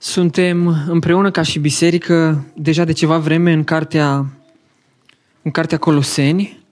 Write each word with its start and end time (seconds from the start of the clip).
Suntem 0.00 0.84
împreună 0.88 1.30
ca 1.30 1.42
și 1.42 1.58
biserică 1.58 2.46
deja 2.54 2.84
de 2.84 2.92
ceva 2.92 3.18
vreme 3.18 3.52
în 3.52 3.64
cartea, 3.64 4.26
în 5.42 5.50
cartea 5.50 5.78
Coloseni. 5.78 6.64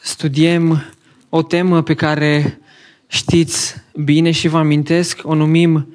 Studiem 0.00 0.84
o 1.28 1.42
temă 1.42 1.82
pe 1.82 1.94
care 1.94 2.60
știți 3.06 3.74
bine 3.94 4.30
și 4.30 4.48
vă 4.48 4.58
amintesc, 4.58 5.20
o 5.22 5.34
numim 5.34 5.94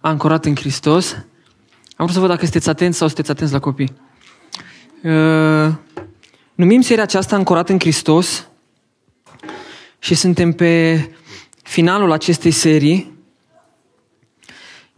Ancorat 0.00 0.44
în 0.44 0.56
Hristos. 0.56 1.12
Am 1.12 1.26
vrut 1.96 2.10
să 2.10 2.20
văd 2.20 2.28
dacă 2.28 2.42
sunteți 2.42 2.68
atenți 2.68 2.98
sau 2.98 3.06
sunteți 3.06 3.30
atenți 3.30 3.52
la 3.52 3.58
copii. 3.58 3.92
Uh, 5.02 5.74
numim 6.54 6.80
seria 6.80 7.02
aceasta 7.02 7.36
Ancorat 7.36 7.68
în 7.68 7.78
Hristos 7.78 8.48
și 9.98 10.14
suntem 10.14 10.52
pe 10.52 11.00
finalul 11.66 12.12
acestei 12.12 12.50
serii 12.50 13.14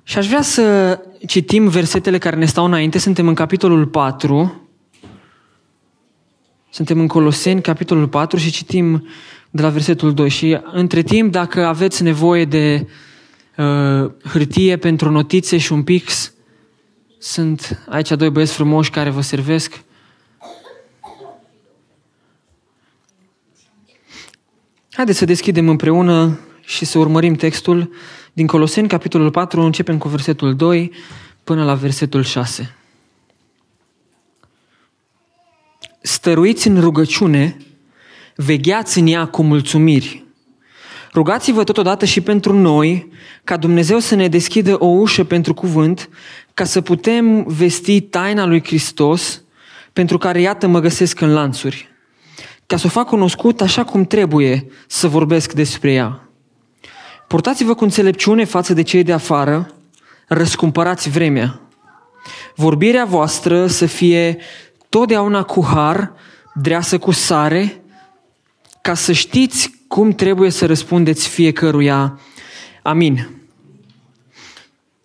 și 0.03 0.19
aș 0.19 0.27
vrea 0.27 0.43
să 0.43 0.99
citim 1.27 1.69
versetele 1.69 2.19
care 2.19 2.37
ne 2.37 2.45
stau 2.45 2.65
înainte. 2.65 2.99
Suntem 2.99 3.29
în 3.29 3.35
capitolul 3.35 3.87
4. 3.87 4.69
Suntem 6.71 7.01
în 7.01 7.07
Coloseni, 7.07 7.63
capitolul 7.63 8.09
4 8.09 8.39
și 8.39 8.51
citim 8.51 9.07
de 9.51 9.63
la 9.63 9.69
versetul 9.69 10.15
2. 10.15 10.29
Și 10.29 10.61
între 10.73 11.03
timp, 11.03 11.33
dacă 11.33 11.67
aveți 11.67 12.03
nevoie 12.03 12.45
de 12.45 12.89
uh, 13.57 14.11
hârtie 14.25 14.77
pentru 14.77 15.11
notițe 15.11 15.59
și 15.59 15.73
un 15.73 15.83
pix, 15.83 16.33
sunt 17.19 17.85
aici 17.89 18.09
doi 18.09 18.31
băieți 18.31 18.53
frumoși 18.53 18.91
care 18.91 19.11
vă 19.11 19.21
servesc. 19.21 19.83
Haideți 24.93 25.19
să 25.19 25.25
deschidem 25.25 25.69
împreună 25.69 26.39
și 26.69 26.85
să 26.85 26.99
urmărim 26.99 27.35
textul 27.35 27.93
din 28.33 28.47
Coloseni, 28.47 28.89
capitolul 28.89 29.31
4, 29.31 29.61
începem 29.61 29.99
cu 29.99 30.09
versetul 30.09 30.57
2 30.57 30.93
până 31.45 31.65
la 31.65 31.75
versetul 31.75 32.23
6. 32.23 32.75
Stăruiți 36.01 36.69
în 36.69 36.81
rugăciune, 36.81 37.57
vegheați 38.37 38.99
în 38.99 39.07
ea 39.07 39.27
cu 39.27 39.43
mulțumiri. 39.43 40.25
Rugați-vă 41.15 41.65
totodată 41.65 42.05
și 42.05 42.21
pentru 42.21 42.53
noi, 42.53 43.13
ca 43.45 43.57
Dumnezeu 43.57 43.99
să 43.99 44.15
ne 44.15 44.29
deschidă 44.29 44.77
o 44.79 44.87
ușă 44.87 45.25
pentru 45.25 45.55
cuvânt, 45.55 46.09
ca 46.55 46.65
să 46.65 46.81
putem 46.81 47.45
vesti 47.47 48.01
taina 48.01 48.47
lui 48.47 48.65
Hristos, 48.65 49.43
pentru 49.93 50.19
care 50.19 50.41
iată 50.41 50.67
mă 50.67 50.81
găsesc 50.81 51.21
în 51.21 51.33
lanțuri, 51.33 51.89
ca 52.67 52.77
să 52.77 52.87
o 52.87 52.91
fac 52.91 53.07
cunoscut 53.07 53.61
așa 53.61 53.85
cum 53.85 54.05
trebuie 54.05 54.67
să 54.87 55.09
vorbesc 55.09 55.53
despre 55.53 55.93
ea. 55.93 56.28
Purtați-vă 57.29 57.75
cu 57.75 57.85
înțelepciune 57.85 58.45
față 58.45 58.75
de 58.75 58.83
cei 58.83 59.03
de 59.03 59.13
afară, 59.13 59.75
răscumpărați 60.27 61.11
vremea. 61.11 61.61
Vorbirea 62.55 63.05
voastră 63.05 63.67
să 63.67 63.87
fie 63.87 64.39
totdeauna 64.89 65.43
cu 65.43 65.65
har, 65.65 66.13
dreasă 66.55 66.99
cu 66.99 67.11
sare, 67.11 67.83
ca 68.83 68.95
să 68.95 69.13
știți 69.13 69.75
cum 69.89 70.13
trebuie 70.13 70.51
să 70.51 70.67
răspundeți 70.67 71.29
fiecăruia. 71.29 72.21
Amin. 72.83 73.29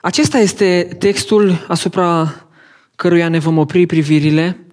Acesta 0.02 0.38
este 0.38 0.96
textul 1.00 1.66
asupra 1.68 2.36
căruia 2.96 3.30
ne 3.30 3.40
vom 3.40 3.58
opri 3.58 3.86
privirile 3.86 4.66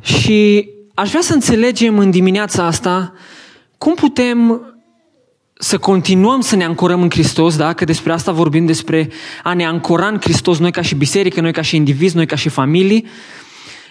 și 0.00 0.68
aș 0.94 1.08
vrea 1.08 1.22
să 1.22 1.34
înțelegem 1.34 1.98
în 1.98 2.10
dimineața 2.10 2.64
asta 2.64 3.12
cum 3.78 3.94
putem 3.94 4.68
să 5.58 5.78
continuăm 5.78 6.40
să 6.40 6.56
ne 6.56 6.64
ancorăm 6.64 7.02
în 7.02 7.10
Hristos, 7.10 7.56
da? 7.56 7.72
că 7.72 7.84
despre 7.84 8.12
asta 8.12 8.32
vorbim, 8.32 8.66
despre 8.66 9.10
a 9.42 9.54
ne 9.54 9.66
ancora 9.66 10.06
în 10.06 10.18
Hristos, 10.20 10.58
noi 10.58 10.72
ca 10.72 10.82
și 10.82 10.94
biserică, 10.94 11.40
noi 11.40 11.52
ca 11.52 11.62
și 11.62 11.76
indivizi, 11.76 12.16
noi 12.16 12.26
ca 12.26 12.36
și 12.36 12.48
familii. 12.48 13.06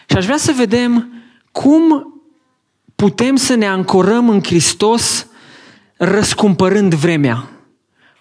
Și 0.10 0.18
aș 0.18 0.26
vrea 0.26 0.38
să 0.38 0.54
vedem 0.56 1.24
cum 1.52 2.08
putem 2.96 3.36
să 3.36 3.56
ne 3.56 3.68
ancorăm 3.68 4.30
în 4.30 4.44
Hristos 4.44 5.28
răscumpărând 5.98 6.94
vremea. 6.94 7.50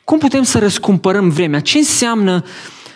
Cum 0.05 0.19
putem 0.19 0.43
să 0.43 0.59
răscumpărăm 0.59 1.29
vremea? 1.29 1.61
Ce 1.61 1.79
înseamnă 1.79 2.45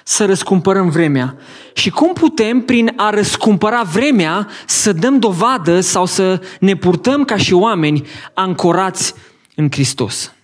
să 0.04 0.24
răscumpărăm 0.24 0.88
vremea? 0.88 1.36
Și 1.72 1.90
cum 1.90 2.12
putem, 2.12 2.60
prin 2.60 2.92
a 2.96 3.10
răscumpăra 3.10 3.82
vremea, 3.82 4.48
să 4.66 4.92
dăm 4.92 5.18
dovadă 5.18 5.80
sau 5.80 6.06
să 6.06 6.40
ne 6.60 6.76
purtăm 6.76 7.24
ca 7.24 7.36
și 7.36 7.52
oameni 7.52 8.06
ancorați 8.34 9.14
în 9.54 9.70
Hristos? 9.70 10.35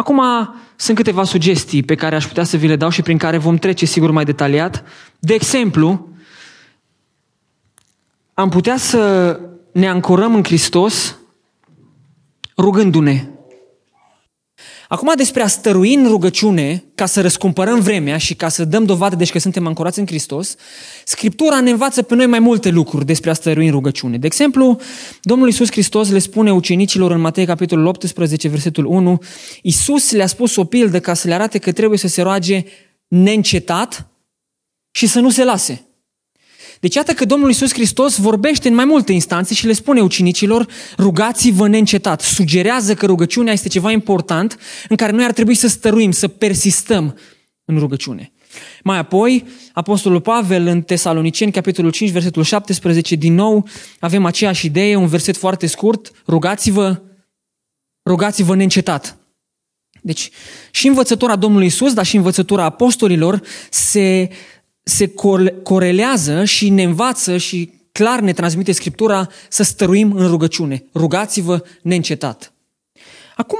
Acum 0.00 0.22
sunt 0.76 0.96
câteva 0.96 1.24
sugestii 1.24 1.82
pe 1.82 1.94
care 1.94 2.14
aș 2.14 2.26
putea 2.26 2.44
să 2.44 2.56
vi 2.56 2.66
le 2.66 2.76
dau 2.76 2.88
și 2.88 3.02
prin 3.02 3.18
care 3.18 3.38
vom 3.38 3.56
trece 3.56 3.86
sigur 3.86 4.10
mai 4.10 4.24
detaliat. 4.24 4.84
De 5.18 5.34
exemplu, 5.34 6.08
am 8.34 8.48
putea 8.48 8.76
să 8.76 9.40
ne 9.72 9.88
ancorăm 9.88 10.34
în 10.34 10.42
Hristos 10.42 11.16
rugându-ne. 12.56 13.28
Acum 14.92 15.12
despre 15.16 15.42
a 15.42 15.46
stărui 15.46 15.94
în 15.94 16.08
rugăciune 16.08 16.84
ca 16.94 17.06
să 17.06 17.20
răscumpărăm 17.20 17.80
vremea 17.80 18.16
și 18.18 18.34
ca 18.34 18.48
să 18.48 18.64
dăm 18.64 18.84
dovadă 18.84 19.16
deci 19.16 19.30
că 19.30 19.38
suntem 19.38 19.66
ancorați 19.66 19.98
în 19.98 20.06
Hristos, 20.06 20.54
Scriptura 21.04 21.60
ne 21.60 21.70
învață 21.70 22.02
pe 22.02 22.14
noi 22.14 22.26
mai 22.26 22.38
multe 22.38 22.68
lucruri 22.68 23.06
despre 23.06 23.30
a 23.30 23.32
stărui 23.32 23.66
în 23.66 23.72
rugăciune. 23.72 24.18
De 24.18 24.26
exemplu, 24.26 24.80
Domnul 25.22 25.46
Iisus 25.46 25.70
Hristos 25.70 26.10
le 26.10 26.18
spune 26.18 26.52
ucenicilor 26.52 27.10
în 27.10 27.20
Matei 27.20 27.46
capitolul 27.46 27.86
18, 27.86 28.48
versetul 28.48 28.84
1, 28.84 29.18
Iisus 29.62 30.10
le-a 30.10 30.26
spus 30.26 30.56
o 30.56 30.64
pildă 30.64 31.00
ca 31.00 31.14
să 31.14 31.28
le 31.28 31.34
arate 31.34 31.58
că 31.58 31.72
trebuie 31.72 31.98
să 31.98 32.08
se 32.08 32.22
roage 32.22 32.64
neîncetat 33.08 34.10
și 34.90 35.06
să 35.06 35.20
nu 35.20 35.30
se 35.30 35.44
lase. 35.44 35.89
Deci 36.80 36.94
iată 36.94 37.12
că 37.12 37.24
Domnul 37.24 37.48
Iisus 37.48 37.72
Hristos 37.72 38.16
vorbește 38.16 38.68
în 38.68 38.74
mai 38.74 38.84
multe 38.84 39.12
instanțe 39.12 39.54
și 39.54 39.66
le 39.66 39.72
spune 39.72 40.00
ucenicilor, 40.00 40.66
rugați-vă 40.98 41.68
neîncetat. 41.68 42.20
Sugerează 42.20 42.94
că 42.94 43.06
rugăciunea 43.06 43.52
este 43.52 43.68
ceva 43.68 43.90
important 43.90 44.56
în 44.88 44.96
care 44.96 45.12
noi 45.12 45.24
ar 45.24 45.32
trebui 45.32 45.54
să 45.54 45.68
stăruim, 45.68 46.10
să 46.10 46.28
persistăm 46.28 47.18
în 47.64 47.78
rugăciune. 47.78 48.32
Mai 48.82 48.98
apoi, 48.98 49.44
Apostolul 49.72 50.20
Pavel 50.20 50.66
în 50.66 50.82
Tesaloniceni, 50.82 51.52
capitolul 51.52 51.90
5, 51.90 52.10
versetul 52.10 52.42
17, 52.42 53.14
din 53.14 53.34
nou 53.34 53.68
avem 53.98 54.24
aceeași 54.24 54.66
idee, 54.66 54.96
un 54.96 55.06
verset 55.06 55.36
foarte 55.36 55.66
scurt, 55.66 56.10
rugați-vă, 56.26 57.02
rugați-vă 58.04 58.56
neîncetat. 58.56 59.18
Deci, 60.02 60.30
și 60.70 60.86
învățătura 60.86 61.36
Domnului 61.36 61.66
Isus, 61.66 61.92
dar 61.92 62.06
și 62.06 62.16
învățătura 62.16 62.64
apostolilor 62.64 63.40
se 63.70 64.30
se 64.90 65.12
corelează 65.62 66.44
și 66.44 66.68
ne 66.68 66.82
învață 66.82 67.36
și 67.36 67.72
clar 67.92 68.20
ne 68.20 68.32
transmite 68.32 68.72
Scriptura 68.72 69.28
să 69.48 69.62
stăruim 69.62 70.12
în 70.12 70.26
rugăciune. 70.26 70.84
Rugați-vă 70.94 71.62
neîncetat. 71.82 72.52
Acum, 73.36 73.58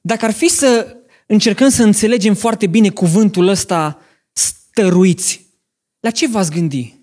dacă 0.00 0.24
ar 0.24 0.32
fi 0.32 0.48
să 0.48 0.96
încercăm 1.26 1.68
să 1.68 1.82
înțelegem 1.82 2.34
foarte 2.34 2.66
bine 2.66 2.88
cuvântul 2.88 3.48
ăsta 3.48 3.98
stăruiți, 4.32 5.46
la 6.00 6.10
ce 6.10 6.28
v-ați 6.28 6.50
gândi? 6.50 6.94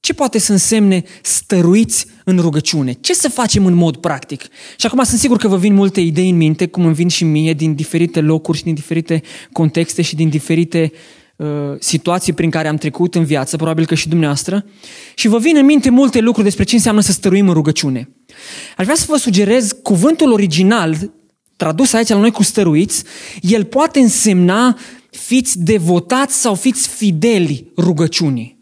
Ce 0.00 0.14
poate 0.14 0.38
să 0.38 0.52
însemne 0.52 1.02
stăruiți 1.22 2.06
în 2.24 2.38
rugăciune? 2.38 2.92
Ce 2.92 3.14
să 3.14 3.28
facem 3.28 3.66
în 3.66 3.74
mod 3.74 3.96
practic? 3.96 4.42
Și 4.76 4.86
acum 4.86 5.02
sunt 5.04 5.20
sigur 5.20 5.36
că 5.36 5.48
vă 5.48 5.58
vin 5.58 5.74
multe 5.74 6.00
idei 6.00 6.28
în 6.28 6.36
minte, 6.36 6.66
cum 6.66 6.84
îmi 6.84 6.94
vin 6.94 7.08
și 7.08 7.24
mie, 7.24 7.52
din 7.52 7.74
diferite 7.74 8.20
locuri 8.20 8.58
și 8.58 8.64
din 8.64 8.74
diferite 8.74 9.22
contexte 9.52 10.02
și 10.02 10.14
din 10.14 10.28
diferite 10.28 10.92
Uh, 10.92 11.15
situații 11.78 12.32
prin 12.32 12.50
care 12.50 12.68
am 12.68 12.76
trecut 12.76 13.14
în 13.14 13.24
viață, 13.24 13.56
probabil 13.56 13.86
că 13.86 13.94
și 13.94 14.08
dumneavoastră, 14.08 14.64
și 15.14 15.28
vă 15.28 15.38
vin 15.38 15.56
în 15.56 15.64
minte 15.64 15.90
multe 15.90 16.20
lucruri 16.20 16.46
despre 16.46 16.64
ce 16.64 16.74
înseamnă 16.74 17.00
să 17.00 17.12
stăruim 17.12 17.48
în 17.48 17.54
rugăciune. 17.54 18.08
Aș 18.76 18.84
vrea 18.84 18.96
să 18.96 19.04
vă 19.08 19.16
sugerez 19.16 19.72
cuvântul 19.82 20.32
original, 20.32 21.12
tradus 21.56 21.92
aici 21.92 22.08
la 22.08 22.18
noi 22.18 22.30
cu 22.30 22.42
stăruiți, 22.42 23.04
el 23.40 23.64
poate 23.64 24.00
însemna 24.00 24.78
fiți 25.10 25.58
devotați 25.58 26.40
sau 26.40 26.54
fiți 26.54 26.88
fideli 26.88 27.72
rugăciunii. 27.76 28.56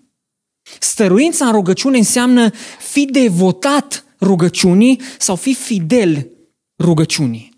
Stăruința 0.81 1.47
în 1.47 1.53
rugăciune 1.53 1.99
înseamnă 1.99 2.51
fi 2.79 3.05
devotat 3.05 4.05
rugăciunii 4.21 5.01
sau 5.19 5.37
fi 5.37 5.55
fidel 5.55 6.31
rugăciunii. 6.79 7.53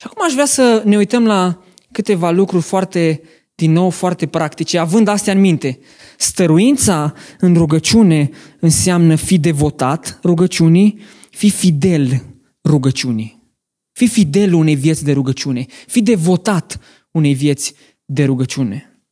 Și 0.00 0.06
acum 0.06 0.24
aș 0.24 0.32
vrea 0.32 0.44
să 0.44 0.82
ne 0.84 0.96
uităm 0.96 1.26
la 1.26 1.62
câteva 2.02 2.30
lucruri 2.30 2.62
foarte, 2.62 3.22
din 3.54 3.72
nou, 3.72 3.90
foarte 3.90 4.26
practice, 4.26 4.78
având 4.78 5.08
astea 5.08 5.32
în 5.32 5.40
minte. 5.40 5.78
Stăruința 6.18 7.14
în 7.38 7.54
rugăciune 7.54 8.30
înseamnă 8.60 9.14
fi 9.14 9.38
devotat 9.38 10.18
rugăciunii, 10.22 10.98
fi 11.30 11.50
fidel 11.50 12.24
rugăciunii. 12.64 13.54
Fi 13.92 14.08
fidel 14.08 14.54
unei 14.54 14.74
vieți 14.74 15.04
de 15.04 15.12
rugăciune. 15.12 15.66
Fi 15.86 16.02
devotat 16.02 16.80
unei 17.10 17.34
vieți 17.34 17.74
de 18.04 18.24
rugăciune. 18.24 19.02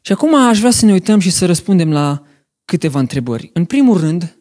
Și 0.00 0.12
acum 0.12 0.34
aș 0.34 0.58
vrea 0.58 0.70
să 0.70 0.84
ne 0.84 0.92
uităm 0.92 1.18
și 1.18 1.30
să 1.30 1.46
răspundem 1.46 1.92
la 1.92 2.22
câteva 2.64 2.98
întrebări. 2.98 3.50
În 3.52 3.64
primul 3.64 3.98
rând, 3.98 4.38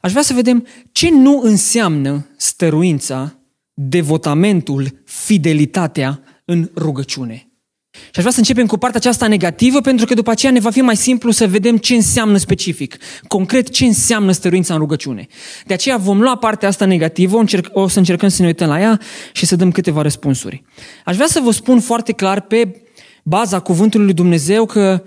aș 0.00 0.10
vrea 0.10 0.22
să 0.22 0.32
vedem 0.32 0.66
ce 0.92 1.10
nu 1.10 1.40
înseamnă 1.42 2.26
stăruința 2.36 3.36
devotamentul, 3.74 5.02
fidelitatea 5.04 6.22
în 6.44 6.70
rugăciune. 6.76 7.46
Și 7.94 8.10
aș 8.14 8.20
vrea 8.20 8.32
să 8.32 8.38
începem 8.38 8.66
cu 8.66 8.76
partea 8.76 8.98
aceasta 9.00 9.26
negativă, 9.26 9.80
pentru 9.80 10.06
că 10.06 10.14
după 10.14 10.30
aceea 10.30 10.52
ne 10.52 10.60
va 10.60 10.70
fi 10.70 10.80
mai 10.80 10.96
simplu 10.96 11.30
să 11.30 11.46
vedem 11.46 11.76
ce 11.76 11.94
înseamnă 11.94 12.36
specific, 12.36 12.96
concret 13.28 13.70
ce 13.70 13.84
înseamnă 13.84 14.32
stăruința 14.32 14.74
în 14.74 14.80
rugăciune. 14.80 15.26
De 15.66 15.74
aceea 15.74 15.96
vom 15.96 16.20
lua 16.20 16.36
partea 16.36 16.68
asta 16.68 16.84
negativă, 16.84 17.36
o, 17.36 17.38
încerc, 17.38 17.68
o 17.72 17.88
să 17.88 17.98
încercăm 17.98 18.28
să 18.28 18.42
ne 18.42 18.46
uităm 18.46 18.68
la 18.68 18.80
ea 18.80 19.00
și 19.32 19.46
să 19.46 19.56
dăm 19.56 19.70
câteva 19.70 20.02
răspunsuri. 20.02 20.62
Aș 21.04 21.14
vrea 21.14 21.26
să 21.26 21.40
vă 21.40 21.50
spun 21.50 21.80
foarte 21.80 22.12
clar 22.12 22.40
pe 22.40 22.82
baza 23.24 23.60
cuvântului 23.60 24.06
lui 24.06 24.14
Dumnezeu 24.14 24.66
că 24.66 25.02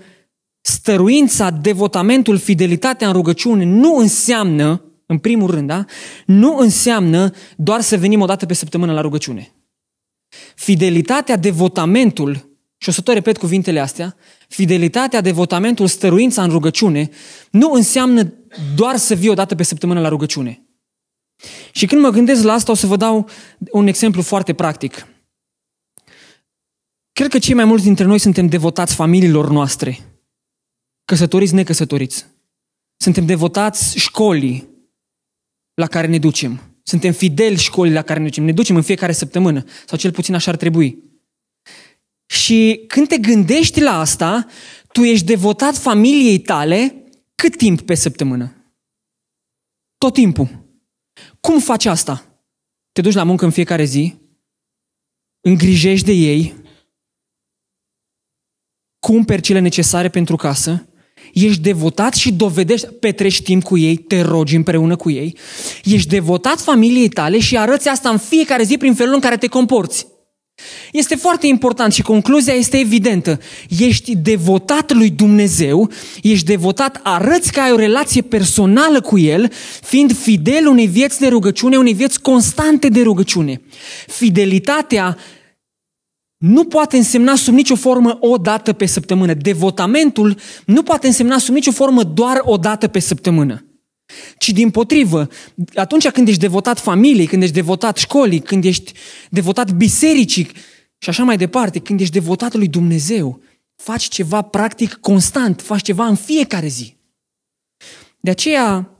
stăruința, 0.60 1.50
devotamentul, 1.50 2.38
fidelitatea 2.38 3.06
în 3.06 3.12
rugăciune 3.12 3.64
nu 3.64 3.96
înseamnă, 3.96 4.84
în 5.06 5.18
primul 5.18 5.50
rând, 5.50 5.68
da? 5.68 5.84
nu 6.26 6.56
înseamnă 6.56 7.30
doar 7.56 7.80
să 7.80 7.96
venim 7.96 8.20
o 8.20 8.26
dată 8.26 8.46
pe 8.46 8.54
săptămână 8.54 8.92
la 8.92 9.00
rugăciune. 9.00 9.55
Fidelitatea, 10.54 11.36
devotamentul, 11.36 12.58
și 12.78 12.88
o 12.88 12.92
să 12.92 13.00
tot 13.00 13.14
repet 13.14 13.36
cuvintele 13.36 13.80
astea, 13.80 14.16
fidelitatea, 14.48 15.20
devotamentul, 15.20 15.86
stăruința 15.86 16.42
în 16.42 16.50
rugăciune 16.50 17.10
nu 17.50 17.72
înseamnă 17.72 18.32
doar 18.74 18.96
să 18.96 19.14
vii 19.14 19.28
o 19.28 19.34
dată 19.34 19.54
pe 19.54 19.62
săptămână 19.62 20.00
la 20.00 20.08
rugăciune. 20.08 20.66
Și 21.72 21.86
când 21.86 22.00
mă 22.00 22.10
gândesc 22.10 22.42
la 22.42 22.52
asta, 22.52 22.72
o 22.72 22.74
să 22.74 22.86
vă 22.86 22.96
dau 22.96 23.28
un 23.70 23.86
exemplu 23.86 24.22
foarte 24.22 24.54
practic. 24.54 25.06
Cred 27.12 27.30
că 27.30 27.38
cei 27.38 27.54
mai 27.54 27.64
mulți 27.64 27.84
dintre 27.84 28.04
noi 28.04 28.18
suntem 28.18 28.46
devotați 28.46 28.94
familiilor 28.94 29.50
noastre, 29.50 30.20
căsătoriți, 31.04 31.54
necăsătoriți. 31.54 32.26
Suntem 32.96 33.26
devotați 33.26 33.98
școlii 33.98 34.68
la 35.74 35.86
care 35.86 36.06
ne 36.06 36.18
ducem. 36.18 36.75
Suntem 36.88 37.12
fideli 37.12 37.56
școlii 37.56 37.92
la 37.92 38.02
care 38.02 38.18
ne 38.18 38.24
ducem. 38.24 38.44
Ne 38.44 38.52
ducem 38.52 38.76
în 38.76 38.82
fiecare 38.82 39.12
săptămână, 39.12 39.64
sau 39.86 39.98
cel 39.98 40.12
puțin 40.12 40.34
așa 40.34 40.50
ar 40.50 40.56
trebui. 40.56 41.02
Și 42.26 42.84
când 42.86 43.08
te 43.08 43.18
gândești 43.18 43.80
la 43.80 43.98
asta, 44.00 44.46
tu 44.92 45.02
ești 45.02 45.26
devotat 45.26 45.76
familiei 45.76 46.38
tale 46.38 47.04
cât 47.34 47.56
timp 47.56 47.80
pe 47.80 47.94
săptămână? 47.94 48.74
Tot 49.98 50.12
timpul. 50.12 50.64
Cum 51.40 51.60
faci 51.60 51.84
asta? 51.84 52.42
Te 52.92 53.00
duci 53.00 53.14
la 53.14 53.22
muncă 53.22 53.44
în 53.44 53.50
fiecare 53.50 53.84
zi, 53.84 54.14
îngrijești 55.40 56.06
de 56.06 56.12
ei, 56.12 56.54
cumperi 58.98 59.42
cele 59.42 59.58
necesare 59.58 60.08
pentru 60.08 60.36
casă, 60.36 60.88
ești 61.44 61.60
devotat 61.60 62.14
și 62.14 62.32
dovedești, 62.32 62.86
petrești 62.86 63.42
timp 63.42 63.62
cu 63.62 63.78
ei, 63.78 63.96
te 63.96 64.20
rogi 64.20 64.56
împreună 64.56 64.96
cu 64.96 65.10
ei, 65.10 65.36
ești 65.84 66.08
devotat 66.08 66.60
familiei 66.60 67.08
tale 67.08 67.38
și 67.38 67.56
arăți 67.56 67.88
asta 67.88 68.08
în 68.08 68.18
fiecare 68.18 68.62
zi 68.62 68.76
prin 68.76 68.94
felul 68.94 69.14
în 69.14 69.20
care 69.20 69.36
te 69.36 69.46
comporți. 69.46 70.06
Este 70.92 71.14
foarte 71.14 71.46
important 71.46 71.92
și 71.92 72.02
concluzia 72.02 72.52
este 72.52 72.78
evidentă. 72.78 73.40
Ești 73.78 74.16
devotat 74.16 74.92
lui 74.92 75.10
Dumnezeu, 75.10 75.90
ești 76.22 76.46
devotat, 76.46 77.00
arăți 77.02 77.52
că 77.52 77.60
ai 77.60 77.72
o 77.72 77.76
relație 77.76 78.22
personală 78.22 79.00
cu 79.00 79.18
El, 79.18 79.52
fiind 79.82 80.16
fidel 80.16 80.66
unei 80.66 80.86
vieți 80.86 81.20
de 81.20 81.26
rugăciune, 81.28 81.76
unei 81.76 81.92
vieți 81.92 82.20
constante 82.20 82.88
de 82.88 83.02
rugăciune. 83.02 83.60
Fidelitatea 84.06 85.16
nu 86.36 86.64
poate 86.64 86.96
însemna 86.96 87.34
sub 87.34 87.54
nicio 87.54 87.74
formă 87.74 88.16
o 88.20 88.36
dată 88.36 88.72
pe 88.72 88.86
săptămână. 88.86 89.34
Devotamentul 89.34 90.38
nu 90.66 90.82
poate 90.82 91.06
însemna 91.06 91.38
sub 91.38 91.54
nicio 91.54 91.70
formă 91.70 92.02
doar 92.02 92.40
o 92.42 92.56
dată 92.56 92.88
pe 92.88 92.98
săptămână. 92.98 93.64
Ci 94.38 94.50
din 94.50 94.70
potrivă, 94.70 95.28
atunci 95.74 96.08
când 96.08 96.28
ești 96.28 96.40
devotat 96.40 96.80
familiei, 96.80 97.26
când 97.26 97.42
ești 97.42 97.54
devotat 97.54 97.96
școlii, 97.96 98.40
când 98.40 98.64
ești 98.64 98.92
devotat 99.30 99.70
bisericii 99.70 100.50
și 100.98 101.08
așa 101.08 101.24
mai 101.24 101.36
departe, 101.36 101.78
când 101.78 102.00
ești 102.00 102.12
devotat 102.12 102.54
lui 102.54 102.68
Dumnezeu, 102.68 103.42
faci 103.74 104.08
ceva 104.08 104.42
practic 104.42 104.94
constant, 104.94 105.60
faci 105.60 105.82
ceva 105.82 106.06
în 106.06 106.14
fiecare 106.14 106.66
zi. 106.66 106.96
De 108.20 108.30
aceea, 108.30 108.90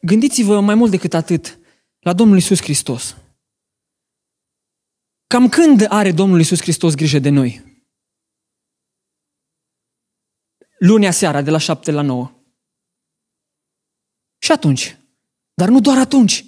gândiți-vă 0.00 0.60
mai 0.60 0.74
mult 0.74 0.90
decât 0.90 1.14
atât 1.14 1.58
la 2.00 2.12
Domnul 2.12 2.36
Isus 2.36 2.60
Hristos. 2.62 3.16
Cam 5.34 5.48
când 5.48 5.86
are 5.88 6.12
Domnul 6.12 6.40
Isus 6.40 6.60
Hristos 6.60 6.94
grijă 6.94 7.18
de 7.18 7.28
noi? 7.28 7.62
lunea 10.78 11.10
seara 11.10 11.42
de 11.42 11.50
la 11.50 11.58
șapte 11.58 11.90
la 11.90 12.00
nouă. 12.00 12.30
Și 14.38 14.52
atunci. 14.52 14.96
Dar 15.54 15.68
nu 15.68 15.80
doar 15.80 15.98
atunci. 15.98 16.44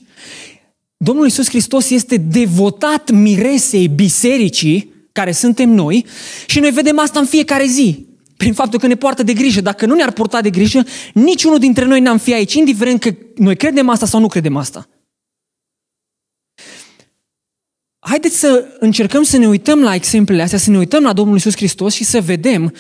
Domnul 0.97 1.25
Iisus 1.25 1.49
Hristos 1.49 1.91
este 1.91 2.17
devotat 2.17 3.11
miresei 3.11 3.89
bisericii, 3.89 4.93
care 5.13 5.33
suntem 5.33 5.69
noi, 5.69 6.07
și 6.47 6.61
noi 6.61 6.71
vedem 6.71 6.99
asta 6.99 7.19
în 7.19 7.27
fiecare 7.27 7.67
zi. 7.67 8.07
Prin 8.37 8.55
faptul 8.55 8.79
că 8.79 8.87
ne 8.87 8.97
poartă 8.97 9.23
de 9.23 9.33
grijă. 9.33 9.61
Dacă 9.61 9.87
nu 9.87 9.95
ne-ar 9.95 10.13
purta 10.13 10.41
de 10.41 10.51
grijă, 10.51 10.85
niciunul 11.15 11.59
dintre 11.59 11.85
noi 11.85 12.01
n-am 12.01 12.19
fi 12.19 12.35
aici, 12.35 12.55
indiferent 12.55 13.01
că 13.01 13.15
noi 13.37 13.57
credem 13.57 13.89
asta 13.89 14.07
sau 14.07 14.21
nu 14.21 14.29
credem 14.29 14.57
asta. 14.57 14.89
Haideți 18.09 18.39
să 18.39 18.77
încercăm 18.79 19.23
să 19.23 19.37
ne 19.37 19.49
uităm 19.49 19.83
la 19.83 19.95
exemplele 19.95 20.43
astea, 20.43 20.59
să 20.59 20.71
ne 20.71 20.79
uităm 20.79 21.03
la 21.03 21.13
Domnul 21.13 21.37
Isus 21.37 21.57
Hristos 21.57 21.95
și 21.95 22.05
să 22.05 22.21
vedem 22.21 22.75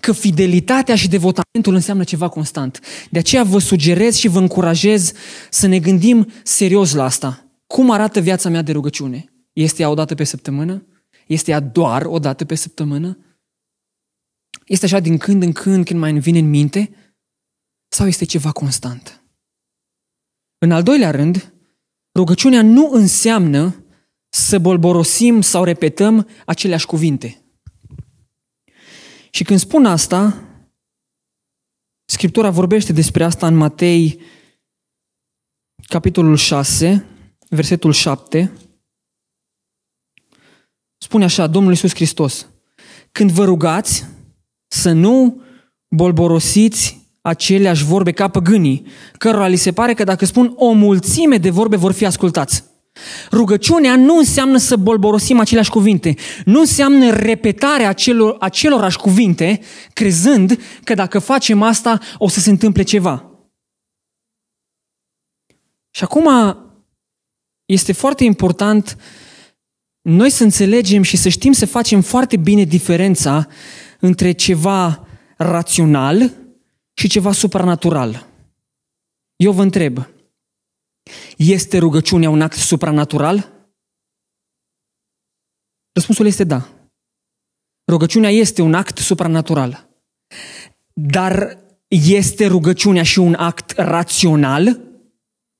că 0.00 0.12
fidelitatea 0.12 0.96
și 0.96 1.08
devotamentul 1.08 1.74
înseamnă 1.74 2.04
ceva 2.04 2.28
constant. 2.28 2.80
De 3.10 3.18
aceea 3.18 3.44
vă 3.44 3.58
sugerez 3.58 4.16
și 4.16 4.28
vă 4.28 4.38
încurajez 4.38 5.12
să 5.50 5.66
ne 5.66 5.78
gândim 5.78 6.30
serios 6.42 6.92
la 6.92 7.04
asta. 7.04 7.46
Cum 7.66 7.90
arată 7.90 8.20
viața 8.20 8.48
mea 8.48 8.62
de 8.62 8.72
rugăciune? 8.72 9.24
Este 9.52 9.82
ea 9.82 9.88
o 9.88 9.94
dată 9.94 10.14
pe 10.14 10.24
săptămână? 10.24 10.86
Este 11.26 11.50
ea 11.50 11.60
doar 11.60 12.04
o 12.04 12.18
dată 12.18 12.44
pe 12.44 12.54
săptămână? 12.54 13.18
Este 14.66 14.84
așa 14.84 15.00
din 15.00 15.18
când 15.18 15.42
în 15.42 15.52
când, 15.52 15.84
când 15.84 16.00
mai 16.00 16.10
îmi 16.10 16.20
vine 16.20 16.38
în 16.38 16.48
minte? 16.48 16.90
Sau 17.88 18.06
este 18.06 18.24
ceva 18.24 18.52
constant? 18.52 19.24
În 20.58 20.70
al 20.70 20.82
doilea 20.82 21.10
rând, 21.10 21.54
rugăciunea 22.14 22.62
nu 22.62 22.90
înseamnă 22.92 23.81
să 24.34 24.58
bolborosim 24.58 25.40
sau 25.40 25.64
repetăm 25.64 26.28
aceleași 26.46 26.86
cuvinte. 26.86 27.42
Și 29.30 29.44
când 29.44 29.58
spun 29.58 29.86
asta, 29.86 30.42
Scriptura 32.04 32.50
vorbește 32.50 32.92
despre 32.92 33.24
asta 33.24 33.46
în 33.46 33.54
Matei, 33.54 34.20
capitolul 35.86 36.36
6, 36.36 37.04
versetul 37.48 37.92
7. 37.92 38.52
Spune 40.98 41.24
așa, 41.24 41.46
Domnul 41.46 41.70
Iisus 41.70 41.94
Hristos, 41.94 42.46
când 43.12 43.30
vă 43.30 43.44
rugați 43.44 44.04
să 44.66 44.92
nu 44.92 45.42
bolborosiți 45.88 47.00
aceleași 47.20 47.84
vorbe 47.84 48.12
ca 48.12 48.28
păgânii, 48.28 48.86
cărora 49.18 49.46
li 49.46 49.56
se 49.56 49.72
pare 49.72 49.94
că 49.94 50.04
dacă 50.04 50.24
spun 50.24 50.52
o 50.56 50.72
mulțime 50.72 51.38
de 51.38 51.50
vorbe 51.50 51.76
vor 51.76 51.92
fi 51.92 52.06
ascultați. 52.06 52.71
Rugăciunea 53.30 53.96
nu 53.96 54.16
înseamnă 54.16 54.56
să 54.56 54.76
bolborosim 54.76 55.40
aceleași 55.40 55.70
cuvinte. 55.70 56.14
Nu 56.44 56.60
înseamnă 56.60 57.10
repetarea 57.10 57.88
acelor, 57.88 58.36
acelorași 58.40 58.98
cuvinte, 58.98 59.60
crezând 59.92 60.58
că 60.84 60.94
dacă 60.94 61.18
facem 61.18 61.62
asta 61.62 61.98
o 62.18 62.28
să 62.28 62.40
se 62.40 62.50
întâmple 62.50 62.82
ceva. 62.82 63.26
Și 65.90 66.04
acum 66.04 66.28
este 67.64 67.92
foarte 67.92 68.24
important 68.24 68.96
noi 70.02 70.30
să 70.30 70.42
înțelegem 70.42 71.02
și 71.02 71.16
să 71.16 71.28
știm 71.28 71.52
să 71.52 71.66
facem 71.66 72.00
foarte 72.00 72.36
bine 72.36 72.64
diferența 72.64 73.46
între 74.00 74.32
ceva 74.32 75.06
rațional 75.36 76.32
și 76.94 77.08
ceva 77.08 77.32
supranatural. 77.32 78.26
Eu 79.36 79.52
vă 79.52 79.62
întreb, 79.62 80.06
este 81.36 81.78
rugăciunea 81.78 82.30
un 82.30 82.40
act 82.40 82.56
supranatural? 82.56 83.52
Răspunsul 85.92 86.26
este 86.26 86.44
da. 86.44 86.68
Rugăciunea 87.86 88.30
este 88.30 88.62
un 88.62 88.74
act 88.74 88.98
supranatural. 88.98 89.88
Dar 90.92 91.58
este 91.88 92.46
rugăciunea 92.46 93.02
și 93.02 93.18
un 93.18 93.34
act 93.34 93.72
rațional? 93.76 94.80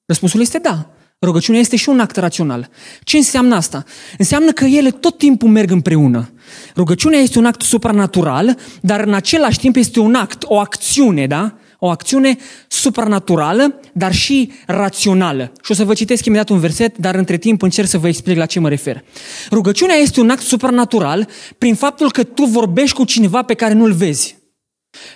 Răspunsul 0.07 0.41
este 0.41 0.59
da. 0.59 0.91
Rugăciunea 1.21 1.61
este 1.61 1.77
și 1.77 1.89
un 1.89 2.01
act 2.01 2.17
rațional. 2.17 2.71
Ce 3.03 3.17
înseamnă 3.17 3.55
asta? 3.55 3.85
Înseamnă 4.19 4.53
că 4.53 4.65
ele 4.65 4.91
tot 4.91 5.19
timpul 5.19 5.49
merg 5.49 5.71
împreună. 5.71 6.33
Rugăciunea 6.77 7.19
este 7.19 7.39
un 7.39 7.47
act 7.47 7.63
supranatural, 7.63 8.59
dar 8.81 9.01
în 9.01 9.15
același 9.15 9.59
timp 9.59 9.77
este 9.77 10.01
un 10.01 10.15
act, 10.15 10.43
o 10.47 10.59
acțiune, 10.59 11.27
da? 11.27 11.57
O 11.85 11.89
acțiune 11.89 12.37
supranaturală, 12.69 13.81
dar 13.93 14.15
și 14.15 14.53
rațională. 14.67 15.53
Și 15.63 15.71
o 15.71 15.75
să 15.75 15.85
vă 15.85 15.95
citesc 15.95 16.25
imediat 16.25 16.49
un 16.49 16.59
verset, 16.59 16.99
dar 16.99 17.15
între 17.15 17.37
timp 17.37 17.63
încerc 17.63 17.89
să 17.89 17.99
vă 17.99 18.09
explic 18.09 18.37
la 18.37 18.47
ce 18.47 18.61
mă 18.61 18.69
refer. 18.69 19.05
Rugăciunea 19.51 19.97
este 19.97 20.21
un 20.21 20.31
act 20.31 20.43
supranatural 20.43 21.29
prin 21.59 21.75
faptul 21.75 22.11
că 22.11 22.23
tu 22.23 22.45
vorbești 22.45 22.97
cu 22.97 23.05
cineva 23.05 23.43
pe 23.43 23.55
care 23.55 23.73
nu-l 23.73 23.93
vezi. 23.93 24.37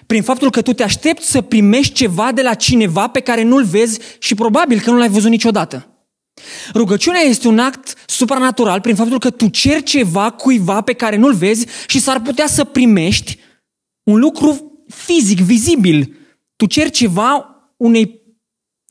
Prin 0.06 0.22
faptul 0.22 0.50
că 0.50 0.62
tu 0.62 0.72
te 0.72 0.82
aștepți 0.82 1.30
să 1.30 1.40
primești 1.40 1.92
ceva 1.92 2.32
de 2.32 2.42
la 2.42 2.54
cineva 2.54 3.08
pe 3.08 3.20
care 3.20 3.42
nu-l 3.42 3.64
vezi 3.64 3.98
și 4.18 4.34
probabil 4.34 4.80
că 4.80 4.90
nu 4.90 4.96
l-ai 4.96 5.08
văzut 5.08 5.30
niciodată. 5.30 5.86
Rugăciunea 6.74 7.20
este 7.20 7.48
un 7.48 7.58
act 7.58 7.94
supranatural 8.06 8.80
prin 8.80 8.94
faptul 8.94 9.18
că 9.18 9.30
tu 9.30 9.48
ceri 9.48 9.82
ceva 9.82 10.30
cuiva 10.30 10.80
pe 10.80 10.92
care 10.92 11.16
nu-l 11.16 11.34
vezi 11.34 11.66
și 11.86 12.00
s-ar 12.00 12.20
putea 12.20 12.46
să 12.46 12.64
primești 12.64 13.38
un 14.02 14.18
lucru 14.18 14.72
fizic, 14.88 15.38
vizibil. 15.38 16.15
Tu 16.56 16.66
ceri 16.66 16.90
ceva 16.90 17.46
unei 17.76 18.24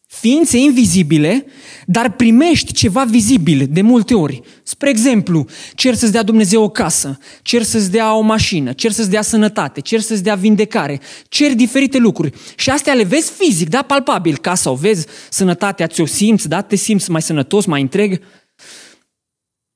ființe 0.08 0.58
invizibile, 0.58 1.46
dar 1.86 2.12
primești 2.12 2.74
ceva 2.74 3.04
vizibil 3.04 3.68
de 3.70 3.82
multe 3.82 4.14
ori. 4.14 4.42
Spre 4.64 4.90
exemplu, 4.90 5.46
cer 5.74 5.94
să-ți 5.94 6.12
dea 6.12 6.24
Dumnezeu 6.24 6.64
o 6.64 6.70
casă, 6.70 7.18
cer 7.42 7.64
să-ți 7.64 7.92
dea 7.92 8.16
o 8.16 8.22
mașină, 8.22 8.74
cer 8.74 8.92
să-ți 8.92 9.10
dea 9.10 9.22
sănătate, 9.22 9.82
cer 9.82 10.00
să-ți 10.00 10.24
dea 10.24 10.36
vindecare, 10.36 11.00
cer 11.28 11.54
diferite 11.54 11.98
lucruri. 11.98 12.34
Și 12.56 12.70
astea 12.70 12.94
le 12.94 13.04
vezi 13.04 13.32
fizic, 13.32 13.70
da, 13.70 13.82
palpabil. 13.82 14.38
Casa 14.38 14.70
o 14.72 14.76
vezi, 14.76 15.08
sănătatea 15.30 15.88
ți-o 15.88 16.06
simți, 16.06 16.48
da, 16.48 16.62
te 16.62 16.76
simți 16.76 17.12
mai 17.12 17.22
sănătos, 17.22 17.66
mai 17.66 17.82
întreg. 17.82 18.22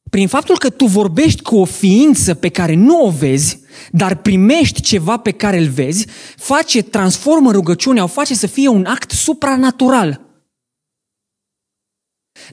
Prin 0.10 0.28
faptul 0.28 0.58
că 0.58 0.70
tu 0.70 0.86
vorbești 0.86 1.42
cu 1.42 1.58
o 1.58 1.66
ființă 1.66 2.34
pe 2.34 2.50
care 2.50 2.76
nu 2.76 3.06
o 3.06 3.10
vezi, 3.10 3.60
dar 3.92 4.16
primești 4.16 4.82
ceva 4.82 5.18
pe 5.18 5.32
care 5.32 5.58
îl 5.58 5.68
vezi, 5.68 6.08
face, 6.36 6.82
transformă 6.82 7.52
rugăciunea, 7.52 8.04
o 8.04 8.08
face 8.08 8.36
să 8.36 8.48
fie 8.48 8.68
un 8.68 8.86
act 8.86 9.12
supranatural. 9.12 10.22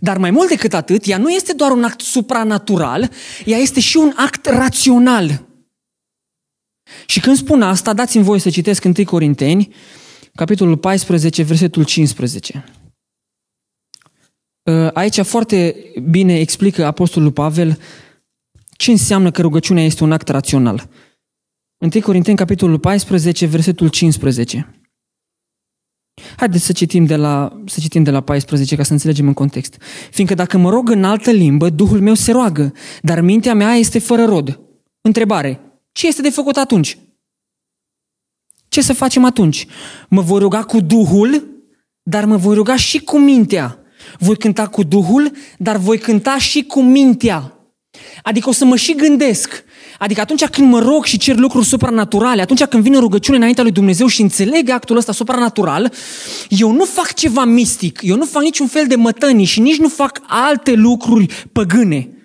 Dar 0.00 0.18
mai 0.18 0.30
mult 0.30 0.48
decât 0.48 0.74
atât, 0.74 1.06
ea 1.06 1.18
nu 1.18 1.30
este 1.30 1.52
doar 1.52 1.70
un 1.70 1.84
act 1.84 2.00
supranatural, 2.00 3.10
ea 3.44 3.58
este 3.58 3.80
și 3.80 3.96
un 3.96 4.12
act 4.16 4.46
rațional. 4.46 5.44
Și 7.06 7.20
când 7.20 7.36
spun 7.36 7.62
asta, 7.62 7.92
dați-mi 7.92 8.24
voie 8.24 8.40
să 8.40 8.50
citesc 8.50 8.84
1 8.84 8.94
Corinteni, 9.04 9.74
capitolul 10.34 10.76
14, 10.76 11.42
versetul 11.42 11.84
15. 11.84 12.64
Ă, 14.66 14.90
aici 14.94 15.20
foarte 15.20 15.76
bine 16.10 16.38
explică 16.38 16.84
Apostolul 16.84 17.32
Pavel 17.32 17.78
ce 18.76 18.90
înseamnă 18.90 19.30
că 19.30 19.40
rugăciunea 19.40 19.84
este 19.84 20.04
un 20.04 20.12
act 20.12 20.28
rațional. 20.28 20.88
1 21.78 21.90
Corinteni, 22.02 22.36
capitolul 22.36 22.78
14, 22.78 23.46
versetul 23.46 23.88
15. 23.88 24.80
Haideți 26.36 26.64
să 26.64 26.72
citim, 26.72 27.04
de 27.04 27.16
la, 27.16 27.62
să 27.66 27.80
citim 27.80 28.02
de 28.02 28.10
la 28.10 28.20
14 28.20 28.76
ca 28.76 28.82
să 28.82 28.92
înțelegem 28.92 29.26
în 29.26 29.34
context. 29.34 29.76
Fiindcă 30.10 30.34
dacă 30.34 30.58
mă 30.58 30.70
rog 30.70 30.88
în 30.88 31.04
altă 31.04 31.30
limbă, 31.30 31.70
Duhul 31.70 32.00
meu 32.00 32.14
se 32.14 32.32
roagă, 32.32 32.72
dar 33.02 33.20
mintea 33.20 33.54
mea 33.54 33.74
este 33.74 33.98
fără 33.98 34.24
rod. 34.24 34.60
Întrebare. 35.00 35.60
Ce 35.92 36.06
este 36.06 36.22
de 36.22 36.30
făcut 36.30 36.56
atunci? 36.56 36.98
Ce 38.68 38.82
să 38.82 38.92
facem 38.92 39.24
atunci? 39.24 39.66
Mă 40.08 40.20
voi 40.20 40.38
ruga 40.38 40.62
cu 40.62 40.80
Duhul, 40.80 41.46
dar 42.02 42.24
mă 42.24 42.36
voi 42.36 42.54
ruga 42.54 42.76
și 42.76 43.00
cu 43.00 43.18
mintea. 43.18 43.85
Voi 44.18 44.36
cânta 44.36 44.66
cu 44.66 44.82
Duhul, 44.82 45.32
dar 45.58 45.76
voi 45.76 45.98
cânta 45.98 46.38
și 46.38 46.62
cu 46.62 46.82
mintea. 46.82 47.50
Adică 48.22 48.48
o 48.48 48.52
să 48.52 48.64
mă 48.64 48.76
și 48.76 48.94
gândesc. 48.94 49.64
Adică 49.98 50.20
atunci 50.20 50.44
când 50.44 50.70
mă 50.70 50.78
rog 50.78 51.04
și 51.04 51.18
cer 51.18 51.36
lucruri 51.36 51.66
supranaturale, 51.66 52.42
atunci 52.42 52.64
când 52.64 52.82
vine 52.82 52.98
rugăciune 52.98 53.36
înaintea 53.36 53.62
lui 53.62 53.72
Dumnezeu 53.72 54.06
și 54.06 54.22
înțeleg 54.22 54.70
actul 54.70 54.96
ăsta 54.96 55.12
supranatural, 55.12 55.92
eu 56.48 56.72
nu 56.72 56.84
fac 56.84 57.14
ceva 57.14 57.44
mistic, 57.44 57.98
eu 58.02 58.16
nu 58.16 58.24
fac 58.24 58.42
niciun 58.42 58.66
fel 58.66 58.86
de 58.86 58.96
mătănii 58.96 59.44
și 59.44 59.60
nici 59.60 59.78
nu 59.78 59.88
fac 59.88 60.20
alte 60.26 60.72
lucruri 60.72 61.44
păgâne 61.52 62.15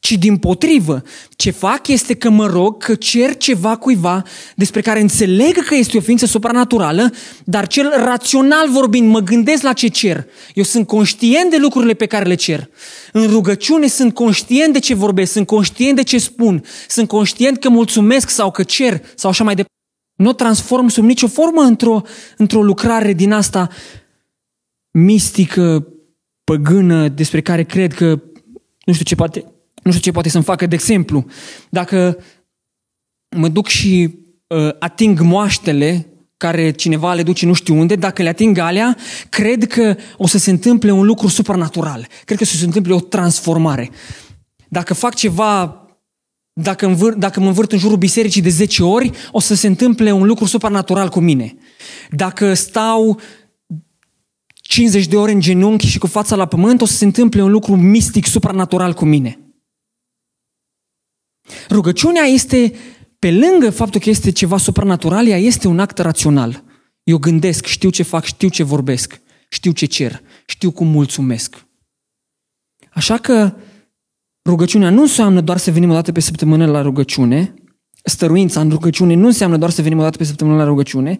ci 0.00 0.12
din 0.12 0.36
potrivă, 0.36 1.02
ce 1.36 1.50
fac 1.50 1.88
este 1.88 2.14
că 2.14 2.30
mă 2.30 2.46
rog, 2.46 2.82
că 2.82 2.94
cer 2.94 3.36
ceva 3.36 3.76
cuiva 3.76 4.22
despre 4.54 4.80
care 4.80 5.00
înțeleg 5.00 5.64
că 5.64 5.74
este 5.74 5.96
o 5.96 6.00
ființă 6.00 6.26
supranaturală, 6.26 7.12
dar 7.44 7.66
cel 7.66 7.92
rațional 7.96 8.70
vorbind, 8.70 9.10
mă 9.10 9.20
gândesc 9.20 9.62
la 9.62 9.72
ce 9.72 9.88
cer. 9.88 10.26
Eu 10.54 10.62
sunt 10.62 10.86
conștient 10.86 11.50
de 11.50 11.56
lucrurile 11.56 11.94
pe 11.94 12.06
care 12.06 12.24
le 12.24 12.34
cer. 12.34 12.68
În 13.12 13.26
rugăciune 13.26 13.86
sunt 13.86 14.14
conștient 14.14 14.72
de 14.72 14.78
ce 14.78 14.94
vorbesc, 14.94 15.32
sunt 15.32 15.46
conștient 15.46 15.96
de 15.96 16.02
ce 16.02 16.18
spun, 16.18 16.64
sunt 16.88 17.08
conștient 17.08 17.58
că 17.58 17.68
mulțumesc 17.68 18.28
sau 18.28 18.50
că 18.50 18.62
cer 18.62 19.00
sau 19.14 19.30
așa 19.30 19.44
mai 19.44 19.54
departe. 19.54 19.74
Nu 20.16 20.28
o 20.28 20.32
transform 20.32 20.88
sub 20.88 21.04
nicio 21.04 21.26
formă 21.26 21.60
într-o, 21.60 22.02
într-o 22.36 22.62
lucrare 22.62 23.12
din 23.12 23.32
asta 23.32 23.68
mistică, 24.90 25.86
păgână, 26.44 27.08
despre 27.08 27.40
care 27.40 27.64
cred 27.64 27.94
că 27.94 28.22
nu 28.84 28.92
știu 28.92 29.04
ce 29.04 29.14
poate, 29.14 29.55
nu 29.86 29.92
știu 29.92 30.04
ce 30.04 30.10
poate 30.10 30.28
să-mi 30.28 30.44
facă. 30.44 30.66
De 30.66 30.74
exemplu, 30.74 31.26
dacă 31.68 32.18
mă 33.36 33.48
duc 33.48 33.66
și 33.66 34.14
uh, 34.46 34.68
ating 34.78 35.20
moaștele 35.20 36.06
care 36.36 36.70
cineva 36.70 37.14
le 37.14 37.22
duce 37.22 37.46
nu 37.46 37.52
știu 37.52 37.74
unde, 37.78 37.94
dacă 37.94 38.22
le 38.22 38.28
ating 38.28 38.58
alea, 38.58 38.96
cred 39.28 39.66
că 39.66 39.96
o 40.16 40.26
să 40.26 40.38
se 40.38 40.50
întâmple 40.50 40.90
un 40.90 41.04
lucru 41.04 41.28
supranatural. 41.28 42.06
Cred 42.24 42.38
că 42.38 42.42
o 42.42 42.46
să 42.46 42.56
se 42.56 42.64
întâmple 42.64 42.94
o 42.94 43.00
transformare. 43.00 43.90
Dacă 44.68 44.94
fac 44.94 45.14
ceva, 45.14 45.80
dacă, 46.52 46.86
învâr, 46.86 47.14
dacă 47.14 47.40
mă 47.40 47.46
învârt 47.46 47.72
în 47.72 47.78
jurul 47.78 47.96
bisericii 47.96 48.42
de 48.42 48.48
10 48.48 48.82
ori, 48.82 49.10
o 49.30 49.40
să 49.40 49.54
se 49.54 49.66
întâmple 49.66 50.12
un 50.12 50.26
lucru 50.26 50.44
supranatural 50.44 51.08
cu 51.08 51.20
mine. 51.20 51.56
Dacă 52.10 52.54
stau 52.54 53.20
50 54.54 55.06
de 55.06 55.16
ore 55.16 55.32
în 55.32 55.40
genunchi 55.40 55.86
și 55.86 55.98
cu 55.98 56.06
fața 56.06 56.36
la 56.36 56.46
pământ, 56.46 56.80
o 56.80 56.86
să 56.86 56.96
se 56.96 57.04
întâmple 57.04 57.42
un 57.42 57.50
lucru 57.50 57.76
mistic, 57.76 58.26
supranatural 58.26 58.92
cu 58.92 59.04
mine. 59.04 59.45
Rugăciunea 61.70 62.22
este, 62.22 62.72
pe 63.18 63.30
lângă 63.30 63.70
faptul 63.70 64.00
că 64.00 64.10
este 64.10 64.30
ceva 64.30 64.56
supranatural, 64.56 65.26
ea 65.26 65.38
este 65.38 65.68
un 65.68 65.78
act 65.78 65.98
rațional. 65.98 66.64
Eu 67.02 67.18
gândesc, 67.18 67.64
știu 67.64 67.90
ce 67.90 68.02
fac, 68.02 68.24
știu 68.24 68.48
ce 68.48 68.62
vorbesc, 68.62 69.20
știu 69.48 69.72
ce 69.72 69.86
cer, 69.86 70.22
știu 70.46 70.70
cum 70.70 70.86
mulțumesc. 70.86 71.66
Așa 72.90 73.16
că 73.16 73.54
rugăciunea 74.44 74.90
nu 74.90 75.00
înseamnă 75.00 75.40
doar 75.40 75.58
să 75.58 75.70
venim 75.70 75.90
o 75.90 75.92
dată 75.92 76.12
pe 76.12 76.20
săptămână 76.20 76.66
la 76.66 76.82
rugăciune, 76.82 77.54
stăruința 78.02 78.60
în 78.60 78.70
rugăciune 78.70 79.14
nu 79.14 79.26
înseamnă 79.26 79.56
doar 79.56 79.70
să 79.70 79.82
venim 79.82 79.98
o 79.98 80.02
dată 80.02 80.16
pe 80.16 80.24
săptămână 80.24 80.56
la 80.56 80.64
rugăciune, 80.64 81.18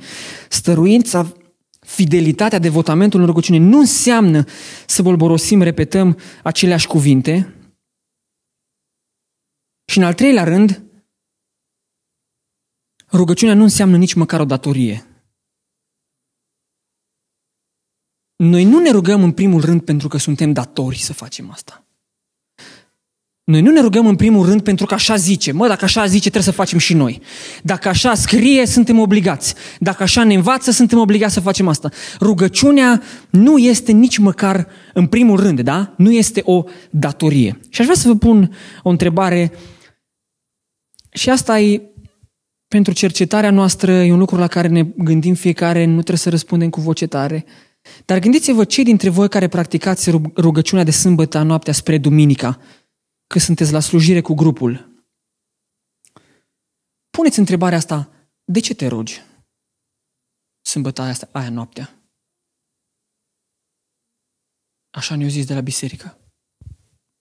stăruința, 0.48 1.32
fidelitatea, 1.80 2.58
devotamentul 2.58 3.20
în 3.20 3.26
rugăciune 3.26 3.58
nu 3.58 3.78
înseamnă 3.78 4.44
să 4.86 5.02
bolborosim, 5.02 5.62
repetăm 5.62 6.18
aceleași 6.42 6.86
cuvinte, 6.86 7.54
și 9.86 9.98
în 9.98 10.04
al 10.04 10.14
treilea 10.14 10.44
rând, 10.44 10.82
rugăciunea 13.12 13.54
nu 13.54 13.62
înseamnă 13.62 13.96
nici 13.96 14.14
măcar 14.14 14.40
o 14.40 14.44
datorie. 14.44 15.06
Noi 18.36 18.64
nu 18.64 18.78
ne 18.78 18.90
rugăm 18.90 19.22
în 19.22 19.32
primul 19.32 19.60
rând 19.60 19.82
pentru 19.82 20.08
că 20.08 20.18
suntem 20.18 20.52
datori 20.52 20.98
să 20.98 21.12
facem 21.12 21.50
asta. 21.50 21.86
Noi 23.44 23.60
nu 23.60 23.70
ne 23.70 23.80
rugăm 23.80 24.06
în 24.06 24.16
primul 24.16 24.46
rând 24.46 24.60
pentru 24.60 24.86
că 24.86 24.94
așa 24.94 25.16
zice. 25.16 25.52
Mă, 25.52 25.68
dacă 25.68 25.84
așa 25.84 26.06
zice, 26.06 26.20
trebuie 26.20 26.42
să 26.42 26.50
facem 26.50 26.78
și 26.78 26.94
noi. 26.94 27.20
Dacă 27.62 27.88
așa 27.88 28.14
scrie, 28.14 28.66
suntem 28.66 28.98
obligați. 28.98 29.54
Dacă 29.78 30.02
așa 30.02 30.24
ne 30.24 30.34
învață, 30.34 30.70
suntem 30.70 30.98
obligați 30.98 31.34
să 31.34 31.40
facem 31.40 31.68
asta. 31.68 31.90
Rugăciunea 32.20 33.02
nu 33.30 33.58
este 33.58 33.92
nici 33.92 34.18
măcar 34.18 34.66
în 34.94 35.06
primul 35.06 35.40
rând, 35.40 35.60
da? 35.60 35.94
Nu 35.96 36.12
este 36.12 36.42
o 36.44 36.64
datorie. 36.90 37.60
Și 37.68 37.80
aș 37.80 37.86
vrea 37.86 37.98
să 37.98 38.08
vă 38.08 38.14
pun 38.14 38.56
o 38.82 38.88
întrebare 38.88 39.52
și 41.16 41.30
asta 41.30 41.60
e 41.60 41.82
pentru 42.68 42.92
cercetarea 42.92 43.50
noastră, 43.50 43.92
e 43.92 44.12
un 44.12 44.18
lucru 44.18 44.36
la 44.36 44.46
care 44.46 44.68
ne 44.68 44.82
gândim 44.82 45.34
fiecare, 45.34 45.84
nu 45.84 45.94
trebuie 45.94 46.16
să 46.16 46.30
răspundem 46.30 46.70
cu 46.70 46.80
voce 46.80 47.06
tare. 47.06 47.44
Dar 48.04 48.18
gândiți-vă 48.18 48.64
cei 48.64 48.84
dintre 48.84 49.08
voi 49.08 49.28
care 49.28 49.48
practicați 49.48 50.10
rugăciunea 50.36 50.84
de 50.84 50.90
sâmbătă 50.90 51.42
noaptea 51.42 51.72
spre 51.72 51.98
duminica, 51.98 52.60
că 53.26 53.38
sunteți 53.38 53.72
la 53.72 53.80
slujire 53.80 54.20
cu 54.20 54.34
grupul. 54.34 55.04
Puneți 57.10 57.38
întrebarea 57.38 57.78
asta, 57.78 58.10
de 58.44 58.60
ce 58.60 58.74
te 58.74 58.86
rogi? 58.86 59.22
Sâmbătă 60.60 61.00
aia, 61.00 61.10
asta, 61.10 61.28
aia 61.32 61.50
noaptea. 61.50 61.90
Așa 64.90 65.16
ne-au 65.16 65.30
zis 65.30 65.46
de 65.46 65.54
la 65.54 65.60
biserică. 65.60 66.18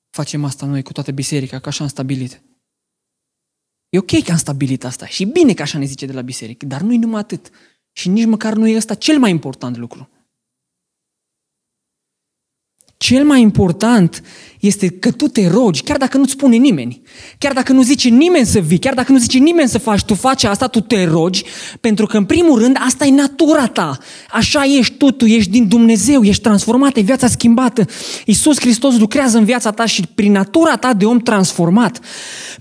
Facem 0.10 0.44
asta 0.44 0.66
noi 0.66 0.84
cu 0.84 0.92
toată 0.92 1.12
biserica, 1.12 1.60
că 1.60 1.70
așa 1.70 1.84
am 1.84 1.90
stabilit. 1.90 2.42
E 3.96 3.98
ok 3.98 4.24
că 4.24 4.32
am 4.32 4.38
stabilit 4.38 4.86
asta 4.86 5.06
și 5.06 5.26
bine 5.26 5.54
că 5.54 5.62
așa 5.62 5.78
ne 5.78 5.86
zice 5.86 6.06
de 6.06 6.14
la 6.14 6.22
biserică, 6.22 6.66
dar 6.66 6.82
nu-i 6.82 6.98
numai 6.98 7.20
atât. 7.20 7.50
Și 7.92 8.10
nici 8.10 8.26
măcar 8.26 8.54
nu 8.54 8.68
e 8.68 8.76
ăsta 8.76 8.94
cel 8.94 9.20
mai 9.20 9.30
important 9.30 9.78
lucru. 9.78 10.10
Cel 13.06 13.24
mai 13.24 13.42
important 13.42 14.22
este 14.60 14.90
că 14.90 15.12
tu 15.12 15.28
te 15.28 15.48
rogi, 15.48 15.82
chiar 15.82 15.98
dacă 15.98 16.18
nu-ți 16.18 16.32
spune 16.32 16.56
nimeni, 16.56 17.02
chiar 17.38 17.54
dacă 17.54 17.74
nu 17.74 17.82
zice 17.82 18.10
nimeni 18.10 18.46
să 18.46 18.60
vii, 18.60 18.78
chiar 18.78 18.94
dacă 18.94 19.12
nu 19.12 19.18
zice 19.18 19.38
nimeni 19.38 19.70
să 19.70 19.78
faci, 19.78 20.04
tu 20.04 20.14
faci 20.14 20.44
asta, 20.44 20.68
tu 20.68 20.80
te 20.80 21.04
rogi, 21.04 21.44
pentru 21.82 22.06
că 22.06 22.18
în 22.18 22.26
primul 22.26 22.60
rând 22.60 22.78
asta 22.86 23.06
e 23.06 23.12
natura 23.12 23.68
ta. 23.68 23.98
Așa 24.32 24.64
ești 24.64 24.94
tu, 24.94 25.12
tu 25.12 25.26
ești 25.26 25.52
din 25.52 25.68
Dumnezeu, 25.68 26.24
ești 26.24 26.42
transformat, 26.42 26.98
e 26.98 27.02
viața 27.02 27.28
schimbată. 27.28 27.86
Iisus 28.26 28.60
Hristos 28.60 28.98
lucrează 28.98 29.38
în 29.38 29.46
viața 29.46 29.72
ta 29.72 29.86
și 29.86 30.04
prin 30.16 30.32
natura 30.32 30.76
ta 30.76 30.94
de 30.94 31.06
om 31.06 31.20
transformat, 31.20 32.00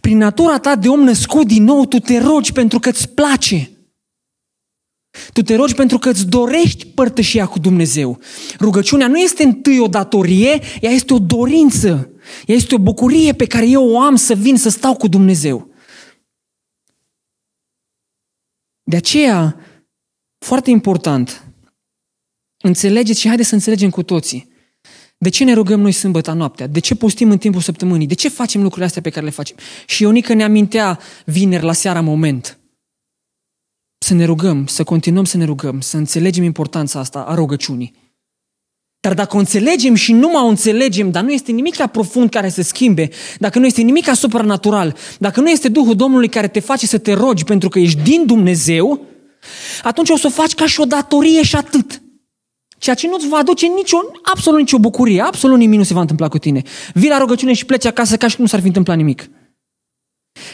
prin 0.01 0.19
natura 0.19 0.59
ta 0.59 0.77
de 0.77 0.89
om 0.89 1.01
născut 1.01 1.47
din 1.47 1.65
nou, 1.65 1.87
tu 1.87 1.99
te 1.99 2.19
rogi 2.19 2.53
pentru 2.53 2.79
că 2.79 2.89
îți 2.89 3.09
place. 3.09 3.69
Tu 5.33 5.43
te 5.43 5.55
rogi 5.55 5.75
pentru 5.75 5.99
că 5.99 6.09
îți 6.09 6.27
dorești 6.27 6.87
părtășia 6.87 7.47
cu 7.47 7.59
Dumnezeu. 7.59 8.21
Rugăciunea 8.61 9.09
nu 9.09 9.19
este 9.19 9.43
întâi 9.43 9.79
o 9.79 9.87
datorie, 9.87 10.61
ea 10.81 10.91
este 10.91 11.15
o 11.15 11.19
dorință. 11.19 12.11
Ea 12.47 12.55
este 12.55 12.75
o 12.75 12.79
bucurie 12.79 13.33
pe 13.33 13.47
care 13.47 13.69
eu 13.69 13.89
o 13.91 14.01
am 14.01 14.17
să 14.17 14.35
vin 14.35 14.57
să 14.57 14.69
stau 14.69 14.95
cu 14.97 15.09
Dumnezeu. 15.09 15.69
De 18.83 18.97
aceea, 18.97 19.57
foarte 20.39 20.71
important, 20.71 21.45
înțelegeți 22.57 23.21
și 23.21 23.27
haideți 23.27 23.49
să 23.49 23.55
înțelegem 23.55 23.91
cu 23.91 24.03
toții. 24.03 24.53
De 25.19 25.29
ce 25.29 25.45
ne 25.45 25.53
rugăm 25.53 25.81
noi 25.81 25.93
sâmbătă 25.93 26.33
noaptea? 26.33 26.67
De 26.67 26.81
ce 26.81 26.95
postim 26.95 27.31
în 27.31 27.39
timpul 27.39 27.61
săptămânii? 27.61 28.07
De 28.07 28.15
ce 28.15 28.29
facem 28.29 28.61
lucrurile 28.61 28.87
astea 28.87 29.03
pe 29.03 29.11
care 29.11 29.25
le 29.25 29.31
facem? 29.31 29.57
Și 29.87 30.03
Ionica 30.03 30.35
ne 30.35 30.45
amintea 30.45 30.99
vineri 31.25 31.65
la 31.65 31.73
seara 31.73 32.01
moment. 32.01 32.59
Să 34.05 34.15
ne 34.15 34.25
rugăm, 34.25 34.67
să 34.67 34.85
continuăm 34.85 35.25
să 35.25 35.37
ne 35.37 35.45
rugăm, 35.45 35.81
să 35.81 35.97
înțelegem 35.97 36.45
importanța 36.45 36.99
asta 36.99 37.19
a 37.19 37.35
rugăciunii. 37.35 37.93
Dar 39.01 39.15
dacă 39.15 39.37
o 39.37 39.39
înțelegem 39.39 39.95
și 39.95 40.13
nu 40.13 40.29
mai 40.29 40.43
o 40.43 40.47
înțelegem, 40.47 41.11
dar 41.11 41.23
nu 41.23 41.33
este 41.33 41.53
nimic 41.53 41.77
la 41.77 41.87
profund 41.87 42.31
care 42.31 42.49
să 42.49 42.63
schimbe, 42.63 43.09
dacă 43.39 43.59
nu 43.59 43.67
este 43.67 43.83
nimic 43.83 44.09
asupra 44.09 44.43
natural, 44.43 44.97
dacă 45.19 45.41
nu 45.41 45.51
este 45.51 45.69
Duhul 45.69 45.95
Domnului 45.95 46.29
care 46.29 46.49
te 46.49 46.61
face 46.61 46.87
să 46.87 46.99
te 46.99 47.13
rogi 47.13 47.45
pentru 47.45 47.69
că 47.69 47.79
ești 47.79 48.01
din 48.03 48.27
Dumnezeu, 48.27 49.01
atunci 49.83 50.11
o 50.11 50.17
să 50.17 50.27
o 50.27 50.31
faci 50.31 50.55
ca 50.55 50.67
și 50.67 50.81
o 50.81 50.85
datorie 50.85 51.43
și 51.43 51.57
atât. 51.57 52.03
Ceea 52.79 52.97
ce 52.97 53.09
nu-ți 53.09 53.29
va 53.29 53.37
aduce 53.37 53.67
nicio, 53.67 53.97
absolut 54.23 54.59
nicio 54.59 54.79
bucurie, 54.79 55.21
absolut 55.21 55.59
nimic 55.59 55.79
nu 55.79 55.85
se 55.85 55.95
va 55.95 56.01
întâmpla 56.01 56.29
cu 56.29 56.39
tine. 56.39 56.63
Vii 56.95 57.09
la 57.09 57.19
rugăciune 57.19 57.53
și 57.53 57.65
pleci 57.65 57.87
acasă 57.87 58.17
ca 58.17 58.29
și 58.29 58.35
cum 58.35 58.45
nu 58.45 58.51
s-ar 58.51 58.61
fi 58.61 58.67
întâmplat 58.67 58.97
nimic. 58.97 59.29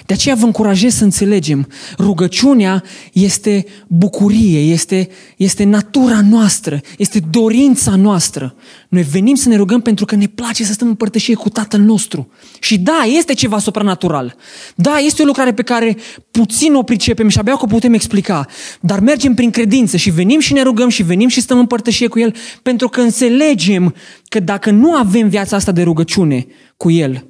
De 0.07 0.15
aceea 0.15 0.35
vă 0.35 0.45
încurajez 0.45 0.95
să 0.95 1.05
înțelegem, 1.05 1.69
rugăciunea 1.99 2.83
este 3.13 3.65
bucurie, 3.87 4.59
este, 4.59 5.09
este 5.37 5.65
natura 5.65 6.21
noastră, 6.21 6.81
este 6.99 7.21
dorința 7.31 7.97
noastră. 7.97 8.55
Noi 8.89 9.03
venim 9.03 9.35
să 9.35 9.49
ne 9.49 9.57
rugăm 9.57 9.81
pentru 9.81 10.05
că 10.05 10.17
ne 10.17 10.27
place 10.27 10.65
să 10.65 10.73
stăm 10.73 10.89
în 10.89 10.95
părtășie 10.95 11.35
cu 11.35 11.49
Tatăl 11.49 11.81
nostru. 11.81 12.33
Și 12.61 12.79
da, 12.79 13.03
este 13.19 13.35
ceva 13.35 13.59
supranatural. 13.59 14.37
Da, 14.75 14.97
este 14.97 15.23
o 15.23 15.25
lucrare 15.25 15.53
pe 15.53 15.63
care 15.63 15.97
puțin 16.31 16.75
o 16.75 16.83
pricepem 16.83 17.29
și 17.29 17.39
abia 17.39 17.59
o 17.61 17.67
putem 17.67 17.93
explica. 17.93 18.47
Dar 18.81 19.01
mergem 19.01 19.35
prin 19.35 19.51
credință 19.51 19.97
și 19.97 20.11
venim 20.11 20.41
și 20.41 20.53
ne 20.53 20.63
rugăm 20.63 20.89
și 20.89 21.03
venim 21.03 21.29
și 21.29 21.41
stăm 21.41 21.59
în 21.59 21.67
părtășie 21.67 22.09
cu 22.09 22.19
El 22.19 22.35
pentru 22.63 22.89
că 22.89 23.01
înțelegem 23.01 23.95
că 24.29 24.41
dacă 24.41 24.71
nu 24.71 24.95
avem 24.95 25.29
viața 25.29 25.57
asta 25.57 25.73
de 25.73 25.83
rugăciune 25.83 26.47
cu 26.77 26.91
El, 26.91 27.30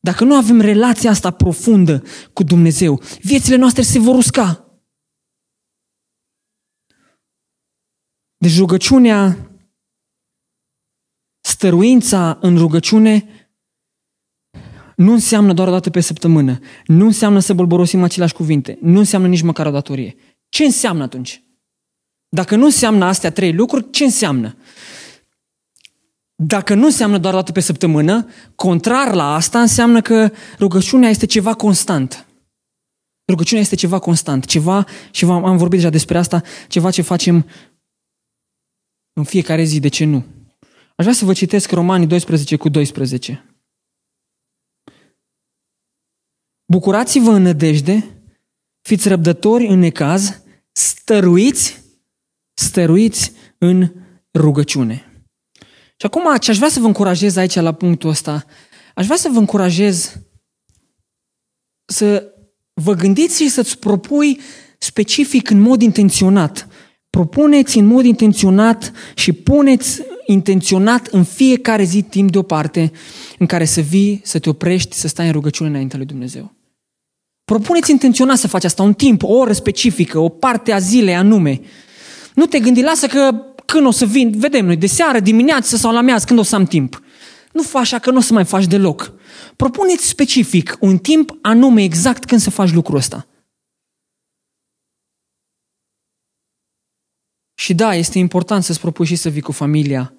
dacă 0.00 0.24
nu 0.24 0.34
avem 0.36 0.60
relația 0.60 1.10
asta 1.10 1.30
profundă 1.30 2.02
cu 2.32 2.42
Dumnezeu, 2.42 3.02
viețile 3.20 3.56
noastre 3.56 3.82
se 3.82 3.98
vor 3.98 4.14
usca. 4.14 4.64
Deci 8.36 8.58
rugăciunea, 8.58 9.50
stăruința 11.40 12.38
în 12.40 12.56
rugăciune 12.56 13.28
nu 14.96 15.12
înseamnă 15.12 15.52
doar 15.52 15.68
o 15.68 15.70
dată 15.70 15.90
pe 15.90 16.00
săptămână. 16.00 16.58
Nu 16.86 17.04
înseamnă 17.04 17.38
să 17.38 17.54
bolborosim 17.54 18.02
aceleași 18.02 18.34
cuvinte. 18.34 18.78
Nu 18.80 18.98
înseamnă 18.98 19.28
nici 19.28 19.42
măcar 19.42 19.66
o 19.66 19.70
datorie. 19.70 20.16
Ce 20.48 20.64
înseamnă 20.64 21.02
atunci? 21.02 21.42
Dacă 22.28 22.56
nu 22.56 22.64
înseamnă 22.64 23.04
astea 23.04 23.30
trei 23.30 23.52
lucruri, 23.52 23.90
ce 23.90 24.04
înseamnă? 24.04 24.56
Dacă 26.42 26.74
nu 26.74 26.84
înseamnă 26.84 27.18
doar 27.18 27.34
o 27.34 27.36
dată 27.36 27.52
pe 27.52 27.60
săptămână, 27.60 28.28
contrar 28.54 29.14
la 29.14 29.34
asta 29.34 29.60
înseamnă 29.60 30.00
că 30.00 30.32
rugăciunea 30.58 31.08
este 31.08 31.26
ceva 31.26 31.54
constant. 31.54 32.26
Rugăciunea 33.26 33.62
este 33.62 33.74
ceva 33.74 33.98
constant, 33.98 34.44
ceva, 34.44 34.86
și 35.10 35.24
am 35.24 35.56
vorbit 35.56 35.78
deja 35.78 35.90
despre 35.90 36.18
asta, 36.18 36.42
ceva 36.68 36.90
ce 36.90 37.02
facem 37.02 37.46
în 39.12 39.24
fiecare 39.24 39.62
zi, 39.62 39.80
de 39.80 39.88
ce 39.88 40.04
nu? 40.04 40.24
Aș 40.96 41.04
vrea 41.04 41.12
să 41.12 41.24
vă 41.24 41.32
citesc 41.32 41.70
Romanii 41.70 42.06
12 42.06 42.56
cu 42.56 42.68
12. 42.68 43.44
Bucurați-vă 46.66 47.30
în 47.30 47.42
nădejde, 47.42 48.22
fiți 48.80 49.08
răbdători 49.08 49.66
în 49.66 49.78
necaz, 49.78 50.42
stăruiți, 50.72 51.82
stăruiți 52.54 53.32
în 53.58 53.92
rugăciune. 54.34 55.09
Și 56.00 56.06
acum 56.06 56.36
ce 56.36 56.50
aș 56.50 56.56
vrea 56.56 56.68
să 56.68 56.80
vă 56.80 56.86
încurajez 56.86 57.36
aici 57.36 57.54
la 57.54 57.72
punctul 57.72 58.10
ăsta, 58.10 58.44
aș 58.94 59.04
vrea 59.04 59.16
să 59.16 59.28
vă 59.32 59.38
încurajez 59.38 60.16
să 61.84 62.32
vă 62.74 62.94
gândiți 62.94 63.42
și 63.42 63.48
să-ți 63.48 63.78
propui 63.78 64.40
specific 64.78 65.50
în 65.50 65.60
mod 65.60 65.82
intenționat. 65.82 66.68
Propuneți 67.10 67.78
în 67.78 67.86
mod 67.86 68.04
intenționat 68.04 68.92
și 69.14 69.32
puneți 69.32 70.02
intenționat 70.26 71.06
în 71.06 71.24
fiecare 71.24 71.82
zi 71.84 72.02
timp 72.02 72.30
deoparte 72.30 72.92
în 73.38 73.46
care 73.46 73.64
să 73.64 73.80
vii, 73.80 74.20
să 74.24 74.38
te 74.38 74.48
oprești, 74.48 74.96
să 74.96 75.08
stai 75.08 75.26
în 75.26 75.32
rugăciune 75.32 75.68
înaintea 75.68 75.98
lui 75.98 76.06
Dumnezeu. 76.06 76.52
Propuneți 77.44 77.90
intenționat 77.90 78.38
să 78.38 78.48
faci 78.48 78.64
asta, 78.64 78.82
un 78.82 78.94
timp, 78.94 79.22
o 79.22 79.32
oră 79.32 79.52
specifică, 79.52 80.18
o 80.18 80.28
parte 80.28 80.72
a 80.72 80.78
zilei 80.78 81.14
anume. 81.14 81.60
Nu 82.34 82.46
te 82.46 82.58
gândi, 82.58 82.82
lasă 82.82 83.06
că 83.06 83.32
când 83.70 83.86
o 83.86 83.90
să 83.90 84.04
vin, 84.04 84.38
vedem 84.38 84.66
noi, 84.66 84.76
de 84.76 84.86
seară, 84.86 85.20
dimineață 85.20 85.76
sau 85.76 85.92
la 85.92 86.00
mează, 86.00 86.24
când 86.24 86.38
o 86.38 86.42
să 86.42 86.54
am 86.54 86.64
timp. 86.64 87.02
Nu 87.52 87.62
faci 87.62 87.80
așa 87.80 87.98
că 87.98 88.10
nu 88.10 88.16
o 88.16 88.20
să 88.20 88.32
mai 88.32 88.44
faci 88.44 88.66
deloc. 88.66 89.12
Propuneți 89.56 90.06
specific 90.06 90.76
un 90.80 90.98
timp 90.98 91.38
anume 91.42 91.82
exact 91.82 92.24
când 92.24 92.40
să 92.40 92.50
faci 92.50 92.72
lucrul 92.72 92.96
ăsta. 92.96 93.26
Și 97.54 97.74
da, 97.74 97.94
este 97.94 98.18
important 98.18 98.64
să-ți 98.64 98.80
propui 98.80 99.06
și 99.06 99.16
să 99.16 99.28
vii 99.28 99.40
cu 99.40 99.52
familia 99.52 100.14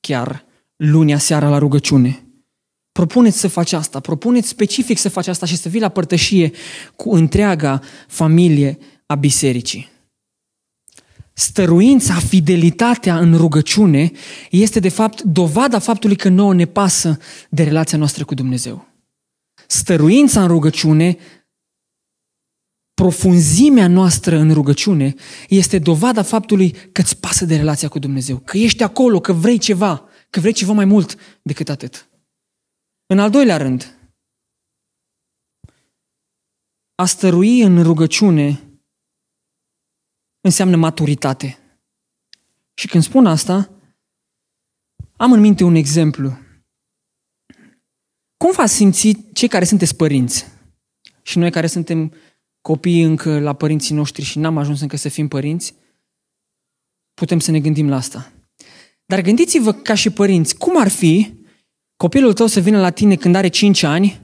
chiar 0.00 0.44
lunia 0.76 1.18
seara 1.18 1.48
la 1.48 1.58
rugăciune. 1.58 2.26
Propuneți 2.92 3.38
să 3.38 3.48
faci 3.48 3.72
asta, 3.72 4.00
propuneți 4.00 4.48
specific 4.48 4.98
să 4.98 5.08
faci 5.08 5.26
asta 5.26 5.46
și 5.46 5.56
să 5.56 5.68
vii 5.68 5.80
la 5.80 5.88
părtășie 5.88 6.52
cu 6.96 7.14
întreaga 7.14 7.82
familie 8.06 8.78
a 9.06 9.14
bisericii 9.14 9.94
stăruința, 11.38 12.14
fidelitatea 12.14 13.18
în 13.18 13.36
rugăciune 13.36 14.10
este 14.50 14.80
de 14.80 14.88
fapt 14.88 15.22
dovada 15.22 15.78
faptului 15.78 16.16
că 16.16 16.28
nouă 16.28 16.54
ne 16.54 16.64
pasă 16.64 17.18
de 17.50 17.62
relația 17.62 17.98
noastră 17.98 18.24
cu 18.24 18.34
Dumnezeu. 18.34 18.86
Stăruința 19.66 20.42
în 20.42 20.48
rugăciune, 20.48 21.16
profunzimea 22.94 23.88
noastră 23.88 24.36
în 24.36 24.52
rugăciune 24.52 25.14
este 25.48 25.78
dovada 25.78 26.22
faptului 26.22 26.70
că 26.70 27.00
îți 27.00 27.18
pasă 27.18 27.44
de 27.44 27.56
relația 27.56 27.88
cu 27.88 27.98
Dumnezeu, 27.98 28.38
că 28.38 28.58
ești 28.58 28.82
acolo, 28.82 29.20
că 29.20 29.32
vrei 29.32 29.58
ceva, 29.58 30.04
că 30.30 30.40
vrei 30.40 30.52
ceva 30.52 30.72
mai 30.72 30.84
mult 30.84 31.16
decât 31.42 31.68
atât. 31.68 32.08
În 33.06 33.18
al 33.18 33.30
doilea 33.30 33.56
rând, 33.56 33.98
a 36.94 37.04
stărui 37.04 37.60
în 37.60 37.82
rugăciune 37.82 38.65
înseamnă 40.46 40.76
maturitate. 40.76 41.58
Și 42.74 42.88
când 42.88 43.02
spun 43.02 43.26
asta, 43.26 43.70
am 45.16 45.32
în 45.32 45.40
minte 45.40 45.64
un 45.64 45.74
exemplu. 45.74 46.38
Cum 48.36 48.52
v-ați 48.52 48.74
simțit 48.74 49.34
cei 49.34 49.48
care 49.48 49.64
sunteți 49.64 49.96
părinți? 49.96 50.46
Și 51.22 51.38
noi 51.38 51.50
care 51.50 51.66
suntem 51.66 52.12
copii 52.60 53.02
încă 53.02 53.38
la 53.38 53.52
părinții 53.52 53.94
noștri 53.94 54.24
și 54.24 54.38
n-am 54.38 54.58
ajuns 54.58 54.80
încă 54.80 54.96
să 54.96 55.08
fim 55.08 55.28
părinți, 55.28 55.74
putem 57.14 57.38
să 57.38 57.50
ne 57.50 57.60
gândim 57.60 57.88
la 57.88 57.96
asta. 57.96 58.32
Dar 59.06 59.20
gândiți-vă 59.20 59.72
ca 59.72 59.94
și 59.94 60.10
părinți, 60.10 60.56
cum 60.56 60.80
ar 60.80 60.88
fi 60.88 61.34
copilul 61.96 62.32
tău 62.32 62.46
să 62.46 62.60
vină 62.60 62.80
la 62.80 62.90
tine 62.90 63.16
când 63.16 63.34
are 63.34 63.48
5 63.48 63.82
ani, 63.82 64.20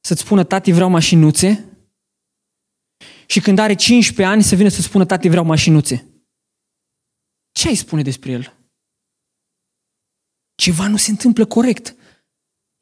să-ți 0.00 0.20
spună, 0.20 0.44
tati, 0.44 0.72
vreau 0.72 0.90
mașinuțe, 0.90 1.71
și 3.26 3.40
când 3.40 3.58
are 3.58 3.74
15 3.74 4.34
ani 4.34 4.42
să 4.42 4.54
vină 4.54 4.68
să 4.68 4.82
spună, 4.82 5.04
tati, 5.04 5.28
vreau 5.28 5.44
mașinuțe. 5.44 6.06
Ce 7.52 7.68
ai 7.68 7.74
spune 7.74 8.02
despre 8.02 8.30
el? 8.30 8.56
Ceva 10.54 10.88
nu 10.88 10.96
se 10.96 11.10
întâmplă 11.10 11.44
corect. 11.44 11.96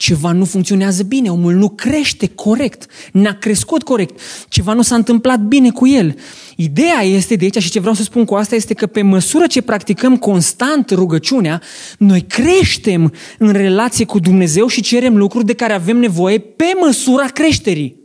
Ceva 0.00 0.32
nu 0.32 0.44
funcționează 0.44 1.02
bine, 1.02 1.30
omul 1.30 1.54
nu 1.54 1.68
crește 1.68 2.26
corect, 2.26 2.86
n-a 3.12 3.34
crescut 3.34 3.82
corect, 3.82 4.20
ceva 4.48 4.72
nu 4.72 4.82
s-a 4.82 4.94
întâmplat 4.94 5.40
bine 5.40 5.70
cu 5.70 5.86
el. 5.86 6.18
Ideea 6.56 7.02
este 7.02 7.36
de 7.36 7.44
aici 7.44 7.62
și 7.62 7.70
ce 7.70 7.80
vreau 7.80 7.94
să 7.94 8.02
spun 8.02 8.24
cu 8.24 8.34
asta 8.34 8.54
este 8.54 8.74
că 8.74 8.86
pe 8.86 9.02
măsură 9.02 9.46
ce 9.46 9.62
practicăm 9.62 10.16
constant 10.16 10.90
rugăciunea, 10.90 11.62
noi 11.98 12.20
creștem 12.22 13.12
în 13.38 13.52
relație 13.52 14.04
cu 14.04 14.18
Dumnezeu 14.18 14.66
și 14.66 14.80
cerem 14.82 15.16
lucruri 15.16 15.46
de 15.46 15.54
care 15.54 15.72
avem 15.72 15.96
nevoie 15.96 16.38
pe 16.38 16.72
măsura 16.80 17.26
creșterii. 17.26 17.96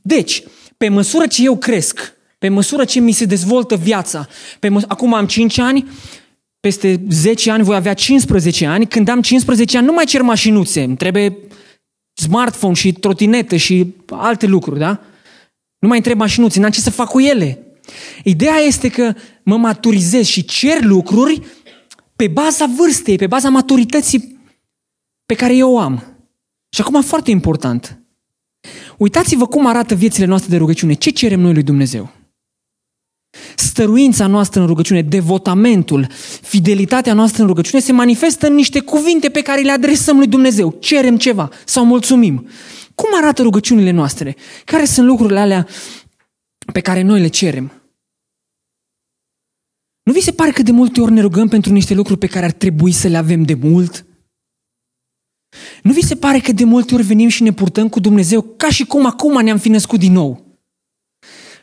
Deci, 0.00 0.42
pe 0.82 0.88
măsură 0.88 1.26
ce 1.26 1.44
eu 1.44 1.56
cresc, 1.56 2.12
pe 2.38 2.48
măsură 2.48 2.84
ce 2.84 3.00
mi 3.00 3.12
se 3.12 3.24
dezvoltă 3.24 3.76
viața, 3.76 4.28
pe 4.58 4.68
măs- 4.68 4.84
acum 4.88 5.14
am 5.14 5.26
5 5.26 5.58
ani, 5.58 5.88
peste 6.60 7.00
10 7.10 7.50
ani 7.50 7.62
voi 7.62 7.76
avea 7.76 7.94
15 7.94 8.66
ani, 8.66 8.86
când 8.86 9.08
am 9.08 9.20
15 9.20 9.76
ani 9.76 9.86
nu 9.86 9.92
mai 9.92 10.04
cer 10.04 10.22
mașinuțe, 10.22 10.82
îmi 10.82 10.96
trebuie 10.96 11.36
smartphone 12.14 12.74
și 12.74 12.92
trotinetă 12.92 13.56
și 13.56 13.94
alte 14.10 14.46
lucruri, 14.46 14.78
da? 14.78 15.00
Nu 15.78 15.88
mai 15.88 15.96
întreb 15.96 16.18
mașinuțe, 16.18 16.60
n-am 16.60 16.70
ce 16.70 16.80
să 16.80 16.90
fac 16.90 17.08
cu 17.08 17.20
ele. 17.20 17.66
Ideea 18.24 18.56
este 18.56 18.90
că 18.90 19.14
mă 19.42 19.56
maturizez 19.56 20.26
și 20.26 20.44
cer 20.44 20.82
lucruri 20.82 21.42
pe 22.16 22.28
baza 22.28 22.66
vârstei, 22.76 23.16
pe 23.16 23.26
baza 23.26 23.48
maturității 23.48 24.38
pe 25.26 25.34
care 25.34 25.56
eu 25.56 25.72
o 25.72 25.78
am. 25.78 26.02
Și 26.74 26.80
acum 26.80 27.02
foarte 27.02 27.30
important. 27.30 28.01
Uitați-vă 29.02 29.46
cum 29.46 29.66
arată 29.66 29.94
viețile 29.94 30.26
noastre 30.26 30.50
de 30.50 30.56
rugăciune. 30.56 30.92
Ce 30.92 31.10
cerem 31.10 31.40
noi 31.40 31.52
lui 31.52 31.62
Dumnezeu? 31.62 32.10
Stăruința 33.56 34.26
noastră 34.26 34.60
în 34.60 34.66
rugăciune, 34.66 35.02
devotamentul, 35.02 36.06
fidelitatea 36.42 37.14
noastră 37.14 37.42
în 37.42 37.48
rugăciune 37.48 37.82
se 37.82 37.92
manifestă 37.92 38.46
în 38.46 38.54
niște 38.54 38.80
cuvinte 38.80 39.28
pe 39.28 39.42
care 39.42 39.60
le 39.60 39.70
adresăm 39.70 40.16
lui 40.16 40.26
Dumnezeu. 40.26 40.76
Cerem 40.80 41.16
ceva 41.16 41.48
sau 41.64 41.84
mulțumim. 41.84 42.48
Cum 42.94 43.08
arată 43.16 43.42
rugăciunile 43.42 43.90
noastre? 43.90 44.36
Care 44.64 44.84
sunt 44.84 45.06
lucrurile 45.06 45.38
alea 45.38 45.66
pe 46.72 46.80
care 46.80 47.02
noi 47.02 47.20
le 47.20 47.28
cerem? 47.28 47.72
Nu 50.02 50.12
vi 50.12 50.20
se 50.20 50.32
pare 50.32 50.50
că 50.50 50.62
de 50.62 50.72
multe 50.72 51.00
ori 51.00 51.12
ne 51.12 51.20
rugăm 51.20 51.48
pentru 51.48 51.72
niște 51.72 51.94
lucruri 51.94 52.18
pe 52.18 52.26
care 52.26 52.44
ar 52.44 52.52
trebui 52.52 52.92
să 52.92 53.08
le 53.08 53.16
avem 53.16 53.42
de 53.42 53.54
mult? 53.54 54.06
Nu 55.82 55.92
vi 55.92 56.04
se 56.04 56.14
pare 56.14 56.38
că 56.38 56.52
de 56.52 56.64
multe 56.64 56.94
ori 56.94 57.02
venim 57.02 57.28
și 57.28 57.42
ne 57.42 57.52
purtăm 57.52 57.88
cu 57.88 58.00
Dumnezeu 58.00 58.42
ca 58.42 58.70
și 58.70 58.84
cum 58.84 59.06
acum 59.06 59.44
ne-am 59.44 59.58
fi 59.58 59.68
născut 59.68 59.98
din 59.98 60.12
nou? 60.12 60.52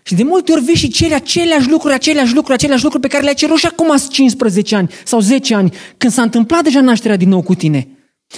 Și 0.03 0.15
de 0.15 0.23
multe 0.23 0.51
ori 0.51 0.63
vei 0.63 0.75
și 0.75 0.89
ceri 0.89 1.13
aceleași 1.13 1.69
lucruri, 1.69 1.93
aceleași 1.93 2.33
lucruri, 2.33 2.53
aceleași 2.53 2.83
lucruri 2.83 3.03
pe 3.03 3.09
care 3.09 3.23
le-ai 3.23 3.35
cerut 3.35 3.57
și 3.57 3.65
acum 3.65 3.97
15 4.09 4.75
ani 4.75 4.89
sau 5.05 5.19
10 5.19 5.55
ani, 5.55 5.73
când 5.97 6.13
s-a 6.13 6.21
întâmplat 6.21 6.63
deja 6.63 6.81
nașterea 6.81 7.15
din 7.15 7.29
nou 7.29 7.41
cu 7.41 7.55
tine. 7.55 7.87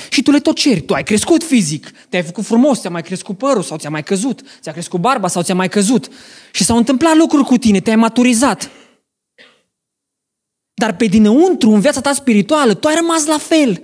Și 0.10 0.22
tu 0.22 0.32
le 0.32 0.40
tot 0.40 0.56
ceri. 0.56 0.82
Tu 0.82 0.94
ai 0.94 1.04
crescut 1.04 1.44
fizic, 1.44 1.92
te-ai 2.10 2.24
făcut 2.24 2.46
frumos, 2.46 2.80
ți-a 2.80 2.90
mai 2.90 3.02
crescut 3.02 3.38
părul 3.38 3.64
sau 3.64 3.78
ți-a 3.78 3.90
mai 3.90 4.04
căzut, 4.04 4.42
ți-a 4.62 4.72
crescut 4.72 5.00
barba 5.00 5.28
sau 5.28 5.42
ți-a 5.42 5.56
mai 5.56 5.70
căzut. 5.70 6.08
Și 6.52 6.64
s-au 6.64 6.78
întâmplat 6.78 7.16
lucruri 7.16 7.44
cu 7.44 7.58
tine, 7.58 7.80
te-ai 7.80 7.96
maturizat. 7.96 8.72
Dar 10.74 10.96
pe 10.96 11.06
dinăuntru, 11.06 11.70
în 11.70 11.80
viața 11.80 12.02
ta 12.02 12.14
spirituală, 12.14 12.74
tu 12.74 12.88
ai 12.88 12.96
rămas 12.96 13.26
la 13.26 13.38
fel. 13.38 13.84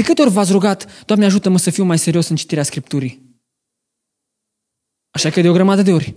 De 0.00 0.06
câte 0.06 0.22
ori 0.22 0.30
v-ați 0.30 0.52
rugat, 0.52 1.04
Doamne 1.04 1.24
ajută-mă 1.24 1.58
să 1.58 1.70
fiu 1.70 1.84
mai 1.84 1.98
serios 1.98 2.28
în 2.28 2.36
citirea 2.36 2.62
Scripturii? 2.62 3.38
Așa 5.10 5.30
că 5.30 5.40
de 5.40 5.48
o 5.48 5.52
grămadă 5.52 5.82
de 5.82 5.92
ori. 5.92 6.14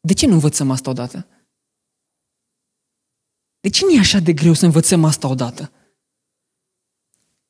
De 0.00 0.12
ce 0.12 0.26
nu 0.26 0.32
învățăm 0.32 0.70
asta 0.70 0.90
odată? 0.90 1.26
De 3.60 3.68
ce 3.68 3.84
nu 3.84 3.90
e 3.90 3.98
așa 3.98 4.18
de 4.18 4.32
greu 4.32 4.52
să 4.52 4.64
învățăm 4.64 5.04
asta 5.04 5.28
odată? 5.28 5.72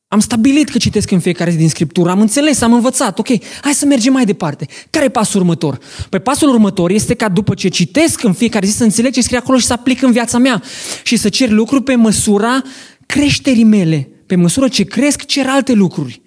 Am 0.08 0.20
stabilit 0.20 0.68
că 0.68 0.78
citesc 0.78 1.10
în 1.10 1.20
fiecare 1.20 1.50
zi 1.50 1.56
din 1.56 1.68
Scriptură, 1.68 2.10
am 2.10 2.20
înțeles, 2.20 2.60
am 2.60 2.72
învățat, 2.72 3.18
ok, 3.18 3.28
hai 3.62 3.74
să 3.74 3.86
mergem 3.86 4.12
mai 4.12 4.24
departe. 4.24 4.66
Care 4.90 5.04
e 5.04 5.10
pasul 5.10 5.40
următor? 5.40 5.78
Păi 6.08 6.20
pasul 6.20 6.48
următor 6.48 6.90
este 6.90 7.14
ca 7.14 7.28
după 7.28 7.54
ce 7.54 7.68
citesc 7.68 8.22
în 8.22 8.32
fiecare 8.32 8.66
zi 8.66 8.76
să 8.76 8.84
înțeleg 8.84 9.12
ce 9.12 9.22
scrie 9.22 9.38
acolo 9.38 9.58
și 9.58 9.66
să 9.66 9.72
aplic 9.72 10.02
în 10.02 10.12
viața 10.12 10.38
mea 10.38 10.62
și 11.02 11.16
să 11.16 11.28
cer 11.28 11.48
lucruri 11.48 11.82
pe 11.82 11.94
măsura 11.94 12.62
creșterii 13.06 13.64
mele. 13.64 14.11
Pe 14.32 14.38
măsură 14.38 14.68
ce 14.68 14.84
cresc, 14.84 15.24
cer 15.24 15.46
alte 15.48 15.72
lucruri. 15.72 16.22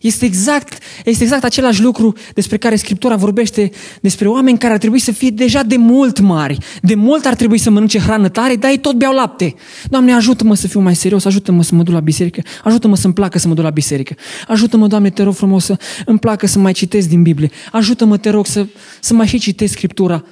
Este 0.00 0.24
exact, 0.24 0.82
este 1.04 1.22
exact 1.22 1.44
același 1.44 1.82
lucru 1.82 2.12
despre 2.34 2.56
care 2.56 2.76
Scriptura 2.76 3.16
vorbește 3.16 3.70
despre 4.00 4.28
oameni 4.28 4.58
care 4.58 4.72
ar 4.72 4.78
trebui 4.78 4.98
să 4.98 5.12
fie 5.12 5.30
deja 5.30 5.62
de 5.62 5.76
mult 5.76 6.20
mari. 6.20 6.58
De 6.82 6.94
mult 6.94 7.24
ar 7.24 7.34
trebui 7.34 7.58
să 7.58 7.70
mănânce 7.70 7.98
hrană 7.98 8.28
tare, 8.28 8.56
dar 8.56 8.70
ei 8.70 8.78
tot 8.78 8.94
beau 8.94 9.14
lapte. 9.14 9.54
Doamne, 9.88 10.12
ajută-mă 10.12 10.54
să 10.54 10.66
fiu 10.68 10.80
mai 10.80 10.94
serios, 10.94 11.24
ajută-mă 11.24 11.62
să 11.62 11.74
mă 11.74 11.82
duc 11.82 11.94
la 11.94 12.00
biserică, 12.00 12.42
ajută-mă 12.62 12.96
să-mi 12.96 13.14
placă 13.14 13.38
să 13.38 13.48
mă 13.48 13.54
duc 13.54 13.64
la 13.64 13.70
biserică. 13.70 14.14
Ajută-mă, 14.48 14.86
Doamne, 14.86 15.10
te 15.10 15.22
rog 15.22 15.34
frumos 15.34 15.64
să 15.64 15.78
îmi 16.06 16.18
placă 16.18 16.46
să 16.46 16.58
mai 16.58 16.72
citesc 16.72 17.08
din 17.08 17.22
Biblie. 17.22 17.50
Ajută-mă, 17.72 18.16
te 18.16 18.30
rog, 18.30 18.46
să, 18.46 18.66
să 19.00 19.14
mai 19.14 19.26
și 19.26 19.38
citesc 19.38 19.72
Scriptura. 19.72 20.24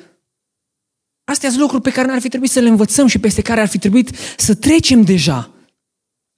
Astea 1.25 1.49
sunt 1.49 1.61
lucruri 1.61 1.83
pe 1.83 1.93
care 1.93 2.13
ar 2.13 2.21
fi 2.21 2.29
trebuit 2.29 2.51
să 2.51 2.61
le 2.61 2.69
învățăm 2.69 3.07
și 3.07 3.19
peste 3.19 3.43
care 3.43 3.61
ar 3.61 3.69
fi 3.69 3.79
trebuit 3.79 4.11
să 4.37 4.55
trecem 4.55 5.03
deja. 5.03 5.51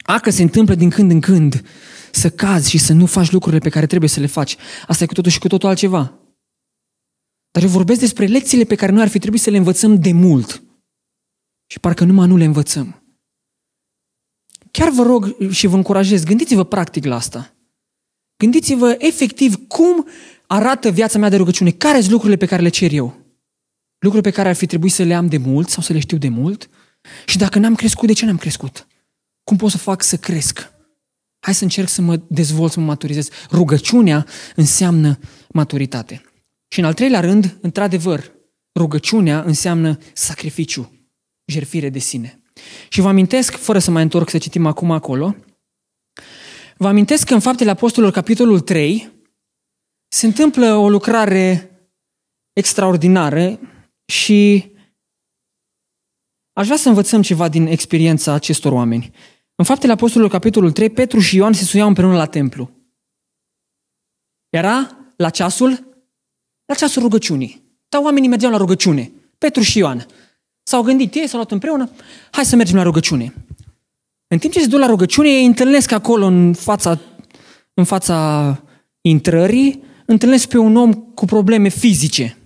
A, 0.05 0.19
că 0.19 0.31
se 0.31 0.43
întâmplă 0.43 0.75
din 0.75 0.91
când 0.91 1.11
în 1.11 1.21
când 1.21 1.65
să 2.11 2.31
cazi 2.31 2.71
și 2.71 2.79
să 2.79 2.93
nu 2.93 3.07
faci 3.07 3.31
lucrurile 3.31 3.61
pe 3.61 3.69
care 3.69 3.87
trebuie 3.87 4.09
să 4.09 4.21
le 4.21 4.27
faci. 4.27 4.57
Asta 4.87 5.05
e 5.05 5.07
cu 5.07 5.15
totul 5.15 5.31
și 5.31 5.39
cu 5.39 5.49
totul 5.49 5.69
altceva. 5.69 6.19
Dar 7.51 7.63
eu 7.63 7.69
vorbesc 7.69 8.01
despre 8.01 8.27
lecțiile 8.27 8.65
pe 8.65 8.75
care 8.75 8.93
noi 8.93 9.03
ar 9.03 9.09
fi 9.09 9.19
trebuit 9.19 9.41
să 9.41 9.51
le 9.51 9.57
învățăm 9.57 10.01
de 10.01 10.13
mult. 10.13 10.63
Și 11.67 11.81
parcă 11.81 12.05
numai 12.05 12.27
nu 12.27 12.37
le 12.37 12.45
învățăm. 12.45 13.03
Chiar 14.71 14.91
vă 14.91 15.03
rog 15.03 15.37
și 15.51 15.67
vă 15.67 15.77
încurajez, 15.77 16.25
gândiți-vă 16.25 16.65
practic 16.65 17.05
la 17.05 17.15
asta. 17.15 17.55
Gândiți-vă 18.37 18.95
efectiv 18.99 19.67
cum 19.67 20.07
arată 20.47 20.91
viața 20.91 21.19
mea 21.19 21.29
de 21.29 21.37
rugăciune. 21.37 21.71
Care 21.71 21.99
sunt 21.99 22.11
lucrurile 22.11 22.39
pe 22.39 22.47
care 22.47 22.63
le 22.63 22.69
cer 22.69 22.93
eu? 22.93 23.24
Lucruri 24.05 24.25
pe 24.25 24.31
care 24.31 24.49
ar 24.49 24.55
fi 24.55 24.67
trebuit 24.67 24.93
să 24.93 25.03
le 25.03 25.15
am 25.15 25.27
de 25.27 25.37
mult 25.37 25.69
sau 25.69 25.83
să 25.83 25.93
le 25.93 25.99
știu 25.99 26.17
de 26.17 26.29
mult? 26.29 26.69
Și 27.27 27.39
dacă 27.39 27.59
n-am 27.59 27.75
crescut, 27.75 28.07
de 28.07 28.13
ce 28.13 28.25
n-am 28.25 28.37
crescut? 28.37 28.87
Cum 29.45 29.57
pot 29.57 29.71
să 29.71 29.79
fac 29.79 30.03
să 30.03 30.17
cresc? 30.17 30.73
Hai 31.41 31.55
să 31.55 31.63
încerc 31.63 31.89
să 31.89 32.03
mă 32.03 32.21
dezvolt, 32.29 32.73
să 32.73 32.81
mă 32.81 32.87
maturizez. 32.87 33.29
Rugăciunea 33.51 34.27
înseamnă 34.55 35.19
maturitate. 35.49 36.23
Și 36.69 36.79
în 36.79 36.85
al 36.85 36.95
treilea 36.95 37.21
rând, 37.21 37.59
într-adevăr, 37.61 38.33
rugăciunea 38.79 39.43
înseamnă 39.43 39.99
sacrificiu, 40.13 41.11
jertfire 41.45 41.89
de 41.89 41.99
sine. 41.99 42.43
Și 42.89 43.01
vă 43.01 43.09
amintesc, 43.09 43.57
fără 43.57 43.79
să 43.79 43.91
mai 43.91 44.03
întorc 44.03 44.31
să 44.31 44.39
citim 44.39 44.67
acum 44.67 44.91
acolo, 44.91 45.37
vă 46.77 46.89
amintesc 46.89 47.27
că 47.27 47.35
în 47.35 47.41
Faptele 47.41 47.71
Apostolilor, 47.71 48.15
capitolul 48.15 48.61
3, 48.61 49.13
se 50.09 50.27
întâmplă 50.27 50.75
o 50.75 50.89
lucrare 50.89 51.71
extraordinară 52.53 53.59
și 54.05 54.73
aș 56.53 56.65
vrea 56.65 56.77
să 56.77 56.89
învățăm 56.89 57.23
ceva 57.23 57.49
din 57.49 57.67
experiența 57.67 58.33
acestor 58.33 58.73
oameni. 58.73 59.11
În 59.55 59.65
Faptele 59.65 59.93
Apostolilor, 59.93 60.33
capitolul 60.33 60.73
3, 60.73 60.91
Petru 60.91 61.21
și 61.21 61.37
Ioan 61.37 61.53
se 61.53 61.65
suiau 61.65 61.89
împreună 61.89 62.17
la 62.17 62.27
templu. 62.27 62.71
Era 64.49 64.97
la 65.17 65.31
ceasul, 65.31 65.71
la 66.65 66.75
ceasul 66.75 67.03
rugăciunii. 67.03 67.63
Dar 67.89 68.03
oamenii 68.03 68.29
mergeau 68.29 68.51
la 68.51 68.57
rugăciune. 68.57 69.13
Petru 69.39 69.63
și 69.63 69.79
Ioan. 69.79 70.07
S-au 70.63 70.83
gândit, 70.83 71.15
ei 71.15 71.27
s-au 71.27 71.37
luat 71.37 71.51
împreună, 71.51 71.91
hai 72.31 72.45
să 72.45 72.57
mergem 72.57 72.77
la 72.77 72.83
rugăciune. 72.83 73.35
În 74.27 74.39
timp 74.39 74.53
ce 74.53 74.61
se 74.61 74.67
duc 74.67 74.79
la 74.79 74.87
rugăciune, 74.87 75.29
ei 75.29 75.45
întâlnesc 75.45 75.93
acolo 75.93 76.27
în 76.27 76.55
fața, 76.55 77.01
în 77.75 77.85
fața 77.85 78.63
intrării, 79.01 79.83
întâlnesc 80.07 80.49
pe 80.49 80.59
un 80.59 80.77
om 80.77 80.93
cu 80.93 81.25
probleme 81.25 81.69
fizice. 81.69 82.39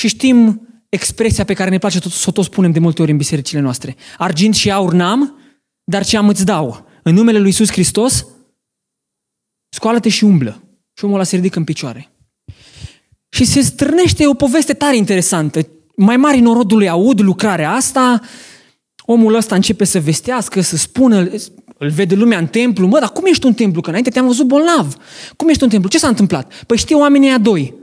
Și 0.00 0.08
știm 0.08 0.68
expresia 0.88 1.44
pe 1.44 1.54
care 1.54 1.70
ne 1.70 1.78
place 1.78 1.98
să 2.00 2.24
o 2.28 2.30
tot 2.30 2.44
spunem 2.44 2.72
de 2.72 2.78
multe 2.78 3.02
ori 3.02 3.10
în 3.10 3.16
bisericile 3.16 3.60
noastre. 3.60 3.96
Argint 4.18 4.54
și 4.54 4.70
aur 4.70 4.92
n-am, 4.92 5.38
dar 5.84 6.04
ce 6.04 6.16
am 6.16 6.28
îți 6.28 6.44
dau? 6.44 6.86
În 7.02 7.14
numele 7.14 7.38
lui 7.38 7.46
Iisus 7.46 7.70
Hristos, 7.70 8.26
scoală-te 9.68 10.08
și 10.08 10.24
umblă. 10.24 10.62
Și 10.94 11.04
omul 11.04 11.16
ăla 11.16 11.24
se 11.24 11.36
ridică 11.36 11.58
în 11.58 11.64
picioare. 11.64 12.12
Și 13.28 13.44
se 13.44 13.60
strânește 13.60 14.26
o 14.26 14.34
poveste 14.34 14.72
tare 14.72 14.96
interesantă. 14.96 15.66
Mai 15.96 16.16
mari 16.16 16.40
norodului 16.40 16.88
aud 16.88 17.20
lucrarea 17.20 17.72
asta, 17.72 18.20
omul 19.04 19.34
ăsta 19.34 19.54
începe 19.54 19.84
să 19.84 20.00
vestească, 20.00 20.60
să 20.60 20.76
spună, 20.76 21.28
îl 21.78 21.90
vede 21.90 22.14
lumea 22.14 22.38
în 22.38 22.46
templu, 22.46 22.86
mă, 22.86 22.98
dar 22.98 23.08
cum 23.08 23.24
ești 23.26 23.46
un 23.46 23.54
templu? 23.54 23.80
Că 23.80 23.88
înainte 23.88 24.10
te-am 24.10 24.26
văzut 24.26 24.46
bolnav. 24.46 24.96
Cum 25.36 25.48
ești 25.48 25.62
un 25.62 25.68
templu? 25.68 25.88
Ce 25.88 25.98
s-a 25.98 26.08
întâmplat? 26.08 26.64
Păi 26.66 26.76
știu 26.76 26.98
oamenii 26.98 27.30
a 27.30 27.38
doi. 27.38 27.79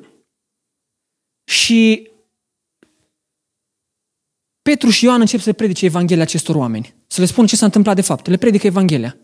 Și 1.47 2.09
Petru 4.61 4.89
și 4.89 5.05
Ioan 5.05 5.19
încep 5.19 5.39
să 5.39 5.49
le 5.49 5.55
predice 5.55 5.85
Evanghelia 5.85 6.23
acestor 6.23 6.55
oameni. 6.55 6.95
Să 7.07 7.21
le 7.21 7.27
spună 7.27 7.47
ce 7.47 7.55
s-a 7.55 7.65
întâmplat 7.65 7.95
de 7.95 8.01
fapt. 8.01 8.27
Le 8.27 8.37
predică 8.37 8.67
Evanghelia. 8.67 9.17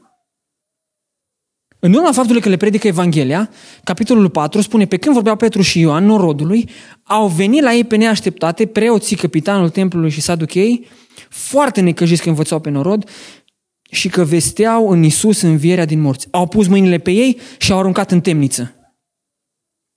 În 1.79 1.93
urma 1.93 2.11
faptului 2.11 2.41
că 2.41 2.49
le 2.49 2.57
predică 2.57 2.87
Evanghelia, 2.87 3.49
capitolul 3.83 4.29
4 4.29 4.61
spune, 4.61 4.85
pe 4.85 4.97
când 4.97 5.13
vorbeau 5.13 5.35
Petru 5.35 5.61
și 5.61 5.79
Ioan, 5.79 6.05
norodului, 6.05 6.69
au 7.03 7.27
venit 7.27 7.61
la 7.61 7.73
ei 7.73 7.83
pe 7.83 7.95
neașteptate 7.95 8.65
preoții, 8.65 9.15
capitanul 9.15 9.69
templului 9.69 10.09
și 10.09 10.21
saduchei, 10.21 10.87
foarte 11.29 11.81
necăjiți 11.81 12.21
că 12.21 12.29
învățau 12.29 12.59
pe 12.59 12.69
norod 12.69 13.09
și 13.89 14.09
că 14.09 14.23
vesteau 14.23 14.89
în 14.89 15.03
Isus 15.03 15.41
învierea 15.41 15.85
din 15.85 16.01
morți. 16.01 16.27
Au 16.31 16.47
pus 16.47 16.67
mâinile 16.67 16.97
pe 16.97 17.11
ei 17.11 17.39
și 17.57 17.71
au 17.71 17.79
aruncat 17.79 18.11
în 18.11 18.21
temniță. 18.21 18.82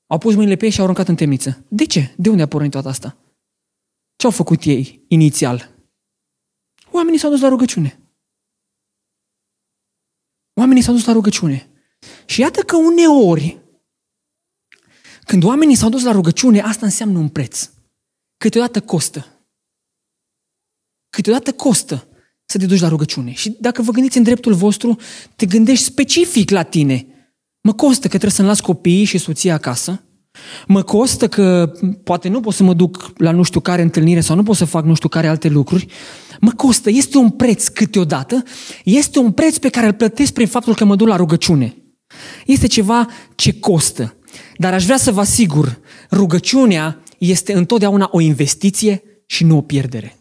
Au 0.06 0.18
pus 0.18 0.34
mâinile 0.34 0.56
pe 0.56 0.64
ei 0.64 0.70
și 0.70 0.78
au 0.78 0.84
aruncat 0.84 1.08
în 1.08 1.14
temniță. 1.16 1.64
De 1.68 1.84
ce? 1.84 2.14
De 2.16 2.28
unde 2.28 2.42
a 2.42 2.46
pornit 2.46 2.70
toată 2.70 2.88
asta? 2.88 3.16
Ce 4.16 4.26
au 4.26 4.32
făcut 4.32 4.62
ei 4.62 5.04
inițial? 5.08 5.74
Oamenii 6.90 7.18
s-au 7.18 7.30
dus 7.30 7.40
la 7.40 7.48
rugăciune. 7.48 8.00
Oamenii 10.54 10.82
s-au 10.82 10.94
dus 10.94 11.04
la 11.04 11.12
rugăciune. 11.12 11.70
Și 12.26 12.40
iată 12.40 12.60
că 12.60 12.76
uneori, 12.76 13.60
când 15.24 15.44
oamenii 15.44 15.76
s-au 15.76 15.88
dus 15.88 16.02
la 16.02 16.12
rugăciune, 16.12 16.60
asta 16.60 16.86
înseamnă 16.86 17.18
un 17.18 17.28
preț. 17.28 17.70
Câteodată 18.36 18.80
costă. 18.80 19.26
Câteodată 21.08 21.52
costă 21.52 22.08
să 22.44 22.58
te 22.58 22.66
duci 22.66 22.80
la 22.80 22.88
rugăciune. 22.88 23.32
Și 23.32 23.50
dacă 23.60 23.82
vă 23.82 23.90
gândiți 23.90 24.16
în 24.16 24.22
dreptul 24.22 24.54
vostru, 24.54 24.98
te 25.36 25.46
gândești 25.46 25.84
specific 25.84 26.50
la 26.50 26.62
tine. 26.62 27.06
Mă 27.66 27.72
costă 27.72 28.02
că 28.02 28.08
trebuie 28.08 28.30
să-mi 28.30 28.48
las 28.48 28.60
copiii 28.60 29.04
și 29.04 29.18
soția 29.18 29.54
acasă. 29.54 30.00
Mă 30.66 30.82
costă 30.82 31.28
că 31.28 31.72
poate 32.04 32.28
nu 32.28 32.40
pot 32.40 32.54
să 32.54 32.62
mă 32.62 32.74
duc 32.74 33.12
la 33.16 33.30
nu 33.30 33.42
știu 33.42 33.60
care 33.60 33.82
întâlnire 33.82 34.20
sau 34.20 34.36
nu 34.36 34.42
pot 34.42 34.56
să 34.56 34.64
fac 34.64 34.84
nu 34.84 34.94
știu 34.94 35.08
care 35.08 35.26
alte 35.26 35.48
lucruri. 35.48 35.86
Mă 36.40 36.50
costă. 36.50 36.90
Este 36.90 37.18
un 37.18 37.30
preț 37.30 37.68
câteodată. 37.68 38.42
Este 38.84 39.18
un 39.18 39.32
preț 39.32 39.56
pe 39.56 39.68
care 39.68 39.86
îl 39.86 39.92
plătesc 39.92 40.32
prin 40.32 40.46
faptul 40.46 40.74
că 40.74 40.84
mă 40.84 40.96
duc 40.96 41.08
la 41.08 41.16
rugăciune. 41.16 41.76
Este 42.46 42.66
ceva 42.66 43.06
ce 43.34 43.58
costă. 43.58 44.16
Dar 44.56 44.72
aș 44.72 44.84
vrea 44.84 44.96
să 44.96 45.10
vă 45.10 45.20
asigur, 45.20 45.78
rugăciunea 46.10 47.02
este 47.18 47.52
întotdeauna 47.52 48.08
o 48.10 48.20
investiție 48.20 49.02
și 49.26 49.44
nu 49.44 49.56
o 49.56 49.60
pierdere. 49.60 50.16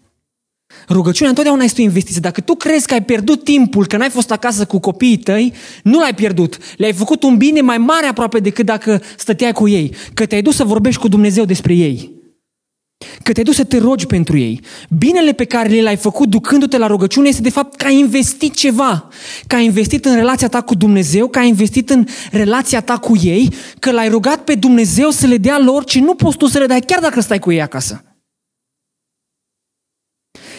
Rugăciunea 0.89 1.29
întotdeauna 1.29 1.63
este 1.63 1.81
o 1.81 1.83
investiție. 1.83 2.19
Dacă 2.21 2.41
tu 2.41 2.55
crezi 2.55 2.87
că 2.87 2.93
ai 2.93 3.03
pierdut 3.03 3.43
timpul, 3.43 3.87
că 3.87 3.97
n-ai 3.97 4.09
fost 4.09 4.31
acasă 4.31 4.65
cu 4.65 4.79
copiii 4.79 5.17
tăi, 5.17 5.53
nu 5.83 5.99
l-ai 5.99 6.13
pierdut. 6.13 6.57
Le-ai 6.77 6.93
făcut 6.93 7.23
un 7.23 7.37
bine 7.37 7.61
mai 7.61 7.77
mare 7.77 8.05
aproape 8.05 8.39
decât 8.39 8.65
dacă 8.65 9.01
stăteai 9.17 9.51
cu 9.51 9.67
ei. 9.67 9.95
Că 10.13 10.25
te-ai 10.25 10.41
dus 10.41 10.55
să 10.55 10.63
vorbești 10.63 11.01
cu 11.01 11.07
Dumnezeu 11.07 11.45
despre 11.45 11.73
ei. 11.73 12.13
Că 13.23 13.31
te-ai 13.31 13.45
dus 13.45 13.55
să 13.55 13.63
te 13.63 13.77
rogi 13.77 14.05
pentru 14.05 14.37
ei. 14.37 14.61
Binele 14.89 15.31
pe 15.31 15.45
care 15.45 15.81
l-ai 15.81 15.95
făcut 15.95 16.29
ducându-te 16.29 16.77
la 16.77 16.87
rugăciune 16.87 17.27
este 17.27 17.41
de 17.41 17.49
fapt 17.49 17.75
că 17.75 17.85
ai 17.85 17.99
investit 17.99 18.53
ceva. 18.53 19.07
Că 19.47 19.55
ai 19.55 19.65
investit 19.65 20.05
în 20.05 20.15
relația 20.15 20.47
ta 20.47 20.61
cu 20.61 20.75
Dumnezeu, 20.75 21.27
că 21.27 21.39
ai 21.39 21.47
investit 21.47 21.89
în 21.89 22.05
relația 22.31 22.81
ta 22.81 22.97
cu 22.97 23.17
ei, 23.23 23.53
că 23.79 23.91
l-ai 23.91 24.09
rugat 24.09 24.43
pe 24.43 24.55
Dumnezeu 24.55 25.09
să 25.09 25.27
le 25.27 25.37
dea 25.37 25.59
lor 25.59 25.83
ce 25.83 25.99
nu 25.99 26.15
poți 26.15 26.37
tu 26.37 26.45
să 26.45 26.59
le 26.59 26.65
dai 26.65 26.81
chiar 26.81 26.99
dacă 26.99 27.21
stai 27.21 27.39
cu 27.39 27.51
ei 27.51 27.61
acasă. 27.61 28.04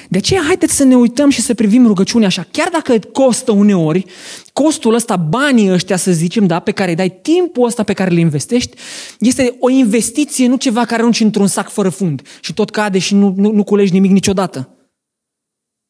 De 0.09 0.19
aceea, 0.19 0.43
haideți 0.43 0.75
să 0.75 0.85
ne 0.85 0.97
uităm 0.97 1.31
și 1.31 1.41
să 1.41 1.55
privim 1.55 1.87
rugăciunea 1.87 2.27
așa. 2.27 2.47
Chiar 2.51 2.69
dacă 2.69 2.99
costă 2.99 3.53
uneori, 3.53 4.05
costul 4.53 4.95
ăsta, 4.95 5.17
banii 5.17 5.71
ăștia, 5.71 5.97
să 5.97 6.13
zicem, 6.13 6.47
da, 6.47 6.61
pe 6.61 6.71
care 6.71 6.91
îi 6.91 6.97
dai 6.97 7.19
timpul 7.23 7.67
ăsta 7.67 7.83
pe 7.83 7.93
care 7.93 8.11
îl 8.11 8.17
investești, 8.17 8.77
este 9.19 9.57
o 9.61 9.71
investiție, 9.71 10.47
nu 10.47 10.57
ceva 10.57 10.85
care 10.85 11.01
arunci 11.01 11.21
într-un 11.21 11.47
sac 11.47 11.71
fără 11.71 11.89
fund 11.89 12.23
și 12.41 12.55
tot 12.55 12.71
cade 12.71 12.99
și 12.99 13.15
nu, 13.15 13.35
nu, 13.37 13.53
nu 13.53 13.65
culegi 13.65 13.93
nimic 13.93 14.11
niciodată. 14.11 14.69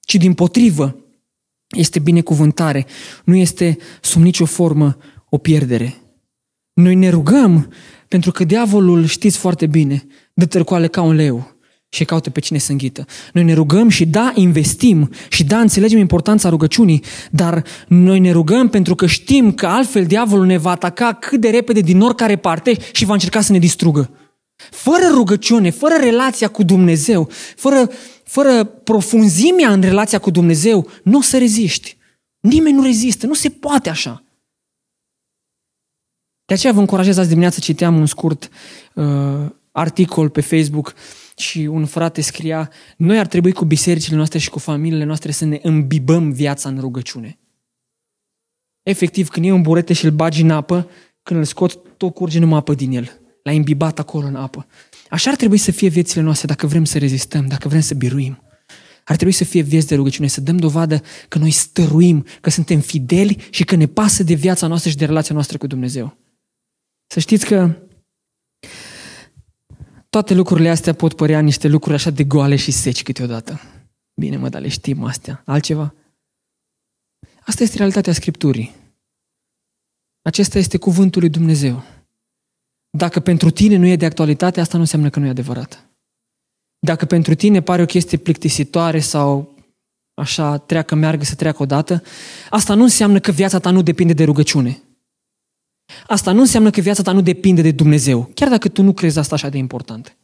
Ci 0.01 0.15
din 0.15 0.35
potrivă, 0.35 0.97
este 1.77 1.99
binecuvântare, 1.99 2.87
nu 3.25 3.37
este 3.37 3.79
sub 4.01 4.23
nicio 4.23 4.45
formă 4.45 4.97
o 5.29 5.39
pierdere. 5.39 5.97
Noi 6.73 6.95
ne 6.95 7.09
rugăm 7.09 7.73
pentru 8.09 8.31
că 8.31 8.45
diavolul, 8.45 9.05
știți 9.05 9.39
foarte 9.39 9.67
bine, 9.67 10.07
dă 10.35 10.47
târcoale 10.47 10.89
ca 10.89 11.03
un 11.03 11.15
leu 11.15 11.56
și 11.97 12.05
caută 12.05 12.31
pe 12.31 12.41
cine 12.41 12.59
să 12.59 12.73
înghită. 12.73 13.05
Noi 13.33 13.45
ne 13.45 13.53
rugăm 13.53 13.89
și 13.89 14.07
da, 14.07 14.33
investim 14.35 15.11
și 15.29 15.45
da, 15.45 15.61
înțelegem 15.61 15.99
importanța 15.99 16.49
rugăciunii, 16.49 17.03
dar 17.31 17.65
noi 17.89 18.21
ne 18.21 18.31
rugăm 18.31 18.69
pentru 18.69 18.95
că 18.95 19.07
știm 19.07 19.53
că 19.53 19.67
altfel 19.67 20.07
diavolul 20.07 20.47
ne 20.47 20.57
va 20.57 20.71
ataca 20.71 21.13
cât 21.13 21.41
de 21.41 21.49
repede 21.49 21.81
din 21.81 22.01
oricare 22.01 22.37
parte 22.37 22.77
și 22.93 23.05
va 23.05 23.13
încerca 23.13 23.41
să 23.41 23.53
ne 23.53 23.59
distrugă. 23.59 24.11
Fără 24.71 25.07
rugăciune, 25.13 25.71
fără 25.71 25.95
relația 26.01 26.49
cu 26.49 26.63
Dumnezeu, 26.63 27.31
fără, 27.57 27.91
fără 28.25 28.65
profunzimea 28.65 29.73
în 29.73 29.81
relația 29.81 30.19
cu 30.19 30.31
Dumnezeu, 30.31 30.89
nu 31.03 31.19
o 31.19 31.23
să 31.23 31.39
reziști. 31.39 31.97
Nimeni 32.41 32.77
nu 32.77 32.83
rezistă, 32.83 33.27
nu 33.27 33.35
se 33.35 33.49
poate 33.49 33.89
așa. 33.89 34.25
De 36.45 36.55
aceea 36.55 36.73
vă 36.73 36.81
încurajez 36.81 37.17
azi 37.17 37.29
dimineață, 37.29 37.61
citeam 37.61 37.99
un 37.99 38.07
scurt 38.07 38.49
uh, 38.95 39.05
articol 39.73 40.29
pe 40.29 40.41
Facebook 40.41 40.95
și 41.37 41.59
un 41.59 41.87
frate 41.87 42.21
scria, 42.21 42.71
noi 42.97 43.19
ar 43.19 43.27
trebui 43.27 43.53
cu 43.53 43.65
bisericile 43.65 44.17
noastre 44.17 44.39
și 44.39 44.51
cu 44.51 44.59
familiile 44.59 45.05
noastre 45.05 45.31
să 45.31 45.45
ne 45.45 45.59
îmbibăm 45.63 46.31
viața 46.31 46.69
în 46.69 46.81
rugăciune. 46.81 47.39
Efectiv, 48.83 49.29
când 49.29 49.47
e 49.47 49.53
un 49.53 49.63
burete 49.63 49.93
și 49.93 50.05
îl 50.05 50.11
bagi 50.11 50.43
în 50.43 50.51
apă, 50.51 50.91
când 51.23 51.41
îl 51.41 51.47
scot, 51.47 51.97
tot 51.97 52.15
curge 52.15 52.39
numai 52.39 52.59
apă 52.59 52.75
din 52.75 52.93
el. 52.93 53.21
L-ai 53.43 53.57
imbibat 53.57 53.99
acolo 53.99 54.27
în 54.27 54.35
apă. 54.35 54.67
Așa 55.11 55.31
ar 55.31 55.37
trebui 55.37 55.59
să 55.59 55.71
fie 55.71 55.89
viețile 55.89 56.23
noastre 56.23 56.47
dacă 56.47 56.67
vrem 56.67 56.85
să 56.85 56.99
rezistăm, 56.99 57.47
dacă 57.47 57.69
vrem 57.69 57.81
să 57.81 57.95
biruim. 57.95 58.43
Ar 59.05 59.17
trebui 59.17 59.33
să 59.33 59.45
fie 59.45 59.63
vieți 59.63 59.87
de 59.87 59.95
rugăciune, 59.95 60.29
să 60.29 60.41
dăm 60.41 60.57
dovadă 60.57 61.03
că 61.29 61.39
noi 61.39 61.51
stăruim, 61.51 62.27
că 62.41 62.51
suntem 62.51 62.81
fideli 62.81 63.47
și 63.51 63.65
că 63.65 63.75
ne 63.75 63.87
pasă 63.87 64.23
de 64.23 64.35
viața 64.35 64.67
noastră 64.67 64.91
și 64.91 64.97
de 64.97 65.05
relația 65.05 65.35
noastră 65.35 65.59
cu 65.59 65.67
Dumnezeu. 65.67 66.17
Să 67.07 67.21
știți 67.21 67.47
că 67.47 67.77
toate 70.17 70.35
lucrurile 70.35 70.69
astea 70.69 70.93
pot 70.93 71.15
părea 71.15 71.41
niște 71.41 71.69
lucruri 71.69 71.95
așa 71.95 72.11
de 72.11 72.25
goale 72.25 72.57
și 72.57 72.71
seci 72.71 73.03
câteodată. 73.03 73.61
Bine, 74.15 74.37
mă, 74.37 74.49
dar 74.49 74.61
le 74.61 74.69
știm 74.69 75.05
astea. 75.05 75.43
Altceva? 75.47 75.95
Asta 77.41 77.63
este 77.63 77.77
realitatea 77.77 78.13
Scripturii. 78.13 78.75
Acesta 80.23 80.59
este 80.59 80.79
cuvântul 80.79 81.21
lui 81.21 81.31
Dumnezeu. 81.31 81.83
Dacă 82.91 83.21
pentru 83.21 83.51
tine 83.51 83.77
nu 83.77 83.87
e 83.87 83.97
de 83.97 84.05
actualitate, 84.05 84.61
asta 84.61 84.77
nu 84.77 84.83
înseamnă 84.83 85.11
că 85.11 85.19
nu 85.19 85.27
e 85.27 85.29
adevărat. 85.29 85.89
Dacă 86.79 87.05
pentru 87.05 87.35
tine 87.35 87.63
pare 87.63 87.83
o 87.83 87.87
chestie 87.87 88.19
plictisitoare 88.19 89.01
sau 89.01 89.55
așa 90.15 90.59
treacă, 90.59 90.95
meargă 90.95 91.25
să 91.25 91.35
treacă 91.35 91.63
odată, 91.63 92.03
asta 92.51 92.75
nu 92.75 92.83
înseamnă 92.83 93.21
că 93.21 93.31
viața 93.31 93.59
ta 93.59 93.71
nu 93.71 93.83
depinde 93.83 94.13
de 94.13 94.25
rugăciune. 94.25 94.83
Asta 96.07 96.33
nu 96.33 96.41
înseamnă 96.41 96.71
că 96.71 96.81
viața 96.81 97.03
ta 97.03 97.13
nu 97.13 97.21
depinde 97.21 97.63
de 97.63 97.71
Dumnezeu, 97.71 98.31
chiar 98.35 98.49
dacă 98.49 98.69
tu 98.69 98.83
nu 98.83 98.93
crezi 98.93 99.19
asta 99.19 99.35
așa 99.35 99.49
de 99.49 99.59
important. 99.59 100.17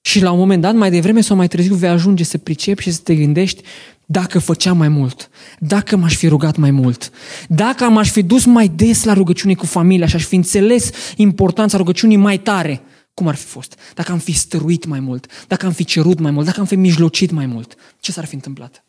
Și 0.00 0.20
la 0.20 0.30
un 0.30 0.38
moment 0.38 0.62
dat, 0.62 0.74
mai 0.74 0.90
devreme 0.90 1.20
sau 1.20 1.36
mai 1.36 1.48
târziu, 1.48 1.74
vei 1.74 1.88
ajunge 1.88 2.24
să 2.24 2.38
pricepi 2.38 2.82
și 2.82 2.90
să 2.90 3.00
te 3.04 3.14
gândești 3.14 3.62
dacă 4.06 4.38
făceam 4.38 4.76
mai 4.76 4.88
mult, 4.88 5.30
dacă 5.58 5.96
m-aș 5.96 6.16
fi 6.16 6.28
rugat 6.28 6.56
mai 6.56 6.70
mult, 6.70 7.10
dacă 7.48 7.88
m-aș 7.88 8.10
fi 8.10 8.22
dus 8.22 8.44
mai 8.44 8.68
des 8.68 9.04
la 9.04 9.12
rugăciune 9.12 9.54
cu 9.54 9.66
familia 9.66 10.06
și 10.06 10.14
aș 10.14 10.24
fi 10.24 10.34
înțeles 10.34 10.90
importanța 11.16 11.76
rugăciunii 11.76 12.16
mai 12.16 12.38
tare, 12.38 12.82
cum 13.14 13.28
ar 13.28 13.34
fi 13.34 13.44
fost? 13.44 13.78
Dacă 13.94 14.12
am 14.12 14.18
fi 14.18 14.32
stăruit 14.32 14.86
mai 14.86 15.00
mult, 15.00 15.26
dacă 15.48 15.66
am 15.66 15.72
fi 15.72 15.84
cerut 15.84 16.18
mai 16.18 16.30
mult, 16.30 16.46
dacă 16.46 16.60
am 16.60 16.66
fi 16.66 16.76
mijlocit 16.76 17.30
mai 17.30 17.46
mult, 17.46 17.74
ce 18.00 18.12
s-ar 18.12 18.24
fi 18.24 18.34
întâmplat? 18.34 18.83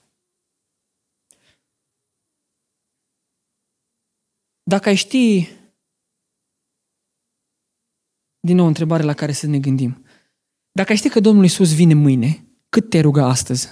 Dacă 4.68 4.90
ai 4.90 4.96
ști, 4.96 5.48
din 8.40 8.56
nou, 8.56 8.68
întrebare 8.68 9.04
la 9.04 9.14
care 9.14 9.32
să 9.32 9.48
ne 9.48 9.60
gândim. 9.60 10.06
Dacă 10.72 10.92
ai 10.92 10.98
ști 10.98 11.10
că 11.10 11.20
Domnul 11.20 11.44
Isus 11.44 11.76
vine 11.76 11.94
mâine, 11.94 12.48
cât 12.70 12.90
te 12.90 13.00
ruga 13.00 13.26
astăzi? 13.26 13.68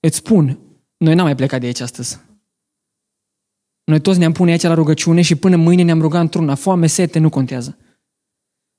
Îți 0.00 0.16
spun, 0.16 0.44
noi 0.96 1.14
n-am 1.14 1.24
mai 1.24 1.34
plecat 1.34 1.60
de 1.60 1.66
aici 1.66 1.80
astăzi. 1.80 2.18
Noi 3.84 4.00
toți 4.00 4.18
ne-am 4.18 4.32
pune 4.32 4.50
aici 4.50 4.62
la 4.62 4.74
rugăciune 4.74 5.22
și 5.22 5.36
până 5.36 5.56
mâine 5.56 5.82
ne-am 5.82 6.00
rugat 6.00 6.20
într-una. 6.20 6.54
Foame, 6.54 6.86
sete, 6.86 7.18
nu 7.18 7.28
contează. 7.28 7.78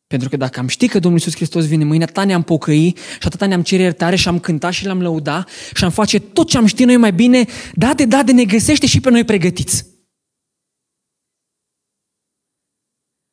Pentru 0.09 0.29
că 0.29 0.37
dacă 0.37 0.59
am 0.59 0.67
ști 0.67 0.87
că 0.87 0.99
Domnul 0.99 1.19
Iisus 1.19 1.35
Hristos 1.35 1.67
vine 1.67 1.83
mâine, 1.83 2.03
atâta 2.03 2.23
ne-am 2.23 2.43
pocăi 2.43 2.95
și 2.95 3.27
atâta 3.27 3.45
ne-am 3.45 3.61
cere 3.61 3.81
iertare 3.81 4.15
și 4.15 4.27
am 4.27 4.39
cântat 4.39 4.71
și 4.71 4.85
l-am 4.85 5.01
lăuda 5.01 5.45
și 5.73 5.83
am 5.83 5.91
face 5.91 6.19
tot 6.19 6.47
ce 6.47 6.57
am 6.57 6.65
ști 6.65 6.83
noi 6.83 6.97
mai 6.97 7.13
bine, 7.13 7.45
da 7.73 7.93
de 7.93 8.05
da 8.05 8.23
de 8.23 8.31
ne 8.31 8.45
găsește 8.45 8.85
și 8.85 8.99
pe 8.99 9.09
noi 9.09 9.23
pregătiți. 9.23 9.85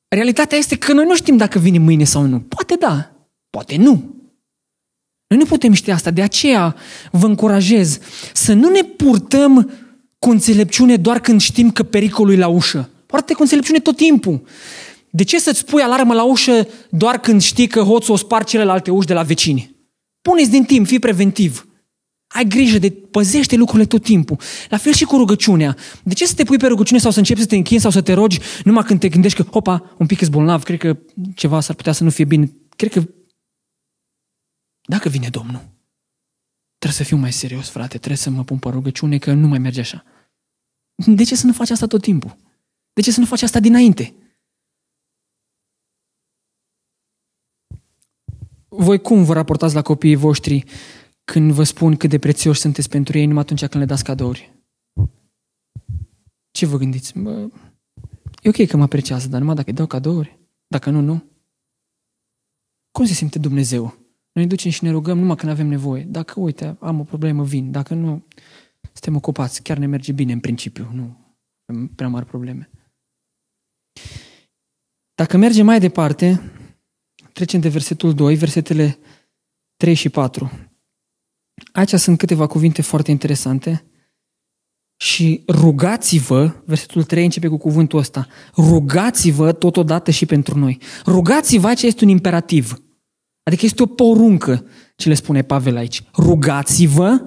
Realitatea 0.08 0.58
este 0.58 0.76
că 0.76 0.92
noi 0.92 1.04
nu 1.04 1.16
știm 1.16 1.36
dacă 1.36 1.58
vine 1.58 1.78
mâine 1.78 2.04
sau 2.04 2.22
nu. 2.22 2.40
Poate 2.40 2.74
da, 2.74 3.10
poate 3.50 3.76
nu. 3.76 3.90
Noi 5.26 5.38
nu 5.38 5.44
putem 5.44 5.72
ști 5.72 5.90
asta, 5.90 6.10
de 6.10 6.22
aceea 6.22 6.76
vă 7.10 7.26
încurajez 7.26 7.98
să 8.32 8.52
nu 8.52 8.70
ne 8.70 8.82
purtăm 8.82 9.70
cu 10.18 10.30
înțelepciune 10.30 10.96
doar 10.96 11.20
când 11.20 11.40
știm 11.40 11.70
că 11.70 11.82
pericolul 11.82 12.32
e 12.32 12.36
la 12.36 12.48
ușă. 12.48 12.90
Poate 13.06 13.34
cu 13.34 13.42
înțelepciune 13.42 13.78
tot 13.78 13.96
timpul. 13.96 14.42
De 15.16 15.22
ce 15.22 15.38
să-ți 15.38 15.64
pui 15.64 15.82
alarmă 15.82 16.14
la 16.14 16.24
ușă 16.24 16.68
doar 16.90 17.18
când 17.20 17.42
știi 17.42 17.66
că 17.66 17.80
hoțul 17.80 18.14
o 18.14 18.16
spar 18.16 18.44
celelalte 18.44 18.90
uși 18.90 19.06
de 19.06 19.12
la 19.12 19.22
vecini? 19.22 19.76
Puneți 20.20 20.50
din 20.50 20.64
timp, 20.64 20.86
fii 20.86 20.98
preventiv. 20.98 21.68
Ai 22.26 22.44
grijă 22.44 22.78
de 22.78 22.90
păzește 22.90 23.56
lucrurile 23.56 23.86
tot 23.86 24.02
timpul. 24.02 24.38
La 24.68 24.76
fel 24.76 24.92
și 24.92 25.04
cu 25.04 25.16
rugăciunea. 25.16 25.76
De 26.02 26.14
ce 26.14 26.26
să 26.26 26.34
te 26.34 26.44
pui 26.44 26.58
pe 26.58 26.66
rugăciune 26.66 27.00
sau 27.00 27.10
să 27.10 27.18
începi 27.18 27.40
să 27.40 27.46
te 27.46 27.56
închini 27.56 27.80
sau 27.80 27.90
să 27.90 28.02
te 28.02 28.12
rogi 28.12 28.38
numai 28.64 28.82
când 28.82 29.00
te 29.00 29.08
gândești 29.08 29.42
că, 29.42 29.48
hopa, 29.50 29.94
un 29.98 30.06
pic 30.06 30.20
e 30.20 30.26
bolnav, 30.28 30.62
cred 30.62 30.78
că 30.78 30.98
ceva 31.34 31.60
s-ar 31.60 31.76
putea 31.76 31.92
să 31.92 32.04
nu 32.04 32.10
fie 32.10 32.24
bine. 32.24 32.52
Cred 32.76 32.92
că 32.92 33.08
dacă 34.82 35.08
vine 35.08 35.28
Domnul, 35.28 35.62
trebuie 36.78 36.98
să 36.98 37.04
fiu 37.04 37.16
mai 37.16 37.32
serios, 37.32 37.68
frate, 37.68 37.96
trebuie 37.96 38.16
să 38.16 38.30
mă 38.30 38.44
pun 38.44 38.58
pe 38.58 38.68
rugăciune 38.68 39.18
că 39.18 39.32
nu 39.32 39.46
mai 39.48 39.58
merge 39.58 39.80
așa. 39.80 40.04
De 41.06 41.24
ce 41.24 41.36
să 41.36 41.46
nu 41.46 41.52
faci 41.52 41.70
asta 41.70 41.86
tot 41.86 42.02
timpul? 42.02 42.36
De 42.92 43.00
ce 43.00 43.10
să 43.10 43.20
nu 43.20 43.26
faci 43.26 43.42
asta 43.42 43.60
dinainte? 43.60 44.14
Voi 48.78 49.00
cum 49.00 49.24
vă 49.24 49.32
raportați 49.32 49.74
la 49.74 49.82
copiii 49.82 50.14
voștri 50.14 50.64
când 51.24 51.52
vă 51.52 51.62
spun 51.62 51.96
cât 51.96 52.10
de 52.10 52.18
prețioși 52.18 52.60
sunteți 52.60 52.88
pentru 52.88 53.18
ei 53.18 53.26
numai 53.26 53.42
atunci 53.42 53.60
când 53.60 53.82
le 53.82 53.84
dați 53.84 54.04
cadouri? 54.04 54.54
Ce 56.50 56.66
vă 56.66 56.76
gândiți? 56.76 57.18
Bă, 57.18 57.48
e 58.42 58.48
ok 58.48 58.66
că 58.66 58.76
mă 58.76 58.82
apreciază, 58.82 59.28
dar 59.28 59.38
numai 59.40 59.54
dacă 59.54 59.68
îi 59.70 59.76
dau 59.76 59.86
cadouri. 59.86 60.38
Dacă 60.66 60.90
nu, 60.90 61.00
nu. 61.00 61.24
Cum 62.90 63.04
se 63.04 63.12
simte 63.12 63.38
Dumnezeu? 63.38 63.82
Noi 64.32 64.44
ne 64.44 64.46
ducem 64.46 64.70
și 64.70 64.84
ne 64.84 64.90
rugăm 64.90 65.18
numai 65.18 65.36
când 65.36 65.52
avem 65.52 65.66
nevoie. 65.66 66.02
Dacă, 66.02 66.40
uite, 66.40 66.76
am 66.80 67.00
o 67.00 67.02
problemă, 67.02 67.44
vin. 67.44 67.70
Dacă 67.70 67.94
nu, 67.94 68.24
suntem 68.92 69.16
ocupați. 69.16 69.62
Chiar 69.62 69.76
ne 69.76 69.86
merge 69.86 70.12
bine 70.12 70.32
în 70.32 70.40
principiu. 70.40 70.90
Nu. 70.92 71.16
prea 71.94 72.08
mari 72.08 72.26
probleme. 72.26 72.70
Dacă 75.14 75.36
mergem 75.36 75.64
mai 75.64 75.80
departe, 75.80 76.42
trecem 77.36 77.60
de 77.60 77.68
versetul 77.68 78.14
2, 78.14 78.34
versetele 78.34 78.98
3 79.76 79.94
și 79.94 80.08
4. 80.08 80.50
Aici 81.72 81.94
sunt 81.94 82.18
câteva 82.18 82.46
cuvinte 82.46 82.82
foarte 82.82 83.10
interesante. 83.10 83.84
Și 84.96 85.44
rugați-vă, 85.48 86.62
versetul 86.64 87.02
3 87.02 87.24
începe 87.24 87.48
cu 87.48 87.56
cuvântul 87.56 87.98
ăsta, 87.98 88.26
rugați-vă 88.56 89.52
totodată 89.52 90.10
și 90.10 90.26
pentru 90.26 90.58
noi. 90.58 90.78
Rugați-vă, 91.06 91.66
aici 91.66 91.82
este 91.82 92.04
un 92.04 92.10
imperativ. 92.10 92.82
Adică 93.42 93.64
este 93.64 93.82
o 93.82 93.86
poruncă, 93.86 94.66
ce 94.96 95.08
le 95.08 95.14
spune 95.14 95.42
Pavel 95.42 95.76
aici. 95.76 96.02
Rugați-vă 96.14 97.22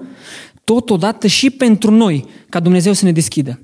totodată 0.64 1.26
și 1.26 1.50
pentru 1.50 1.90
noi, 1.90 2.26
ca 2.48 2.60
Dumnezeu 2.60 2.92
să 2.92 3.04
ne 3.04 3.12
deschidă. 3.12 3.60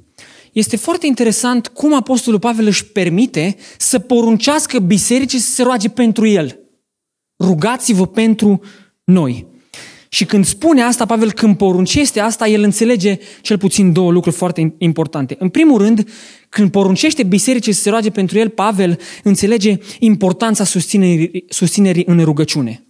Este 0.57 0.77
foarte 0.77 1.07
interesant 1.07 1.67
cum 1.67 1.95
Apostolul 1.95 2.39
Pavel 2.39 2.67
își 2.67 2.87
permite 2.87 3.57
să 3.79 3.99
poruncească 3.99 4.79
bisericii 4.79 5.39
să 5.39 5.51
se 5.51 5.63
roage 5.63 5.89
pentru 5.89 6.27
el. 6.27 6.61
Rugați-vă 7.39 8.07
pentru 8.07 8.61
noi. 9.05 9.47
Și 10.09 10.25
când 10.25 10.45
spune 10.45 10.83
asta, 10.83 11.07
Pavel, 11.07 11.33
când 11.33 11.57
poruncește 11.57 12.21
asta, 12.21 12.49
el 12.49 12.63
înțelege 12.63 13.19
cel 13.43 13.59
puțin 13.59 13.93
două 13.93 14.13
lucruri 14.13 14.37
foarte 14.37 14.75
importante. 14.79 15.37
În 15.39 15.49
primul 15.49 15.79
rând, 15.79 16.09
când 16.49 16.71
poruncește 16.71 17.23
bisericii 17.23 17.73
să 17.73 17.81
se 17.81 17.91
roage 17.91 18.11
pentru 18.11 18.39
el, 18.39 18.49
Pavel 18.49 18.99
înțelege 19.23 19.79
importanța 19.99 20.65
susținerii, 20.65 21.45
susținerii 21.49 22.05
în 22.07 22.25
rugăciune. 22.25 22.86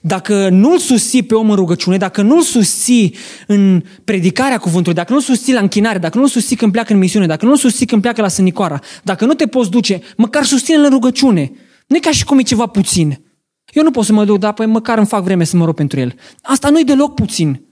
Dacă 0.00 0.48
nu-l 0.48 0.78
susții 0.78 1.22
pe 1.22 1.34
om 1.34 1.50
în 1.50 1.56
rugăciune, 1.56 1.96
dacă 1.96 2.22
nu-l 2.22 2.42
susții 2.42 3.14
în 3.46 3.82
predicarea 4.04 4.58
cuvântului, 4.58 4.94
dacă 4.94 5.12
nu-l 5.12 5.22
susții 5.22 5.52
la 5.52 5.60
închinare, 5.60 5.98
dacă 5.98 6.18
nu-l 6.18 6.28
susții 6.28 6.56
când 6.56 6.72
pleacă 6.72 6.92
în 6.92 6.98
misiune, 6.98 7.26
dacă 7.26 7.44
nu-l 7.44 7.56
susții 7.56 7.86
când 7.86 8.02
pleacă 8.02 8.20
la 8.20 8.28
sănicoara, 8.28 8.78
dacă 9.02 9.24
nu 9.24 9.34
te 9.34 9.46
poți 9.46 9.70
duce, 9.70 10.00
măcar 10.16 10.44
susține-l 10.44 10.84
în 10.84 10.90
rugăciune. 10.90 11.52
Nu 11.86 11.96
e 11.96 11.98
ca 11.98 12.10
și 12.10 12.24
cum 12.24 12.38
e 12.38 12.42
ceva 12.42 12.66
puțin. 12.66 13.24
Eu 13.72 13.82
nu 13.82 13.90
pot 13.90 14.04
să 14.04 14.12
mă 14.12 14.24
duc, 14.24 14.38
dar 14.38 14.52
păi 14.52 14.66
măcar 14.66 14.98
îmi 14.98 15.06
fac 15.06 15.22
vreme 15.22 15.44
să 15.44 15.56
mă 15.56 15.64
rog 15.64 15.74
pentru 15.74 16.00
el. 16.00 16.14
Asta 16.42 16.68
nu-i 16.70 16.84
deloc 16.84 17.14
puțin. 17.14 17.66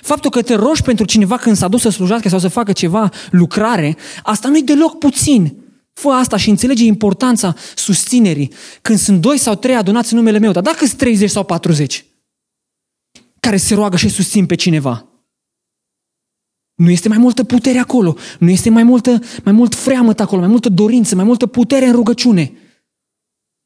Faptul 0.00 0.30
că 0.30 0.42
te 0.42 0.54
rogi 0.54 0.82
pentru 0.82 1.04
cineva 1.04 1.36
când 1.36 1.56
s-a 1.56 1.68
dus 1.68 1.80
să 1.80 1.88
slujească 1.88 2.28
sau 2.28 2.38
să 2.38 2.48
facă 2.48 2.72
ceva 2.72 3.08
lucrare, 3.30 3.96
asta 4.22 4.48
nu-i 4.48 4.62
deloc 4.62 4.98
puțin. 4.98 5.63
Fă 5.94 6.08
asta 6.08 6.36
și 6.36 6.50
înțelege 6.50 6.84
importanța 6.84 7.54
susținerii 7.74 8.52
când 8.82 8.98
sunt 8.98 9.20
doi 9.20 9.38
sau 9.38 9.54
trei 9.54 9.74
adunați 9.74 10.12
în 10.12 10.18
numele 10.18 10.38
meu, 10.38 10.52
dar 10.52 10.62
dacă 10.62 10.86
sunt 10.86 10.98
30 10.98 11.30
sau 11.30 11.44
40 11.44 12.04
care 13.40 13.56
se 13.56 13.74
roagă 13.74 13.96
și 13.96 14.08
susțin 14.08 14.46
pe 14.46 14.54
cineva, 14.54 15.08
nu 16.74 16.90
este 16.90 17.08
mai 17.08 17.18
multă 17.18 17.44
putere 17.44 17.78
acolo, 17.78 18.16
nu 18.38 18.50
este 18.50 18.70
mai, 18.70 18.82
multă, 18.82 19.20
mai 19.44 19.52
mult 19.52 19.74
freamăt 19.74 20.20
acolo, 20.20 20.40
mai 20.40 20.50
multă 20.50 20.68
dorință, 20.68 21.14
mai 21.14 21.24
multă 21.24 21.46
putere 21.46 21.86
în 21.86 21.92
rugăciune. 21.92 22.52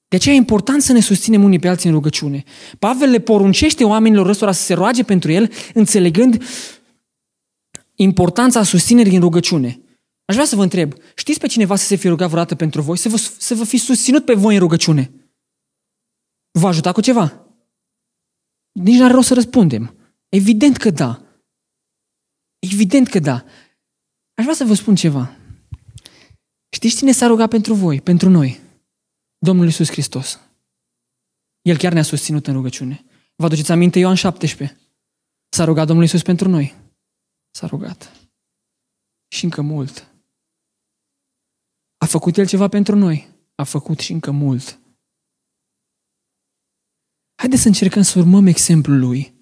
De 0.09 0.17
aceea 0.17 0.35
e 0.35 0.39
important 0.39 0.83
să 0.83 0.93
ne 0.93 1.01
susținem 1.01 1.45
unii 1.45 1.59
pe 1.59 1.69
alții 1.69 1.89
în 1.89 1.95
rugăciune. 1.95 2.45
Pavel 2.79 3.11
le 3.11 3.19
poruncește 3.19 3.85
oamenilor 3.85 4.27
răstora 4.27 4.53
să 4.53 4.63
se 4.63 4.75
roage 4.75 5.03
pentru 5.03 5.31
el, 5.33 5.53
înțelegând 5.75 6.45
importanța 7.95 8.63
susținerii 8.63 9.15
în 9.15 9.21
rugăciune. 9.21 9.81
Aș 10.29 10.35
vrea 10.35 10.47
să 10.47 10.57
vă 10.57 10.63
întreb, 10.63 10.93
știți 11.15 11.41
pe 11.41 11.47
cineva 11.47 11.77
să 11.77 11.85
se 11.85 11.97
fi 11.97 12.09
rugat 12.09 12.29
vreodată 12.29 12.55
pentru 12.55 12.83
voi? 12.83 12.97
Să 12.99 13.09
vă, 13.09 13.17
să 13.17 13.55
vă 13.55 13.65
fi 13.65 13.77
susținut 13.77 14.25
pe 14.25 14.35
voi 14.35 14.55
în 14.55 14.61
rugăciune? 14.61 15.13
Vă 16.51 16.67
ajuta 16.67 16.93
cu 16.93 17.01
ceva? 17.01 17.47
Nici 18.73 18.99
n-are 18.99 19.13
rost 19.13 19.27
să 19.27 19.35
răspundem. 19.35 19.97
Evident 20.29 20.77
că 20.77 20.91
da. 20.91 21.23
Evident 22.59 23.09
că 23.09 23.19
da. 23.19 23.45
Aș 24.35 24.45
vrea 24.45 24.55
să 24.55 24.65
vă 24.65 24.75
spun 24.75 24.95
ceva. 24.95 25.37
Știți 26.69 26.97
cine 26.97 27.13
s-a 27.13 27.27
rugat 27.27 27.49
pentru 27.49 27.75
voi, 27.75 28.01
pentru 28.01 28.29
noi? 28.29 28.61
Domnul 29.39 29.65
Iisus 29.65 29.91
Hristos. 29.91 30.41
El 31.63 31.77
chiar 31.77 31.93
ne-a 31.93 32.03
susținut 32.03 32.47
în 32.47 32.53
rugăciune. 32.53 33.05
Vă 33.37 33.45
aduceți 33.45 33.73
aminte 33.73 33.99
Ioan 33.99 34.15
17? 34.15 34.79
S-a 35.49 35.65
rugat 35.65 35.87
Domnul 35.87 36.05
Iisus 36.05 36.23
pentru 36.23 36.49
noi. 36.49 36.75
S-a 37.51 37.67
rugat. 37.67 38.13
Și 39.29 39.45
încă 39.45 39.61
mult. 39.63 40.13
A 41.99 42.07
făcut 42.07 42.37
El 42.37 42.47
ceva 42.47 42.69
pentru 42.69 42.97
noi. 42.97 43.29
A 43.55 43.65
făcut 43.65 43.99
și 43.99 44.13
încă 44.13 44.31
mult. 44.31 44.81
Haideți 47.35 47.63
să 47.63 47.69
încercăm 47.69 48.03
să 48.03 48.19
urmăm 48.19 48.47
exemplul 48.47 48.99
Lui. 48.99 49.35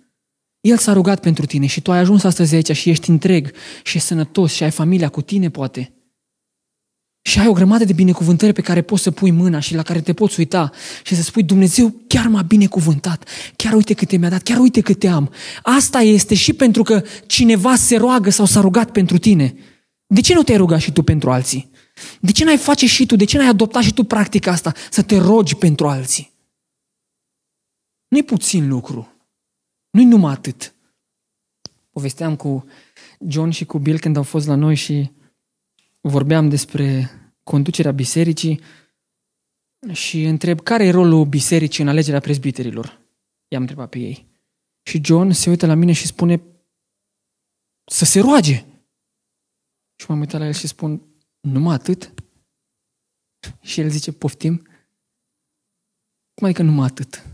El 0.61 0.77
s-a 0.77 0.93
rugat 0.93 1.21
pentru 1.21 1.47
tine 1.47 1.67
și 1.67 1.81
tu 1.81 1.93
ai 1.93 1.99
ajuns 1.99 2.25
astăzi 2.25 2.55
aici 2.55 2.77
și 2.77 2.91
ești 2.91 3.11
întreg 3.11 3.53
și 3.83 3.97
ești 3.97 4.09
sănătos 4.09 4.53
și 4.53 4.63
ai 4.63 4.71
familia 4.71 5.09
cu 5.09 5.23
tine, 5.23 5.51
poate. 5.51 5.91
Și 7.23 7.39
ai 7.39 7.47
o 7.47 7.53
grămadă 7.53 7.85
de 7.85 7.93
binecuvântări 7.93 8.53
pe 8.53 8.61
care 8.61 8.83
poți 8.83 9.03
să 9.03 9.11
pui 9.11 9.31
mâna 9.31 9.61
și 9.61 9.75
la 9.75 9.83
care 9.83 10.01
te 10.01 10.13
poți 10.13 10.39
uita 10.39 10.71
și 11.05 11.15
să 11.15 11.23
spui, 11.23 11.43
Dumnezeu 11.43 11.95
chiar 12.07 12.29
m-a 12.29 12.43
binecuvântat, 12.43 13.29
chiar 13.57 13.73
uite 13.73 13.95
câte 13.95 14.17
mi-a 14.17 14.29
dat, 14.29 14.43
chiar 14.43 14.59
uite 14.59 14.81
câte 14.81 15.09
am. 15.09 15.33
Asta 15.63 16.01
este 16.01 16.35
și 16.35 16.53
pentru 16.53 16.83
că 16.83 17.03
cineva 17.27 17.77
se 17.77 17.97
roagă 17.97 18.31
sau 18.31 18.45
s-a 18.45 18.61
rugat 18.61 18.91
pentru 18.91 19.19
tine. 19.19 19.55
De 20.07 20.21
ce 20.21 20.35
nu 20.35 20.43
te-ai 20.43 20.59
rugat 20.59 20.81
și 20.81 20.93
tu 20.93 21.03
pentru 21.03 21.31
alții? 21.31 21.71
De 22.21 22.33
ce 22.33 22.45
n-ai 22.45 22.59
face 22.59 22.87
și 22.87 23.07
tu, 23.07 23.17
de 23.17 23.25
ce 23.25 23.39
n-ai 23.39 23.49
adoptat 23.49 23.83
și 23.83 23.95
tu 23.95 24.05
practica 24.05 24.51
asta, 24.51 24.73
să 24.91 25.03
te 25.03 25.17
rogi 25.17 25.57
pentru 25.57 25.89
alții? 25.89 26.33
Nu-i 28.09 28.23
puțin 28.23 28.69
lucru. 28.69 29.13
Nu-i 29.91 30.05
numai 30.05 30.33
atât. 30.33 30.75
Povesteam 31.91 32.37
cu 32.37 32.65
John 33.29 33.51
și 33.51 33.65
cu 33.65 33.79
Bill 33.79 33.99
când 33.99 34.17
au 34.17 34.23
fost 34.23 34.47
la 34.47 34.55
noi 34.55 34.75
și 34.75 35.11
vorbeam 36.01 36.49
despre 36.49 37.11
conducerea 37.43 37.93
bisericii 37.93 38.61
și 39.93 40.23
întreb 40.23 40.61
care 40.61 40.85
e 40.85 40.91
rolul 40.91 41.25
bisericii 41.25 41.83
în 41.83 41.89
alegerea 41.89 42.21
prezbiterilor. 42.21 43.01
I-am 43.49 43.61
întrebat 43.61 43.89
pe 43.89 43.99
ei. 43.99 44.27
Și 44.83 45.05
John 45.05 45.31
se 45.31 45.51
uită 45.51 45.67
la 45.67 45.75
mine 45.75 45.93
și 45.93 46.07
spune 46.07 46.43
să 47.85 48.05
se 48.05 48.21
roage. 48.21 48.65
Și 49.97 50.07
m-am 50.09 50.19
uitat 50.19 50.41
la 50.41 50.47
el 50.47 50.53
și 50.53 50.67
spun, 50.67 51.03
numai 51.51 51.75
atât? 51.75 52.15
Și 53.61 53.81
el 53.81 53.89
zice, 53.89 54.13
poftim? 54.13 54.57
Cum 56.35 56.47
adică 56.47 56.63
numai 56.63 56.87
atât? 56.87 57.27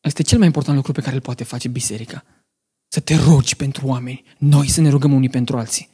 Asta 0.00 0.20
e 0.20 0.24
cel 0.24 0.38
mai 0.38 0.46
important 0.46 0.76
lucru 0.76 0.92
pe 0.92 1.00
care 1.00 1.14
îl 1.14 1.20
poate 1.20 1.44
face 1.44 1.68
biserica. 1.68 2.24
Să 2.88 3.00
te 3.00 3.14
rogi 3.16 3.56
pentru 3.56 3.86
oameni. 3.86 4.24
Noi 4.38 4.68
să 4.68 4.80
ne 4.80 4.88
rugăm 4.88 5.12
unii 5.12 5.28
pentru 5.28 5.58
alții. 5.58 5.88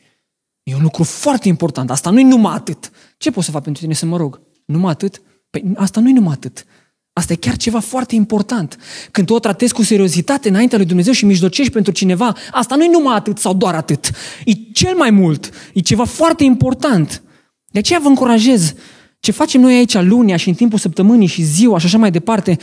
E 0.63 0.75
un 0.75 0.83
lucru 0.83 1.03
foarte 1.03 1.49
important. 1.49 1.91
Asta 1.91 2.11
nu 2.11 2.21
e 2.21 2.23
numai 2.23 2.55
atât. 2.55 2.91
Ce 3.17 3.31
pot 3.31 3.45
să 3.45 3.51
fac 3.51 3.63
pentru 3.63 3.83
tine 3.83 3.95
să 3.95 4.07
mă 4.07 4.17
rog? 4.17 4.41
Numai 4.65 4.91
atât? 4.91 5.23
Păi 5.51 5.73
asta 5.77 6.01
nu 6.01 6.09
e 6.09 6.13
numai 6.13 6.33
atât. 6.33 6.65
Asta 7.13 7.33
e 7.33 7.37
chiar 7.37 7.57
ceva 7.57 7.81
foarte 7.81 8.15
important. 8.15 8.79
Când 9.11 9.27
tu 9.27 9.35
o 9.35 9.39
tratezi 9.39 9.73
cu 9.73 9.83
seriozitate 9.83 10.49
înaintea 10.49 10.79
lui 10.79 10.87
Dumnezeu 10.87 11.13
și 11.13 11.25
mijlocești 11.25 11.73
pentru 11.73 11.93
cineva, 11.93 12.37
asta 12.53 12.77
nu 12.77 12.85
e 12.85 12.91
numai 12.91 13.15
atât 13.15 13.39
sau 13.39 13.55
doar 13.55 13.75
atât. 13.75 14.11
E 14.45 14.53
cel 14.73 14.95
mai 14.97 15.11
mult. 15.11 15.51
E 15.75 15.81
ceva 15.81 16.05
foarte 16.05 16.45
important. 16.45 17.23
De 17.71 17.79
aceea 17.79 17.99
vă 18.03 18.09
încurajez 18.09 18.75
ce 19.21 19.33
facem 19.33 19.61
noi 19.61 19.75
aici 19.75 19.95
lunia 19.95 20.37
și 20.37 20.49
în 20.49 20.55
timpul 20.55 20.79
săptămânii 20.79 21.27
și 21.27 21.43
ziua 21.43 21.79
și 21.79 21.87
așa 21.87 21.99
mai 21.99 22.11
departe, 22.11 22.59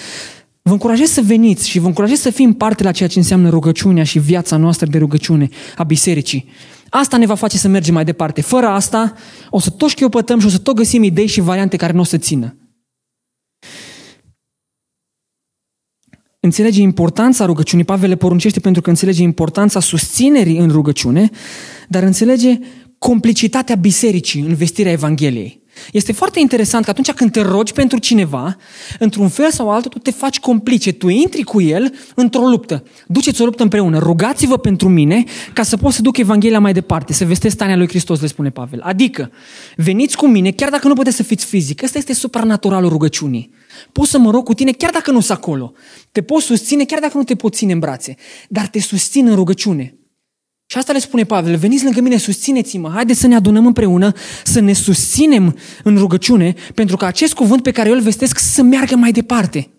Vă 0.62 0.72
încurajez 0.72 1.10
să 1.10 1.22
veniți 1.22 1.70
și 1.70 1.80
vă 1.80 1.88
încurajez 1.88 2.20
să 2.20 2.30
fim 2.30 2.54
parte 2.54 2.84
la 2.84 2.92
ceea 2.92 3.10
ce 3.10 3.18
înseamnă 3.18 3.50
rugăciunea 3.50 4.04
și 4.04 4.20
viața 4.20 4.58
noastră 4.58 4.86
de 4.86 4.98
rugăciune 4.98 5.50
a 5.78 5.84
bisericii. 5.84 6.50
Asta 6.90 7.18
ne 7.18 7.26
va 7.26 7.36
face 7.36 7.58
să 7.58 7.68
mergem 7.68 7.94
mai 7.94 8.06
departe. 8.06 8.42
Fără 8.42 8.68
asta, 8.68 9.14
o 9.50 9.60
să 9.60 9.70
tot 9.70 9.90
șchiopătăm 9.90 10.40
și 10.40 10.46
o 10.46 10.50
să 10.50 10.58
tot 10.58 10.76
găsim 10.76 11.04
idei 11.04 11.28
și 11.28 11.42
variante 11.42 11.78
care 11.78 11.94
nu 11.94 12.00
o 12.00 12.04
să 12.04 12.18
țină. 12.18 12.59
Înțelege 16.42 16.82
importanța 16.82 17.46
rugăciunii. 17.46 17.86
Pavel 17.86 18.10
le 18.10 18.16
poruncește 18.16 18.60
pentru 18.60 18.82
că 18.82 18.90
înțelege 18.90 19.24
importanța 19.24 19.80
susținerii 19.80 20.58
în 20.58 20.70
rugăciune, 20.70 21.30
dar 21.88 22.04
înțelege 22.04 22.60
complicitatea 22.98 23.76
bisericii 23.76 24.42
în 24.42 24.56
vestirea 24.56 24.92
Evangheliei. 24.92 25.62
Este 25.92 26.12
foarte 26.12 26.40
interesant 26.40 26.84
că 26.84 26.90
atunci 26.90 27.12
când 27.12 27.32
te 27.32 27.42
rogi 27.42 27.74
pentru 27.74 27.98
cineva, 27.98 28.58
într-un 29.00 29.30
fel 29.30 29.52
sau 29.52 29.72
altul, 29.72 29.92
tu 29.92 29.98
te 29.98 30.12
faci 30.12 30.40
complice, 30.40 30.92
tu 30.92 31.08
intri 31.08 31.44
cu 31.44 31.62
el 31.62 31.94
într-o 32.16 32.48
luptă. 32.48 32.84
Duceți 33.08 33.42
o 33.42 33.46
luptă 33.46 33.64
împreună, 33.64 33.98
rugați-vă 33.98 34.58
pentru 34.58 34.90
mine 34.90 35.24
ca 35.54 35.64
să 35.64 35.78
pot 35.78 35.94
să 35.94 36.02
duc 36.02 36.18
Evanghelia 36.18 36.60
mai 36.60 36.74
departe, 36.74 37.14
să 37.14 37.26
vestesc 37.26 37.56
stania 37.56 37.76
lui 37.76 37.88
Hristos, 37.88 38.22
le 38.22 38.28
spune 38.28 38.50
Pavel. 38.50 38.80
Adică, 38.82 39.32
veniți 39.76 40.18
cu 40.18 40.28
mine, 40.28 40.52
chiar 40.52 40.70
dacă 40.70 40.88
nu 40.88 40.94
puteți 40.94 41.16
să 41.16 41.24
fiți 41.24 41.46
fizic. 41.46 41.84
Ăsta 41.84 41.98
este 41.98 42.14
supranaturalul 42.14 42.90
rugăciunii. 42.90 43.50
Pot 43.92 44.08
să 44.08 44.18
mă 44.18 44.32
rog 44.32 44.44
cu 44.44 44.54
tine 44.54 44.72
chiar 44.72 44.92
dacă 44.92 45.12
nu 45.12 45.20
sunt 45.20 45.38
acolo. 45.38 45.74
Te 46.12 46.22
pot 46.22 46.42
susține 46.42 46.86
chiar 46.86 47.00
dacă 47.00 47.18
nu 47.18 47.24
te 47.24 47.36
pot 47.36 47.56
ține 47.56 47.72
în 47.72 47.80
brațe. 47.80 48.16
Dar 48.50 48.68
te 48.68 48.80
susțin 48.80 49.28
în 49.28 49.36
rugăciune. 49.36 49.94
Și 50.66 50.78
asta 50.78 50.94
le 50.94 51.00
spune 51.00 51.24
Pavel, 51.24 51.58
veniți 51.58 51.84
lângă 51.84 52.02
mine, 52.02 52.18
susțineți-mă, 52.18 52.90
haideți 52.90 53.20
să 53.20 53.28
ne 53.28 53.36
adunăm 53.36 53.66
împreună, 53.66 54.14
să 54.44 54.60
ne 54.60 54.74
susținem 54.74 55.58
în 55.84 55.98
rugăciune, 55.98 56.56
pentru 56.74 56.98
că 56.98 57.06
acest 57.06 57.34
cuvânt 57.34 57.64
pe 57.64 57.72
care 57.72 57.90
eu 57.90 57.96
îl 57.96 58.02
vestesc 58.02 58.40
să 58.40 58.62
meargă 58.62 58.96
mai 58.96 59.12
departe. 59.12 59.70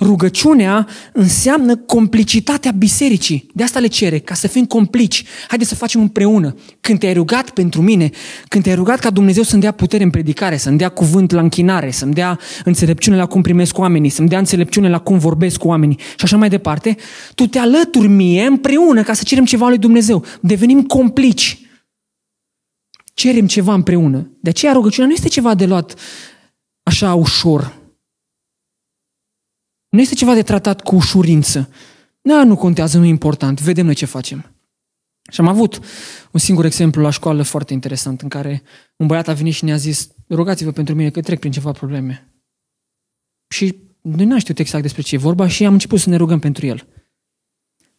Rugăciunea 0.00 0.88
înseamnă 1.12 1.76
complicitatea 1.76 2.70
bisericii. 2.70 3.46
De 3.54 3.62
asta 3.62 3.78
le 3.78 3.86
cere, 3.86 4.18
ca 4.18 4.34
să 4.34 4.48
fim 4.48 4.64
complici. 4.64 5.24
Haideți 5.48 5.70
să 5.70 5.76
facem 5.76 6.00
împreună. 6.00 6.54
Când 6.80 6.98
te-ai 6.98 7.12
rugat 7.12 7.50
pentru 7.50 7.82
mine, 7.82 8.10
când 8.48 8.64
te-ai 8.64 8.74
rugat 8.74 8.98
ca 8.98 9.10
Dumnezeu 9.10 9.42
să-mi 9.42 9.60
dea 9.60 9.72
putere 9.72 10.02
în 10.02 10.10
predicare, 10.10 10.56
să-mi 10.56 10.78
dea 10.78 10.88
cuvânt 10.88 11.30
la 11.30 11.40
închinare, 11.40 11.90
să-mi 11.90 12.12
dea 12.12 12.38
înțelepciune 12.64 13.16
la 13.16 13.26
cum 13.26 13.42
primesc 13.42 13.78
oamenii, 13.78 14.10
să-mi 14.10 14.28
dea 14.28 14.38
înțelepciune 14.38 14.88
la 14.88 14.98
cum 14.98 15.18
vorbesc 15.18 15.58
cu 15.58 15.68
oamenii 15.68 15.98
și 15.98 16.24
așa 16.24 16.36
mai 16.36 16.48
departe, 16.48 16.96
tu 17.34 17.46
te 17.46 17.58
alături 17.58 18.08
mie 18.08 18.46
împreună 18.46 19.02
ca 19.02 19.12
să 19.12 19.22
cerem 19.22 19.44
ceva 19.44 19.68
lui 19.68 19.78
Dumnezeu. 19.78 20.24
Devenim 20.40 20.82
complici. 20.82 21.58
Cerem 23.14 23.46
ceva 23.46 23.74
împreună. 23.74 24.30
De 24.40 24.48
aceea 24.48 24.72
rugăciunea 24.72 25.06
nu 25.08 25.14
este 25.14 25.28
ceva 25.28 25.54
de 25.54 25.66
luat 25.66 25.94
așa 26.82 27.14
ușor, 27.14 27.82
nu 29.94 30.00
este 30.00 30.14
ceva 30.14 30.34
de 30.34 30.42
tratat 30.42 30.80
cu 30.80 30.94
ușurință. 30.94 31.68
Da, 32.20 32.44
nu 32.44 32.56
contează, 32.56 32.98
nu 32.98 33.04
e 33.04 33.08
important, 33.08 33.60
vedem 33.60 33.84
noi 33.84 33.94
ce 33.94 34.04
facem. 34.04 34.54
Și 35.30 35.40
am 35.40 35.48
avut 35.48 35.80
un 36.30 36.40
singur 36.40 36.64
exemplu 36.64 37.02
la 37.02 37.10
școală 37.10 37.42
foarte 37.42 37.72
interesant, 37.72 38.20
în 38.20 38.28
care 38.28 38.62
un 38.96 39.06
băiat 39.06 39.28
a 39.28 39.32
venit 39.32 39.54
și 39.54 39.64
ne-a 39.64 39.76
zis, 39.76 40.10
rugați-vă 40.30 40.70
pentru 40.70 40.94
mine 40.94 41.10
că 41.10 41.20
trec 41.20 41.38
prin 41.38 41.52
ceva 41.52 41.70
probleme. 41.72 42.32
Și 43.48 43.76
noi 44.00 44.24
n-am 44.24 44.38
știut 44.38 44.58
exact 44.58 44.82
despre 44.82 45.02
ce 45.02 45.14
e 45.14 45.18
vorba 45.18 45.48
și 45.48 45.64
am 45.64 45.72
început 45.72 46.00
să 46.00 46.10
ne 46.10 46.16
rugăm 46.16 46.38
pentru 46.38 46.66
el. 46.66 46.86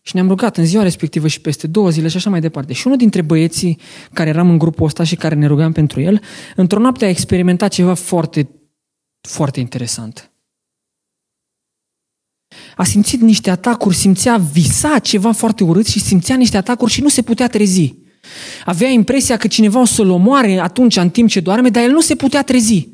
Și 0.01 0.15
ne-am 0.15 0.27
rugat 0.27 0.57
în 0.57 0.65
ziua 0.65 0.83
respectivă 0.83 1.27
și 1.27 1.41
peste 1.41 1.67
două 1.67 1.89
zile 1.89 2.07
și 2.07 2.17
așa 2.17 2.29
mai 2.29 2.41
departe. 2.41 2.73
Și 2.73 2.85
unul 2.85 2.97
dintre 2.97 3.21
băieții 3.21 3.79
care 4.13 4.29
eram 4.29 4.49
în 4.49 4.57
grupul 4.57 4.85
ăsta 4.85 5.03
și 5.03 5.15
care 5.15 5.35
ne 5.35 5.47
rugam 5.47 5.71
pentru 5.71 6.01
el, 6.01 6.21
într-o 6.55 6.79
noapte 6.79 7.05
a 7.05 7.09
experimentat 7.09 7.71
ceva 7.71 7.93
foarte, 7.93 8.49
foarte 9.21 9.59
interesant 9.59 10.29
a 12.75 12.83
simțit 12.83 13.21
niște 13.21 13.49
atacuri, 13.49 13.95
simțea, 13.95 14.37
visa 14.37 14.99
ceva 14.99 15.31
foarte 15.31 15.63
urât 15.63 15.87
și 15.87 15.99
simțea 15.99 16.35
niște 16.35 16.57
atacuri 16.57 16.91
și 16.91 17.01
nu 17.01 17.09
se 17.09 17.21
putea 17.21 17.47
trezi. 17.47 17.93
Avea 18.65 18.89
impresia 18.89 19.37
că 19.37 19.47
cineva 19.47 19.79
o 19.79 19.85
să-l 19.85 20.09
omoare 20.09 20.59
atunci 20.59 20.95
în 20.95 21.09
timp 21.09 21.29
ce 21.29 21.39
doarme, 21.39 21.69
dar 21.69 21.83
el 21.83 21.91
nu 21.91 22.01
se 22.01 22.15
putea 22.15 22.41
trezi. 22.41 22.87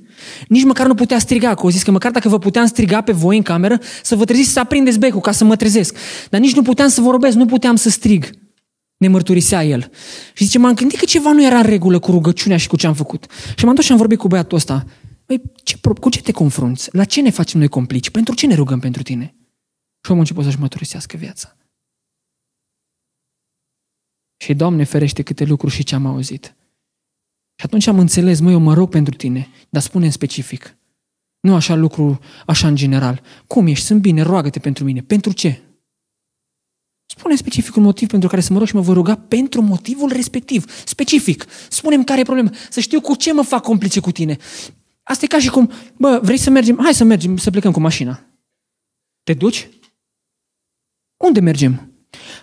Nici 0.48 0.64
măcar 0.64 0.88
nu 0.88 0.94
putea 0.94 1.20
striga, 1.20 1.54
că 1.54 1.62
au 1.64 1.70
zis 1.70 1.84
că 1.84 1.92
măcar 1.92 2.12
dacă 2.12 2.30
vă 2.30 2.40
puteam 2.40 2.66
striga 2.66 3.02
pe 3.02 3.12
voi 3.12 3.38
în 3.38 3.44
cameră, 3.44 3.80
să 4.04 4.16
vă 4.16 4.26
treziți 4.26 4.50
să 4.50 4.60
aprindeți 4.60 5.00
becul 5.00 5.20
ca 5.20 5.32
să 5.32 5.44
mă 5.44 5.56
trezesc. 5.56 5.96
Dar 6.30 6.40
nici 6.40 6.56
nu 6.56 6.62
puteam 6.62 6.90
să 6.90 7.02
vorbesc, 7.02 7.36
nu 7.36 7.46
puteam 7.46 7.76
să 7.76 7.90
strig. 7.90 8.30
Ne 8.98 9.08
mărturisea 9.08 9.64
el. 9.64 9.90
Și 10.34 10.44
zice, 10.44 10.58
m-am 10.58 10.74
gândit 10.74 11.00
că 11.00 11.06
ceva 11.06 11.32
nu 11.32 11.46
era 11.46 11.58
în 11.58 11.64
regulă 11.64 12.00
cu 12.00 12.12
rugăciunea 12.12 12.58
și 12.58 12.68
cu 12.68 12.78
ce 12.78 12.88
am 12.88 12.94
făcut. 12.94 13.26
Și 13.56 13.66
m-am 13.66 13.76
dus 13.76 13.86
și 13.86 13.92
am 13.92 13.98
vorbit 13.98 14.18
cu 14.18 14.28
băiatul 14.28 14.58
ăsta. 14.58 14.86
Păi, 15.26 15.42
ce, 15.64 15.76
cu 16.00 16.10
ce 16.10 16.22
te 16.22 16.32
confrunți? 16.32 16.90
La 16.92 17.04
ce 17.04 17.22
ne 17.22 17.30
facem 17.30 17.60
noi 17.60 17.68
complici? 17.68 18.10
Pentru 18.10 18.34
ce 18.34 18.48
ne 18.48 18.56
rugăm 18.56 18.80
pentru 18.80 19.02
tine? 19.02 19.36
Și 20.04 20.12
omul 20.12 20.18
a 20.18 20.20
început 20.20 20.44
să-și 20.44 20.60
măturisească 20.60 21.18
viața. 21.18 21.56
Și 24.38 24.54
Doamne 24.54 24.84
ferește 24.84 25.22
câte 25.22 25.44
lucruri 25.44 25.74
și 25.74 25.84
ce 25.84 25.96
am 25.96 26.06
auzit. 26.06 26.56
Și 27.56 27.66
atunci 27.66 27.88
am 27.88 28.00
înțeles, 28.00 28.40
măi, 28.40 28.54
eu 28.54 28.60
mă 28.60 28.74
rog 28.74 28.90
pentru 28.90 29.16
tine, 29.16 29.48
dar 29.70 29.82
spune 29.82 30.06
în 30.06 30.12
specific. 30.12 30.78
Nu 31.40 31.56
așa 31.56 31.76
lucru, 31.76 32.20
așa 32.46 32.68
în 32.68 32.76
general. 32.76 33.22
Cum 33.48 33.68
ești? 33.68 33.86
Sunt 33.86 34.02
bine, 34.02 34.22
roagă-te 34.22 34.60
pentru 34.60 34.84
mine. 34.84 35.02
Pentru 35.02 35.32
ce? 35.32 35.62
Spune 37.06 37.36
specific 37.36 37.76
un 37.76 37.84
motiv 37.84 38.08
pentru 38.08 38.30
care 38.30 38.42
să 38.42 38.54
mă 38.54 38.58
rog 38.58 38.68
și 38.68 38.76
mă 38.76 38.82
voi 38.82 38.94
ruga 38.94 39.16
pentru 39.16 39.62
motivul 39.62 40.12
respectiv. 40.12 40.86
Specific. 40.86 41.46
Spune-mi 41.70 42.06
care 42.06 42.20
e 42.20 42.24
problema. 42.24 42.52
Să 42.70 42.80
știu 42.80 43.02
cu 43.02 43.16
ce 43.16 43.34
mă 43.34 43.42
fac 43.42 43.64
complice 43.64 44.00
cu 44.00 44.12
tine. 44.12 44.38
Asta 45.04 45.26
e 45.26 45.28
ca 45.28 45.40
și 45.40 45.50
cum, 45.50 45.72
bă, 45.98 46.20
vrei 46.24 46.38
să 46.38 46.50
mergem? 46.50 46.80
Hai 46.82 46.94
să 46.94 47.04
mergem, 47.04 47.38
să 47.38 47.50
plecăm 47.50 47.72
cu 47.72 47.80
mașina. 47.80 48.24
Te 49.24 49.34
duci? 49.34 49.70
Unde 51.22 51.40
mergem? 51.40 51.92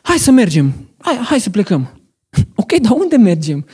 Hai 0.02 0.18
să 0.18 0.30
mergem. 0.30 0.72
Hai, 0.98 1.16
hai 1.16 1.40
să 1.40 1.50
plecăm. 1.50 2.00
Ok, 2.54 2.72
dar 2.72 2.92
unde 2.92 3.16
mergem? 3.16 3.66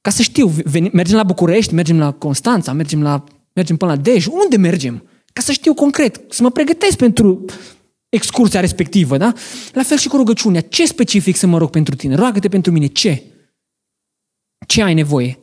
Ca 0.00 0.10
să 0.10 0.22
știu, 0.22 0.52
mergem 0.92 1.16
la 1.16 1.22
București, 1.22 1.74
mergem 1.74 1.98
la 1.98 2.12
Constanța, 2.12 2.72
mergem, 2.72 3.02
la, 3.02 3.24
mergem 3.52 3.76
până 3.76 3.90
la 3.90 3.96
Dej. 3.96 4.26
Unde 4.26 4.56
mergem? 4.56 5.08
Ca 5.32 5.40
să 5.40 5.52
știu 5.52 5.74
concret, 5.74 6.20
să 6.28 6.42
mă 6.42 6.50
pregătesc 6.50 6.96
pentru 6.96 7.44
excursia 8.08 8.60
respectivă, 8.60 9.16
da? 9.16 9.32
La 9.72 9.82
fel 9.82 9.96
și 9.96 10.08
cu 10.08 10.16
rugăciunea. 10.16 10.60
Ce 10.60 10.86
specific 10.86 11.36
să 11.36 11.46
mă 11.46 11.58
rog 11.58 11.70
pentru 11.70 11.94
tine? 11.94 12.14
Roagă-te 12.14 12.48
pentru 12.48 12.72
mine. 12.72 12.86
Ce? 12.86 13.22
Ce 14.66 14.82
ai 14.82 14.94
nevoie? 14.94 15.38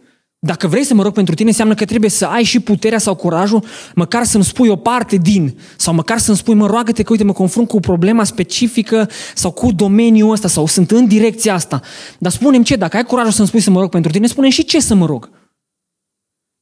Dacă 0.46 0.68
vrei 0.68 0.84
să 0.84 0.94
mă 0.94 1.04
rog 1.04 1.14
pentru 1.14 1.36
tine, 1.36 1.50
înseamnă 1.50 1.74
că 1.74 1.86
trebuie 1.86 2.10
să 2.10 2.26
ai 2.26 2.44
și 2.44 2.60
puterea 2.60 2.98
sau 2.98 3.16
curajul, 3.16 3.66
măcar 3.96 4.24
să-mi 4.24 4.44
spui 4.44 4.68
o 4.68 4.76
parte 4.76 5.16
din, 5.16 5.58
sau 5.78 5.94
măcar 5.94 6.18
să-mi 6.18 6.38
spui, 6.38 6.54
mă 6.54 6.68
roagă-te 6.68 7.04
că, 7.04 7.12
uite, 7.12 7.24
mă 7.24 7.34
confrunt 7.34 7.68
cu 7.68 7.76
o 7.76 7.80
problemă 7.80 8.24
specifică 8.24 9.10
sau 9.36 9.52
cu 9.52 9.72
domeniul 9.72 10.32
ăsta, 10.32 10.48
sau 10.48 10.68
sunt 10.68 10.92
în 10.92 11.08
direcția 11.08 11.54
asta. 11.54 11.82
Dar 12.18 12.32
spunem 12.32 12.64
ce, 12.64 12.76
dacă 12.76 12.98
ai 12.98 13.04
curajul 13.04 13.32
să-mi 13.32 13.48
spui 13.48 13.60
să 13.60 13.70
mă 13.72 13.80
rog 13.80 13.90
pentru 13.90 14.12
tine, 14.12 14.28
spune 14.28 14.50
și 14.50 14.66
ce 14.66 14.80
să 14.80 14.96
mă 14.96 15.06
rog. 15.06 15.30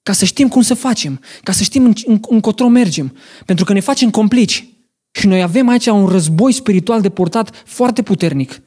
Ca 0.04 0.14
să 0.14 0.26
știm 0.26 0.48
cum 0.48 0.62
să 0.62 0.74
facem, 0.74 1.20
ca 1.44 1.52
să 1.52 1.64
știm 1.64 1.94
încotro 2.30 2.68
mergem. 2.68 3.16
Pentru 3.46 3.66
că 3.66 3.74
ne 3.74 3.80
facem 3.80 4.10
complici. 4.10 4.68
Și 5.12 5.28
noi 5.28 5.42
avem 5.42 5.68
aici 5.68 5.86
un 5.86 6.08
război 6.08 6.52
spiritual 6.52 7.02
de 7.02 7.10
portat 7.10 7.64
foarte 7.66 8.02
puternic 8.02 8.62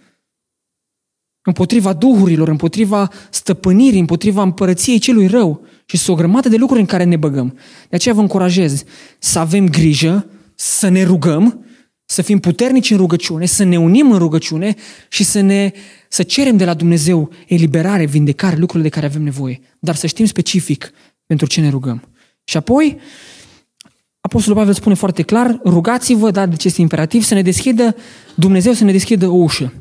împotriva 1.46 1.92
duhurilor, 1.92 2.48
împotriva 2.48 3.10
stăpânirii, 3.30 4.00
împotriva 4.00 4.42
împărăției 4.42 4.98
celui 4.98 5.26
rău. 5.26 5.64
Și 5.86 5.96
sunt 5.96 6.16
o 6.16 6.18
grămadă 6.18 6.48
de 6.48 6.56
lucruri 6.56 6.80
în 6.80 6.86
care 6.86 7.04
ne 7.04 7.16
băgăm. 7.16 7.54
De 7.88 7.96
aceea 7.96 8.14
vă 8.14 8.20
încurajez 8.20 8.84
să 9.18 9.38
avem 9.38 9.68
grijă, 9.68 10.26
să 10.54 10.88
ne 10.88 11.02
rugăm, 11.02 11.64
să 12.04 12.22
fim 12.22 12.38
puternici 12.38 12.90
în 12.90 12.96
rugăciune, 12.96 13.46
să 13.46 13.64
ne 13.64 13.78
unim 13.78 14.12
în 14.12 14.18
rugăciune 14.18 14.74
și 15.08 15.24
să, 15.24 15.40
ne, 15.40 15.70
să 16.08 16.22
cerem 16.22 16.56
de 16.56 16.64
la 16.64 16.74
Dumnezeu 16.74 17.30
eliberare, 17.46 18.06
vindecare, 18.06 18.56
lucrurile 18.56 18.88
de 18.88 18.94
care 18.94 19.06
avem 19.06 19.22
nevoie. 19.22 19.60
Dar 19.78 19.94
să 19.94 20.06
știm 20.06 20.26
specific 20.26 20.90
pentru 21.26 21.46
ce 21.46 21.60
ne 21.60 21.68
rugăm. 21.68 22.08
Și 22.44 22.56
apoi, 22.56 22.98
Apostolul 24.20 24.58
Pavel 24.58 24.74
spune 24.74 24.94
foarte 24.94 25.22
clar, 25.22 25.60
rugați-vă, 25.64 26.30
dar 26.30 26.48
de 26.48 26.56
ce 26.56 26.66
este 26.66 26.80
imperativ, 26.80 27.22
să 27.22 27.34
ne 27.34 27.42
deschidă, 27.42 27.96
Dumnezeu 28.34 28.72
să 28.72 28.84
ne 28.84 28.92
deschidă 28.92 29.28
o 29.28 29.34
ușă. 29.34 29.72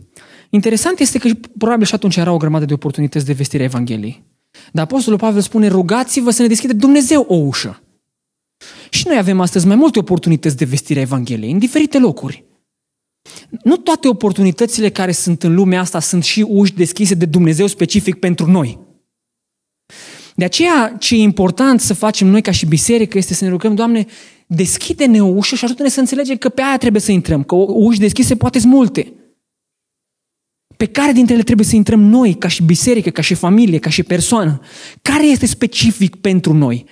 Interesant 0.49 0.99
este 0.99 1.17
că 1.17 1.29
probabil 1.57 1.85
și 1.85 1.93
atunci 1.93 2.15
era 2.15 2.31
o 2.31 2.37
grămadă 2.37 2.65
de 2.65 2.73
oportunități 2.73 3.25
de 3.25 3.33
vestire 3.33 3.63
a 3.63 3.65
Evangheliei. 3.65 4.23
Dar 4.71 4.83
Apostolul 4.83 5.19
Pavel 5.19 5.41
spune, 5.41 5.67
rugați-vă 5.67 6.29
să 6.29 6.41
ne 6.41 6.47
deschide 6.47 6.73
Dumnezeu 6.73 7.25
o 7.29 7.35
ușă. 7.35 7.79
Și 8.89 9.07
noi 9.07 9.17
avem 9.17 9.39
astăzi 9.39 9.67
mai 9.67 9.75
multe 9.75 9.99
oportunități 9.99 10.57
de 10.57 10.65
vestire 10.65 10.99
a 10.99 11.01
Evangheliei, 11.01 11.51
în 11.51 11.59
diferite 11.59 11.99
locuri. 11.99 12.43
Nu 13.63 13.77
toate 13.77 14.07
oportunitățile 14.07 14.89
care 14.89 15.11
sunt 15.11 15.43
în 15.43 15.55
lumea 15.55 15.79
asta 15.79 15.99
sunt 15.99 16.23
și 16.23 16.45
uși 16.47 16.73
deschise 16.73 17.13
de 17.13 17.25
Dumnezeu 17.25 17.67
specific 17.67 18.15
pentru 18.15 18.51
noi. 18.51 18.79
De 20.35 20.45
aceea, 20.45 20.95
ce 20.99 21.15
e 21.15 21.17
important 21.17 21.81
să 21.81 21.93
facem 21.93 22.27
noi 22.27 22.41
ca 22.41 22.51
și 22.51 22.65
biserică 22.65 23.17
este 23.17 23.33
să 23.33 23.43
ne 23.43 23.49
rugăm, 23.49 23.75
Doamne, 23.75 24.05
deschide-ne 24.47 25.23
o 25.23 25.27
ușă 25.27 25.55
și 25.55 25.63
ajută-ne 25.63 25.89
să 25.89 25.99
înțelegem 25.99 26.37
că 26.37 26.49
pe 26.49 26.61
aia 26.61 26.77
trebuie 26.77 27.01
să 27.01 27.11
intrăm, 27.11 27.43
că 27.43 27.55
uși 27.55 27.99
deschise 27.99 28.35
poate 28.35 28.59
sunt 28.59 28.73
multe. 28.73 29.13
Pe 30.85 30.91
care 30.91 31.11
dintre 31.11 31.33
ele 31.33 31.43
trebuie 31.43 31.65
să 31.65 31.75
intrăm 31.75 31.99
noi, 31.99 32.33
ca 32.33 32.47
și 32.47 32.63
biserică, 32.63 33.09
ca 33.09 33.21
și 33.21 33.33
familie, 33.33 33.79
ca 33.79 33.89
și 33.89 34.03
persoană? 34.03 34.61
Care 35.01 35.25
este 35.25 35.45
specific 35.45 36.15
pentru 36.15 36.53
noi? 36.53 36.85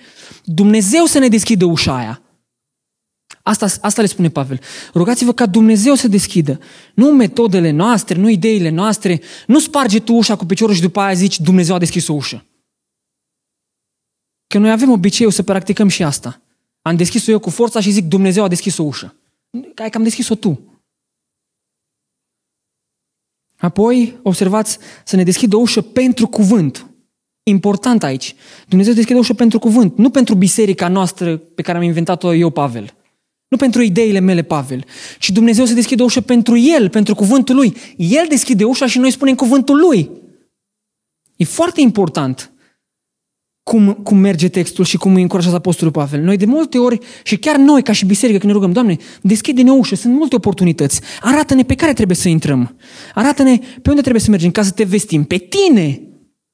Dumnezeu 0.44 1.04
să 1.04 1.18
ne 1.18 1.28
deschidă 1.28 1.64
ușa 1.64 1.96
aia. 1.96 2.22
Asta, 3.42 3.66
asta 3.80 4.00
le 4.00 4.06
spune 4.06 4.28
Pavel. 4.28 4.60
Rugați-vă 4.94 5.32
ca 5.32 5.46
Dumnezeu 5.46 5.94
să 5.94 6.08
deschidă. 6.08 6.60
Nu 6.94 7.12
metodele 7.12 7.70
noastre, 7.70 8.18
nu 8.18 8.28
ideile 8.28 8.68
noastre. 8.68 9.20
Nu 9.46 9.58
sparge 9.58 10.00
tu 10.00 10.14
ușa 10.14 10.36
cu 10.36 10.44
piciorul 10.44 10.74
și 10.74 10.80
după 10.80 11.00
aia 11.00 11.14
zici 11.14 11.40
Dumnezeu 11.40 11.74
a 11.74 11.78
deschis 11.78 12.08
o 12.08 12.12
ușă. 12.12 12.44
Că 14.46 14.58
noi 14.58 14.70
avem 14.70 14.90
obiceiul 14.90 15.32
să 15.32 15.42
practicăm 15.42 15.88
și 15.88 16.02
asta. 16.02 16.42
Am 16.82 16.96
deschis-o 16.96 17.30
eu 17.30 17.38
cu 17.38 17.50
forța 17.50 17.80
și 17.80 17.90
zic 17.90 18.04
Dumnezeu 18.04 18.44
a 18.44 18.48
deschis 18.48 18.78
o 18.78 18.82
ușă. 18.82 19.14
Hai 19.74 19.90
că 19.90 19.96
am 19.96 20.02
deschis-o 20.02 20.34
tu. 20.34 20.73
Apoi, 23.56 24.18
observați, 24.22 24.78
să 25.04 25.16
ne 25.16 25.22
deschidă 25.22 25.56
o 25.56 25.60
ușă 25.60 25.80
pentru 25.80 26.26
cuvânt. 26.26 26.86
Important 27.42 28.02
aici. 28.02 28.34
Dumnezeu 28.68 28.92
deschide 28.92 29.16
o 29.16 29.20
ușă 29.20 29.34
pentru 29.34 29.58
cuvânt, 29.58 29.96
nu 29.96 30.10
pentru 30.10 30.34
biserica 30.34 30.88
noastră 30.88 31.36
pe 31.36 31.62
care 31.62 31.78
am 31.78 31.84
inventat-o 31.84 32.34
eu, 32.34 32.50
Pavel. 32.50 32.94
Nu 33.48 33.56
pentru 33.56 33.82
ideile 33.82 34.18
mele, 34.18 34.42
Pavel. 34.42 34.84
Ci 35.18 35.30
Dumnezeu 35.30 35.64
să 35.64 35.74
deschide 35.74 36.02
o 36.02 36.04
ușă 36.04 36.20
pentru 36.20 36.56
El, 36.56 36.88
pentru 36.88 37.14
cuvântul 37.14 37.54
Lui. 37.54 37.76
El 37.96 38.26
deschide 38.28 38.64
ușa 38.64 38.86
și 38.86 38.98
noi 38.98 39.10
spunem 39.10 39.34
cuvântul 39.34 39.76
Lui. 39.76 40.10
E 41.36 41.44
foarte 41.44 41.80
important 41.80 42.52
cum, 43.64 43.92
cum 44.02 44.18
merge 44.18 44.48
textul 44.48 44.84
și 44.84 44.96
cum 44.96 45.14
îi 45.14 45.22
încurajează 45.22 45.56
Apostolul 45.56 45.92
Pavel. 45.92 46.20
Noi 46.20 46.36
de 46.36 46.44
multe 46.44 46.78
ori, 46.78 46.98
și 47.22 47.36
chiar 47.36 47.56
noi 47.56 47.82
ca 47.82 47.92
și 47.92 48.06
biserică 48.06 48.38
când 48.38 48.52
ne 48.52 48.58
rugăm, 48.58 48.72
Doamne, 48.72 48.96
deschide-ne 49.20 49.70
o 49.70 49.74
ușă, 49.74 49.94
sunt 49.94 50.14
multe 50.14 50.34
oportunități. 50.34 51.00
Arată-ne 51.20 51.62
pe 51.62 51.74
care 51.74 51.92
trebuie 51.92 52.16
să 52.16 52.28
intrăm. 52.28 52.76
Arată-ne 53.14 53.56
pe 53.56 53.88
unde 53.88 54.00
trebuie 54.00 54.22
să 54.22 54.30
mergem 54.30 54.50
ca 54.50 54.62
să 54.62 54.70
te 54.70 54.84
vestim. 54.84 55.24
Pe 55.24 55.36
tine! 55.36 56.00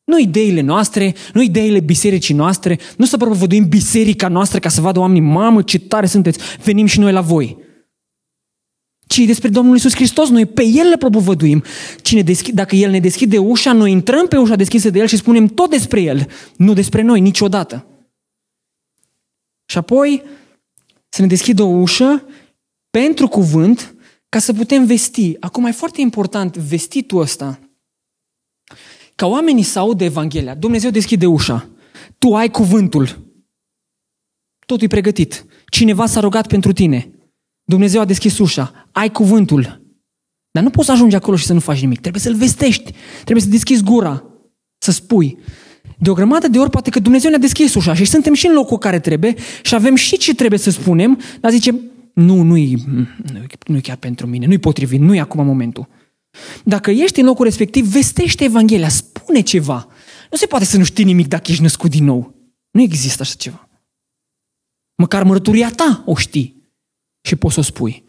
Nu 0.05 0.19
ideile 0.19 0.61
noastre, 0.61 1.15
nu 1.35 1.43
ideile 1.43 1.81
bisericii 1.81 2.35
noastre, 2.35 2.79
nu 2.97 3.05
să 3.05 3.17
propovăduim 3.17 3.69
biserica 3.69 4.29
noastră 4.29 4.59
ca 4.59 4.69
să 4.69 4.81
vadă 4.81 4.99
oamenii, 4.99 5.29
mamă, 5.31 5.63
ce 5.63 5.79
tare 5.79 6.07
sunteți, 6.07 6.39
venim 6.65 6.87
și 6.87 6.99
noi 6.99 7.13
la 7.13 7.21
voi. 7.21 7.57
Ci 9.11 9.25
despre 9.25 9.49
Domnul 9.49 9.77
Isus 9.77 9.95
Hristos. 9.95 10.29
Noi 10.29 10.47
pe 10.47 10.65
El 10.65 10.89
le 10.89 10.97
propovăduim. 10.97 11.63
Cine 12.03 12.23
deschide, 12.23 12.55
dacă 12.55 12.77
El 12.77 12.91
ne 12.91 13.01
deschide 13.01 13.39
ușa, 13.39 13.73
noi 13.73 13.91
intrăm 13.91 14.27
pe 14.27 14.37
ușa 14.37 14.57
deschisă 14.57 14.91
de 14.91 14.99
El 14.99 15.07
și 15.07 15.17
spunem 15.17 15.47
tot 15.47 15.71
despre 15.71 16.01
El, 16.01 16.29
nu 16.57 16.73
despre 16.73 17.03
noi 17.03 17.21
niciodată. 17.21 17.87
Și 19.67 19.79
apoi 19.79 20.23
să 21.09 21.23
ne 21.23 21.27
deschidă 21.27 21.63
o 21.63 21.67
ușă 21.67 22.25
pentru 22.91 23.29
cuvânt 23.29 23.95
ca 24.29 24.39
să 24.39 24.53
putem 24.53 24.85
vesti. 24.85 25.37
Acum 25.41 25.65
e 25.65 25.71
foarte 25.71 26.01
important 26.01 26.57
vestitul 26.57 27.21
ăsta. 27.21 27.59
Ca 29.15 29.27
oamenii 29.27 29.63
să 29.63 29.79
audă 29.79 30.05
Evanghelia. 30.05 30.55
Dumnezeu 30.55 30.91
deschide 30.91 31.27
ușa. 31.27 31.69
Tu 32.19 32.35
ai 32.35 32.51
cuvântul. 32.51 33.33
Totul 34.67 34.85
e 34.85 34.89
pregătit. 34.89 35.45
Cineva 35.67 36.07
s-a 36.07 36.21
rugat 36.21 36.47
pentru 36.47 36.73
tine. 36.73 37.11
Dumnezeu 37.71 38.01
a 38.01 38.05
deschis 38.05 38.39
ușa. 38.39 38.89
Ai 38.93 39.11
cuvântul. 39.11 39.81
Dar 40.51 40.63
nu 40.63 40.71
poți 40.71 40.87
să 40.87 40.93
ajungi 40.93 41.17
acolo 41.17 41.37
și 41.37 41.45
să 41.45 41.53
nu 41.53 41.61
faci 41.61 41.81
nimic. 41.81 42.01
Trebuie 42.01 42.23
să-l 42.23 42.35
vestești. 42.35 42.93
Trebuie 43.15 43.45
să 43.45 43.49
deschizi 43.49 43.83
gura. 43.83 44.25
Să 44.79 44.91
spui. 44.91 45.39
De 45.99 46.11
o 46.11 46.15
grămadă 46.15 46.49
de 46.49 46.59
ori 46.59 46.71
poate 46.71 46.91
că 46.91 47.01
Dumnezeu 47.01 47.31
ne-a 47.31 47.39
deschis 47.39 47.75
ușa 47.75 47.95
și 47.95 48.05
suntem 48.05 48.35
și 48.35 48.47
în 48.47 48.53
locul 48.53 48.79
care 48.79 48.99
trebuie 49.01 49.35
și 49.63 49.75
avem 49.75 49.95
și 49.95 50.17
ce 50.17 50.35
trebuie 50.35 50.59
să 50.59 50.71
spunem, 50.71 51.21
dar 51.41 51.51
zicem, 51.51 51.81
nu, 52.15 52.43
nu-i, 52.43 52.85
nu-i 53.67 53.81
chiar 53.81 53.97
pentru 53.97 54.27
mine, 54.27 54.47
nu-i 54.47 54.59
potrivit, 54.59 55.01
nu-i 55.01 55.21
acum 55.21 55.45
momentul. 55.45 55.89
Dacă 56.65 56.91
ești 56.91 57.21
în 57.21 57.27
locul 57.27 57.45
respectiv, 57.45 57.85
vestește 57.87 58.45
Evanghelia, 58.45 58.89
spune 58.89 59.41
ceva. 59.41 59.87
Nu 60.31 60.37
se 60.37 60.47
poate 60.47 60.65
să 60.65 60.77
nu 60.77 60.85
știi 60.85 61.05
nimic 61.05 61.29
dacă 61.29 61.51
ești 61.51 61.63
născut 61.63 61.91
din 61.91 62.05
nou. 62.05 62.35
Nu 62.71 62.81
există 62.83 63.23
așa 63.23 63.35
ceva. 63.37 63.69
Măcar 64.97 65.23
mărturia 65.23 65.71
ta 65.71 66.03
o 66.07 66.15
știi 66.15 66.60
și 67.21 67.37
poți 67.37 67.55
să 67.55 67.61
o 67.61 67.63
spui. 67.63 68.05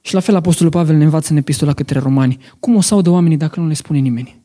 Și 0.00 0.14
la 0.14 0.20
fel 0.20 0.34
Apostolul 0.34 0.72
Pavel 0.72 0.96
ne 0.96 1.04
învață 1.04 1.32
în 1.32 1.38
epistola 1.38 1.74
către 1.74 1.98
romani. 1.98 2.38
Cum 2.60 2.76
o 2.76 2.80
să 2.80 2.94
audă 2.94 3.10
oamenii 3.10 3.36
dacă 3.36 3.60
nu 3.60 3.66
le 3.66 3.74
spune 3.74 3.98
nimeni? 3.98 4.42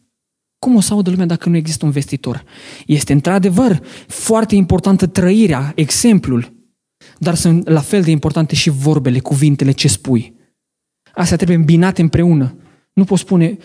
Cum 0.60 0.76
o 0.76 0.80
să 0.80 0.94
audă 0.94 1.10
lumea 1.10 1.26
dacă 1.26 1.50
nu 1.50 1.56
există 1.56 1.86
un 1.86 1.92
vestitor? 1.92 2.44
Este 2.86 3.14
într-adevăr 3.14 3.82
foarte 4.08 4.56
importantă 4.56 5.08
trăirea, 5.08 5.72
exemplul, 5.76 6.54
dar 7.18 7.36
sunt 7.36 7.68
la 7.68 7.80
fel 7.80 8.02
de 8.02 8.12
importante 8.12 8.56
și 8.56 8.70
vorbele, 8.70 9.20
cuvintele 9.20 9.72
ce 9.72 9.88
spui. 9.88 10.36
Astea 11.14 11.38
trebuie 11.38 11.58
îmbinate 11.58 12.02
împreună. 12.02 12.56
Nu 12.94 13.04
poți 13.04 13.22
spune, 13.22 13.58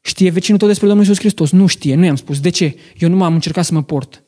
știe 0.00 0.30
vecinul 0.30 0.58
tot 0.58 0.68
despre 0.68 0.86
Domnul 0.86 1.04
Iisus 1.04 1.20
Hristos. 1.20 1.50
Nu 1.50 1.66
știe, 1.66 1.94
nu 1.94 2.04
i-am 2.04 2.16
spus. 2.16 2.40
De 2.40 2.48
ce? 2.48 2.76
Eu 2.98 3.08
nu 3.08 3.16
m-am 3.16 3.34
încercat 3.34 3.64
să 3.64 3.74
mă 3.74 3.82
port. 3.82 4.22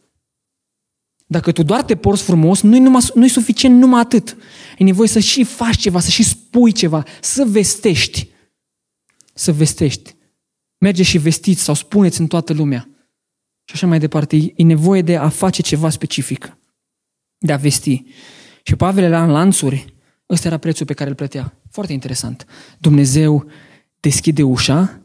Dacă 1.31 1.53
tu 1.53 1.63
doar 1.63 1.83
te 1.83 1.97
porți 1.97 2.23
frumos, 2.23 2.61
nu-i, 2.61 2.79
numai, 2.79 3.03
nu-i 3.15 3.29
suficient 3.29 3.79
numai 3.79 4.01
atât. 4.01 4.37
E 4.79 4.85
nevoie 4.85 5.09
să 5.09 5.19
și 5.19 5.45
faci 5.45 5.77
ceva, 5.77 6.01
să 6.01 6.11
și 6.11 6.23
spui 6.23 6.73
ceva, 6.73 7.05
să 7.21 7.45
vestești. 7.45 8.29
Să 9.35 9.53
vestești. 9.53 10.15
Merge 10.79 11.03
și 11.03 11.19
vestiți 11.19 11.63
sau 11.63 11.75
spuneți 11.75 12.21
în 12.21 12.27
toată 12.27 12.53
lumea. 12.53 12.89
Și 13.65 13.75
așa 13.75 13.87
mai 13.87 13.99
departe. 13.99 14.53
E 14.57 14.63
nevoie 14.63 15.03
de 15.03 15.17
a 15.17 15.29
face 15.29 15.63
ceva 15.63 15.91
specific. 15.91 16.57
De 17.39 17.53
a 17.53 17.57
vesti. 17.57 18.05
Și 18.63 18.77
Pavel 18.77 19.05
era 19.05 19.25
în 19.25 19.31
lanțuri. 19.31 19.95
Ăsta 20.29 20.47
era 20.47 20.59
prețul 20.59 20.87
pe 20.87 20.95
care 20.95 21.11
îl 21.11 21.17
plătea. 21.17 21.57
Foarte 21.71 21.93
interesant. 21.93 22.47
Dumnezeu 22.79 23.51
deschide 24.01 24.43
ușa 24.43 25.00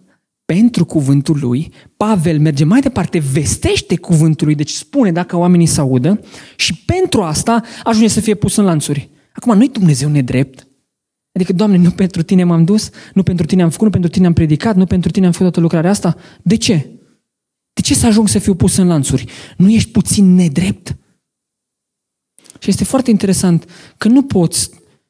pentru 0.46 0.86
cuvântul 0.86 1.38
lui. 1.42 1.74
Pavel 1.98 2.40
merge 2.40 2.64
mai 2.64 2.82
departe, 2.82 3.20
vestește 3.20 3.98
cuvântul 3.98 4.46
lui, 4.46 4.56
deci 4.56 4.72
spune 4.72 5.12
dacă 5.12 5.38
oamenii 5.38 5.66
să 5.66 5.82
audă 5.82 6.20
și 6.56 6.84
pentru 6.86 7.22
asta 7.22 7.64
ajunge 7.84 8.08
să 8.08 8.20
fie 8.20 8.36
pus 8.36 8.56
în 8.56 8.66
lanțuri. 8.66 9.10
Acum, 9.34 9.58
nu-i 9.58 9.70
Dumnezeu 9.70 10.10
nedrept? 10.10 10.68
Adică, 11.32 11.54
Doamne, 11.54 11.78
nu 11.78 11.92
pentru 11.92 12.24
tine 12.24 12.44
m-am 12.44 12.66
dus, 12.66 12.90
nu 13.14 13.24
pentru 13.24 13.46
tine 13.46 13.64
am 13.64 13.70
făcut, 13.70 13.86
nu 13.86 13.92
pentru 13.92 14.10
tine 14.10 14.26
am 14.26 14.34
predicat, 14.34 14.76
nu 14.76 14.86
pentru 14.86 15.12
tine 15.12 15.26
am 15.26 15.32
făcut 15.32 15.46
toată 15.46 15.62
lucrarea 15.62 15.90
asta. 15.90 16.16
De 16.42 16.56
ce? 16.56 16.90
De 17.74 17.82
ce 17.82 17.94
să 17.94 18.06
ajung 18.06 18.28
să 18.28 18.40
fiu 18.40 18.56
pus 18.56 18.76
în 18.76 18.88
lanțuri? 18.88 19.26
Nu 19.58 19.70
ești 19.70 19.92
puțin 19.92 20.36
nedrept? 20.36 20.98
Și 22.60 22.70
este 22.70 22.84
foarte 22.84 23.10
interesant 23.10 23.66
că 23.98 24.08
nu 24.08 24.24
poți, 24.24 24.70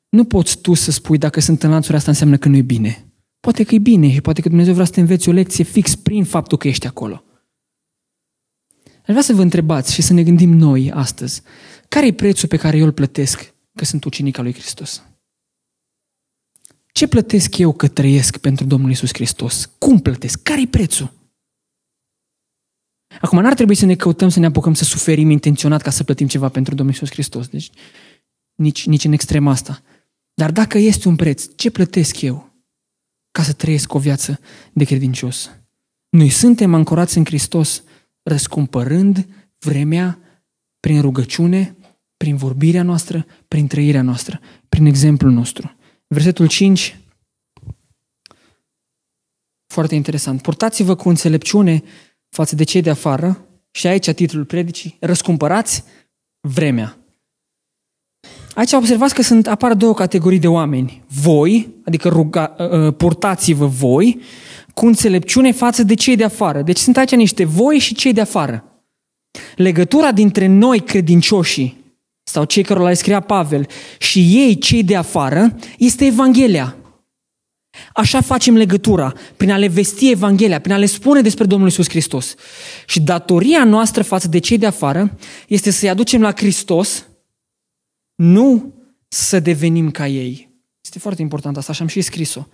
nu 0.10 0.24
poți 0.24 0.58
tu 0.58 0.74
să 0.74 0.92
spui 0.92 1.18
dacă 1.18 1.40
sunt 1.40 1.64
în 1.64 1.70
lanțuri, 1.70 1.98
asta 1.98 2.12
înseamnă 2.12 2.38
că 2.38 2.50
nu 2.50 2.56
e 2.56 2.62
bine. 2.62 3.06
Poate 3.46 3.64
că 3.64 3.76
e 3.76 3.80
bine 3.80 4.12
și 4.12 4.22
poate 4.22 4.42
că 4.42 4.48
Dumnezeu 4.48 4.74
vrea 4.74 4.86
să 4.86 4.92
te 4.92 5.00
înveți 5.00 5.30
o 5.30 5.32
lecție 5.32 5.64
fix 5.64 5.96
prin 5.96 6.24
faptul 6.24 6.58
că 6.58 6.68
ești 6.68 6.88
acolo. 6.88 7.24
Aș 8.86 9.08
vrea 9.08 9.22
să 9.22 9.34
vă 9.34 9.42
întrebați 9.42 9.94
și 9.94 10.02
să 10.02 10.14
ne 10.14 10.24
gândim 10.24 10.50
noi 10.50 10.92
astăzi, 10.92 11.42
care 11.88 12.06
e 12.06 12.14
prețul 12.14 12.48
pe 12.48 12.58
care 12.58 12.78
eu 12.78 12.86
îl 12.86 12.92
plătesc 12.92 13.54
că 13.76 13.86
sunt 13.86 14.04
ucenic 14.04 14.38
al 14.38 14.44
lui 14.44 14.54
Hristos? 14.54 15.04
Ce 16.92 17.08
plătesc 17.08 17.58
eu 17.58 17.74
că 17.74 17.88
trăiesc 17.88 18.38
pentru 18.38 18.66
Domnul 18.66 18.92
Isus 18.92 19.14
Hristos? 19.14 19.70
Cum 19.78 20.00
plătesc? 20.00 20.42
care 20.42 20.62
e 20.62 20.68
prețul? 20.68 21.14
Acum, 23.22 23.42
n-ar 23.42 23.54
trebui 23.54 23.76
să 23.76 23.86
ne 23.86 23.96
căutăm 23.96 24.30
să 24.30 24.40
ne 24.40 24.46
apucăm 24.46 24.74
să 24.74 24.84
suferim 24.84 25.30
intenționat 25.30 25.82
ca 25.82 25.90
să 25.90 26.04
plătim 26.04 26.28
ceva 26.28 26.50
pentru 26.50 26.76
Domnul 26.76 26.96
Isus 26.96 27.10
Hristos. 27.10 27.48
Deci, 27.48 27.70
nici, 28.56 28.86
nici 28.86 29.04
în 29.04 29.12
extrema 29.12 29.52
asta. 29.52 29.82
Dar 30.34 30.52
dacă 30.52 30.78
este 30.78 31.08
un 31.08 31.16
preț, 31.16 31.48
ce 31.56 31.70
plătesc 31.70 32.22
eu 32.22 32.55
ca 33.36 33.44
să 33.44 33.54
trăiesc 33.54 33.94
o 33.94 34.00
viață 34.00 34.40
de 34.74 34.84
credincios? 34.84 35.50
Noi 36.10 36.30
suntem 36.30 36.74
ancorați 36.74 37.18
în 37.18 37.26
Hristos, 37.26 37.84
răscumpărând 38.24 39.28
vremea 39.60 40.20
prin 40.80 41.02
rugăciune, 41.02 41.76
prin 42.18 42.36
vorbirea 42.36 42.84
noastră, 42.84 43.26
prin 43.48 43.68
trăirea 43.68 44.02
noastră, 44.02 44.40
prin 44.70 44.86
exemplul 44.86 45.32
nostru. 45.32 45.76
Versetul 46.08 46.48
5, 46.48 47.00
foarte 49.68 49.96
interesant. 49.96 50.42
Purtați-vă 50.42 50.96
cu 50.96 51.10
înțelepciune 51.10 51.84
față 52.30 52.56
de 52.56 52.64
cei 52.64 52.82
de 52.82 52.90
afară, 52.90 53.48
și 53.72 53.88
aici 53.88 54.12
titlul 54.12 54.46
predicii, 54.46 54.98
răscumpărați 55.00 55.84
vremea. 56.40 57.05
Aici 58.56 58.72
observați 58.72 59.14
că 59.14 59.22
sunt, 59.22 59.48
apar 59.48 59.74
două 59.74 59.94
categorii 59.94 60.40
de 60.40 60.48
oameni. 60.48 61.02
Voi, 61.22 61.70
adică 61.86 62.10
ruga, 62.10 62.56
uh, 62.58 62.94
purtați-vă 62.98 63.66
voi, 63.66 64.22
cu 64.74 64.86
înțelepciune 64.86 65.52
față 65.52 65.84
de 65.84 65.94
cei 65.94 66.16
de 66.16 66.24
afară. 66.24 66.62
Deci 66.62 66.78
sunt 66.78 66.98
aici 66.98 67.16
niște 67.16 67.44
voi 67.44 67.78
și 67.78 67.96
cei 67.96 68.14
de 68.14 68.22
afară. 68.22 68.64
Legătura 69.56 70.12
dintre 70.12 70.48
noi 70.48 70.80
credincioșii, 70.80 71.84
sau 72.24 72.44
cei 72.44 72.64
care 72.64 72.80
l-a 72.80 72.94
scria 72.94 73.20
Pavel, 73.20 73.68
și 74.00 74.20
ei, 74.20 74.58
cei 74.58 74.84
de 74.84 74.96
afară, 74.96 75.56
este 75.78 76.06
Evanghelia. 76.06 76.76
Așa 77.94 78.22
facem 78.22 78.56
legătura, 78.56 79.14
prin 79.38 79.52
a 79.52 79.58
le 79.58 79.68
vesti 79.68 80.10
Evanghelia, 80.10 80.60
prin 80.60 80.74
a 80.74 80.78
le 80.78 80.86
spune 80.86 81.22
despre 81.22 81.46
Domnul 81.46 81.68
Isus 81.68 81.90
Hristos. 81.90 82.36
Și 82.86 83.02
datoria 83.02 83.64
noastră 83.64 84.04
față 84.04 84.28
de 84.28 84.40
cei 84.40 84.58
de 84.58 84.66
afară 84.66 85.18
este 85.48 85.72
să-i 85.72 85.90
aducem 85.90 86.22
la 86.22 86.32
Hristos, 86.36 87.06
nu 88.16 88.74
să 89.08 89.40
devenim 89.40 89.92
ca 89.92 90.08
ei. 90.08 90.50
Este 90.84 91.00
foarte 91.00 91.22
important 91.22 91.58
asta, 91.58 91.72
așa 91.72 91.84
am 91.84 91.90
și 91.90 92.02
scris-o. 92.02 92.48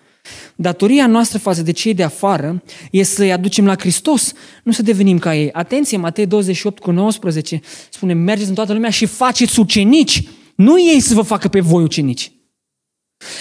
Datoria 0.55 1.07
noastră 1.07 1.37
față 1.37 1.61
de 1.61 1.71
cei 1.71 1.93
de 1.93 2.03
afară 2.03 2.63
este 2.91 3.15
să-i 3.15 3.31
aducem 3.31 3.65
la 3.65 3.75
Hristos, 3.77 4.33
nu 4.63 4.71
să 4.71 4.81
devenim 4.81 5.17
ca 5.19 5.35
ei. 5.35 5.51
Atenție, 5.51 5.97
Matei 5.97 6.25
28 6.25 6.79
cu 6.79 6.91
19 6.91 7.59
spune, 7.89 8.13
mergeți 8.13 8.49
în 8.49 8.55
toată 8.55 8.73
lumea 8.73 8.89
și 8.89 9.05
faceți 9.05 9.59
ucenici, 9.59 10.23
nu 10.55 10.79
ei 10.79 10.99
să 10.99 11.13
vă 11.13 11.21
facă 11.21 11.47
pe 11.47 11.59
voi 11.59 11.83
ucenici. 11.83 12.31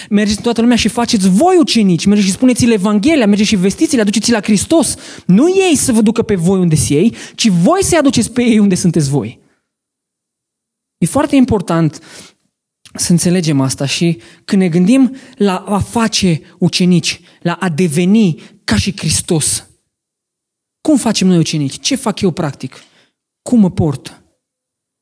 Mergeți 0.08 0.36
în 0.36 0.42
toată 0.42 0.60
lumea 0.60 0.76
și 0.76 0.88
faceți 0.88 1.28
voi 1.28 1.56
ucenici, 1.58 2.04
mergeți 2.04 2.28
și 2.28 2.34
spuneți-le 2.34 2.72
Evanghelia, 2.72 3.26
mergeți 3.26 3.48
și 3.48 3.56
vestiți-le, 3.56 4.00
aduceți-le 4.00 4.36
la 4.36 4.42
Hristos. 4.42 4.94
Nu 5.26 5.48
ei 5.48 5.76
să 5.76 5.92
vă 5.92 6.00
ducă 6.00 6.22
pe 6.22 6.34
voi 6.34 6.58
unde 6.58 6.74
sunt 6.74 6.98
ei, 6.98 7.14
ci 7.34 7.48
voi 7.48 7.84
să-i 7.84 7.98
aduceți 7.98 8.32
pe 8.32 8.42
ei 8.42 8.58
unde 8.58 8.74
sunteți 8.74 9.10
voi. 9.10 9.39
E 11.00 11.06
foarte 11.06 11.36
important 11.36 11.98
să 12.94 13.12
înțelegem 13.12 13.60
asta 13.60 13.86
și 13.86 14.20
când 14.44 14.62
ne 14.62 14.68
gândim 14.68 15.16
la 15.34 15.56
a 15.56 15.78
face 15.78 16.40
ucenici, 16.58 17.20
la 17.42 17.52
a 17.52 17.68
deveni 17.68 18.42
ca 18.64 18.76
și 18.76 18.96
Hristos, 18.96 19.68
cum 20.80 20.96
facem 20.96 21.28
noi 21.28 21.38
ucenici? 21.38 21.80
Ce 21.80 21.96
fac 21.96 22.20
eu 22.20 22.30
practic? 22.30 22.74
Cum 23.42 23.60
mă 23.60 23.70
port? 23.70 24.22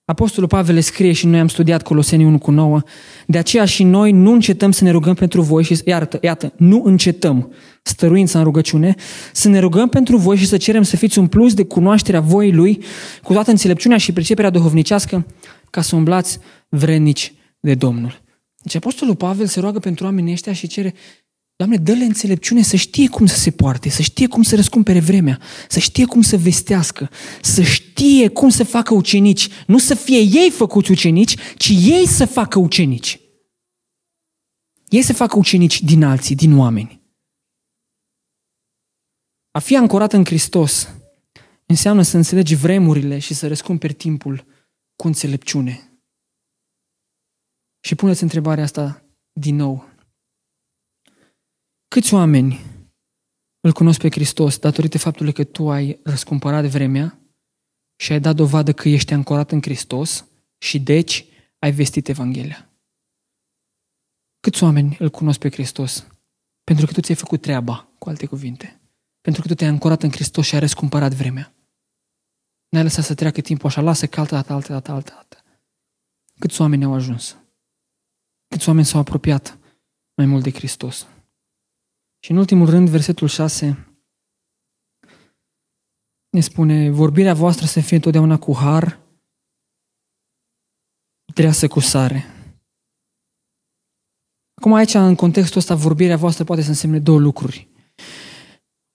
Apostolul 0.05 0.49
Pavel 0.49 0.74
le 0.74 0.80
scrie 0.80 1.12
și 1.12 1.26
noi 1.26 1.40
am 1.40 1.49
studiat 1.49 1.82
Coloseni 1.82 2.24
1 2.24 2.38
cu 2.38 2.51
9, 2.51 2.82
de 3.26 3.38
aceea 3.38 3.64
și 3.64 3.82
noi 3.82 4.12
nu 4.12 4.32
încetăm 4.32 4.70
să 4.70 4.84
ne 4.84 4.90
rugăm 4.90 5.14
pentru 5.14 5.42
voi 5.42 5.64
și, 5.64 5.80
iată, 5.84 6.18
iată, 6.22 6.53
nu 6.57 6.82
încetăm 6.84 7.53
stăruința 7.82 8.38
în 8.38 8.44
rugăciune, 8.44 8.94
să 9.32 9.49
ne 9.49 9.59
rugăm 9.59 9.88
pentru 9.88 10.16
voi 10.16 10.36
și 10.36 10.46
să 10.46 10.57
cerem 10.57 10.82
să 10.82 10.96
fiți 10.96 11.18
un 11.18 11.26
plus 11.26 11.55
de 11.55 11.64
cunoașterea 11.64 12.20
voii 12.20 12.53
Lui, 12.53 12.82
cu 13.22 13.32
toată 13.32 13.51
înțelepciunea 13.51 13.99
și 13.99 14.12
priceperea 14.12 14.51
duhovnicească, 14.51 15.26
ca 15.70 15.82
să 15.82 15.96
umblați 15.96 16.38
vrednici 16.68 17.32
de 17.60 17.74
Domnul. 17.74 18.22
Deci 18.62 18.74
Apostolul 18.74 19.16
Pavel 19.16 19.46
se 19.46 19.60
roagă 19.60 19.78
pentru 19.78 20.04
oamenii 20.04 20.32
ăștia 20.32 20.52
și 20.52 20.66
cere, 20.66 20.94
Doamne, 21.58 21.76
dă-le 21.76 22.04
înțelepciune 22.04 22.62
să 22.62 22.76
știe 22.76 23.08
cum 23.08 23.26
să 23.26 23.38
se 23.38 23.50
poarte, 23.50 23.88
să 23.88 24.02
știe 24.02 24.26
cum 24.26 24.42
să 24.42 24.54
răscumpere 24.54 25.00
vremea, 25.00 25.40
să 25.68 25.78
știe 25.78 26.04
cum 26.04 26.22
să 26.22 26.36
vestească, 26.36 27.10
să 27.42 27.62
știe 27.62 28.28
cum 28.28 28.48
să 28.48 28.64
facă 28.64 28.94
ucenici. 28.94 29.48
Nu 29.66 29.78
să 29.78 29.94
fie 29.94 30.18
ei 30.18 30.50
făcuți 30.50 30.90
ucenici, 30.90 31.36
ci 31.56 31.68
ei 31.68 32.06
să 32.06 32.24
facă 32.24 32.58
ucenici. 32.58 33.20
Ei 34.88 35.02
se 35.02 35.12
fac 35.12 35.34
ucenici 35.34 35.82
din 35.82 36.04
alții, 36.04 36.34
din 36.34 36.58
oameni. 36.58 37.02
A 39.50 39.58
fi 39.58 39.76
ancorat 39.76 40.12
în 40.12 40.24
Hristos 40.24 40.88
înseamnă 41.66 42.02
să 42.02 42.16
înțelegi 42.16 42.54
vremurile 42.54 43.18
și 43.18 43.34
să 43.34 43.48
răscumperi 43.48 43.94
timpul 43.94 44.46
cu 45.01 45.07
înțelepciune. 45.07 46.01
Și 47.80 47.94
puneți 47.94 48.22
întrebarea 48.22 48.64
asta 48.64 49.05
din 49.32 49.57
nou. 49.57 49.88
Câți 51.88 52.14
oameni 52.14 52.61
îl 53.61 53.72
cunosc 53.72 54.01
pe 54.01 54.11
Hristos 54.11 54.59
datorită 54.59 54.99
faptului 54.99 55.32
că 55.32 55.44
tu 55.44 55.70
ai 55.70 56.01
răscumpărat 56.05 56.64
vremea 56.64 57.18
și 57.96 58.12
ai 58.12 58.20
dat 58.20 58.34
dovadă 58.34 58.72
că 58.72 58.88
ești 58.88 59.12
ancorat 59.12 59.51
în 59.51 59.62
Hristos 59.62 60.26
și 60.59 60.80
deci 60.80 61.26
ai 61.59 61.72
vestit 61.72 62.09
Evanghelia? 62.09 62.70
Câți 64.40 64.62
oameni 64.62 64.96
îl 64.99 65.11
cunosc 65.11 65.38
pe 65.38 65.51
Hristos? 65.51 66.07
Pentru 66.64 66.86
că 66.86 66.92
tu 66.92 67.01
ți-ai 67.01 67.16
făcut 67.16 67.40
treaba, 67.40 67.88
cu 67.99 68.09
alte 68.09 68.26
cuvinte. 68.26 68.80
Pentru 69.20 69.42
că 69.42 69.49
tu 69.49 69.55
te-ai 69.55 69.70
ancorat 69.70 70.03
în 70.03 70.11
Hristos 70.11 70.46
și 70.46 70.55
ai 70.55 70.61
răscumpărat 70.61 71.12
vremea. 71.12 71.57
N-ai 72.68 72.82
lăsat 72.82 73.04
să 73.04 73.14
treacă 73.14 73.40
timpul 73.40 73.68
așa, 73.68 73.80
lasă 73.80 74.06
că 74.06 74.20
altă 74.20 74.34
dată, 74.34 74.52
altă 74.52 74.72
dată, 74.72 74.90
altă 74.92 75.12
dată. 75.14 75.44
Câți 76.38 76.60
oameni 76.60 76.84
au 76.84 76.94
ajuns? 76.94 77.36
Câți 78.48 78.68
oameni 78.68 78.86
s-au 78.86 79.00
apropiat 79.00 79.58
mai 80.14 80.26
mult 80.26 80.42
de 80.42 80.50
Hristos? 80.50 81.06
Și 82.18 82.30
în 82.30 82.36
ultimul 82.36 82.70
rând, 82.70 82.88
versetul 82.88 83.28
6 83.28 83.88
ne 86.30 86.40
spune, 86.40 86.90
vorbirea 86.90 87.34
voastră 87.34 87.66
să 87.66 87.80
fie 87.80 87.96
întotdeauna 87.96 88.38
cu 88.38 88.54
har, 88.54 89.00
treasă 91.34 91.68
cu 91.68 91.80
sare. 91.80 92.24
Acum 94.54 94.72
aici, 94.72 94.94
în 94.94 95.14
contextul 95.14 95.58
ăsta, 95.58 95.74
vorbirea 95.74 96.16
voastră 96.16 96.44
poate 96.44 96.62
să 96.62 96.68
însemne 96.68 96.98
două 96.98 97.18
lucruri. 97.18 97.68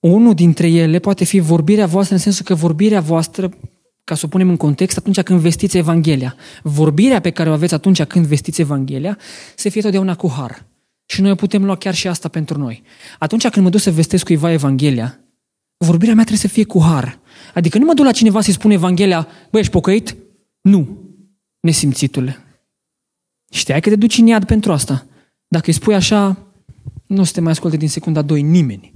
Unul 0.03 0.33
dintre 0.33 0.69
ele 0.69 0.99
poate 0.99 1.23
fi 1.23 1.39
vorbirea 1.39 1.85
voastră 1.85 2.15
în 2.15 2.21
sensul 2.21 2.45
că 2.45 2.55
vorbirea 2.55 3.01
voastră, 3.01 3.53
ca 4.03 4.15
să 4.15 4.25
o 4.25 4.27
punem 4.27 4.49
în 4.49 4.57
context, 4.57 4.97
atunci 4.97 5.21
când 5.21 5.39
vestiți 5.39 5.77
Evanghelia. 5.77 6.35
Vorbirea 6.63 7.19
pe 7.19 7.29
care 7.29 7.49
o 7.49 7.53
aveți 7.53 7.73
atunci 7.73 8.03
când 8.03 8.25
vestiți 8.25 8.61
Evanghelia, 8.61 9.17
să 9.55 9.69
fie 9.69 9.81
totdeauna 9.81 10.15
cu 10.15 10.29
har. 10.29 10.65
Și 11.05 11.21
noi 11.21 11.35
putem 11.35 11.65
lua 11.65 11.75
chiar 11.75 11.93
și 11.93 12.07
asta 12.07 12.29
pentru 12.29 12.57
noi. 12.57 12.83
Atunci 13.19 13.47
când 13.47 13.65
mă 13.65 13.71
duc 13.71 13.79
să 13.79 13.91
vestesc 13.91 14.25
cuiva 14.25 14.51
Evanghelia, 14.51 15.19
vorbirea 15.77 16.15
mea 16.15 16.23
trebuie 16.23 16.47
să 16.47 16.53
fie 16.53 16.63
cu 16.63 16.81
har. 16.81 17.19
Adică 17.53 17.77
nu 17.77 17.85
mă 17.85 17.93
duc 17.93 18.05
la 18.05 18.11
cineva 18.11 18.41
să-i 18.41 18.53
spun 18.53 18.71
Evanghelia, 18.71 19.27
băi, 19.51 19.59
ești 19.59 19.71
pocăit? 19.71 20.15
Nu, 20.61 20.97
nesimțitule. 21.59 22.37
Știai 23.51 23.81
că 23.81 23.89
te 23.89 23.95
duci 23.95 24.17
în 24.17 24.27
iad 24.27 24.45
pentru 24.45 24.71
asta. 24.71 25.05
Dacă 25.47 25.63
îi 25.67 25.73
spui 25.73 25.95
așa, 25.95 26.37
nu 27.05 27.21
o 27.21 27.23
să 27.23 27.31
te 27.33 27.41
mai 27.41 27.51
asculte 27.51 27.77
din 27.77 27.89
secunda 27.89 28.21
2 28.21 28.41
nimeni. 28.41 28.91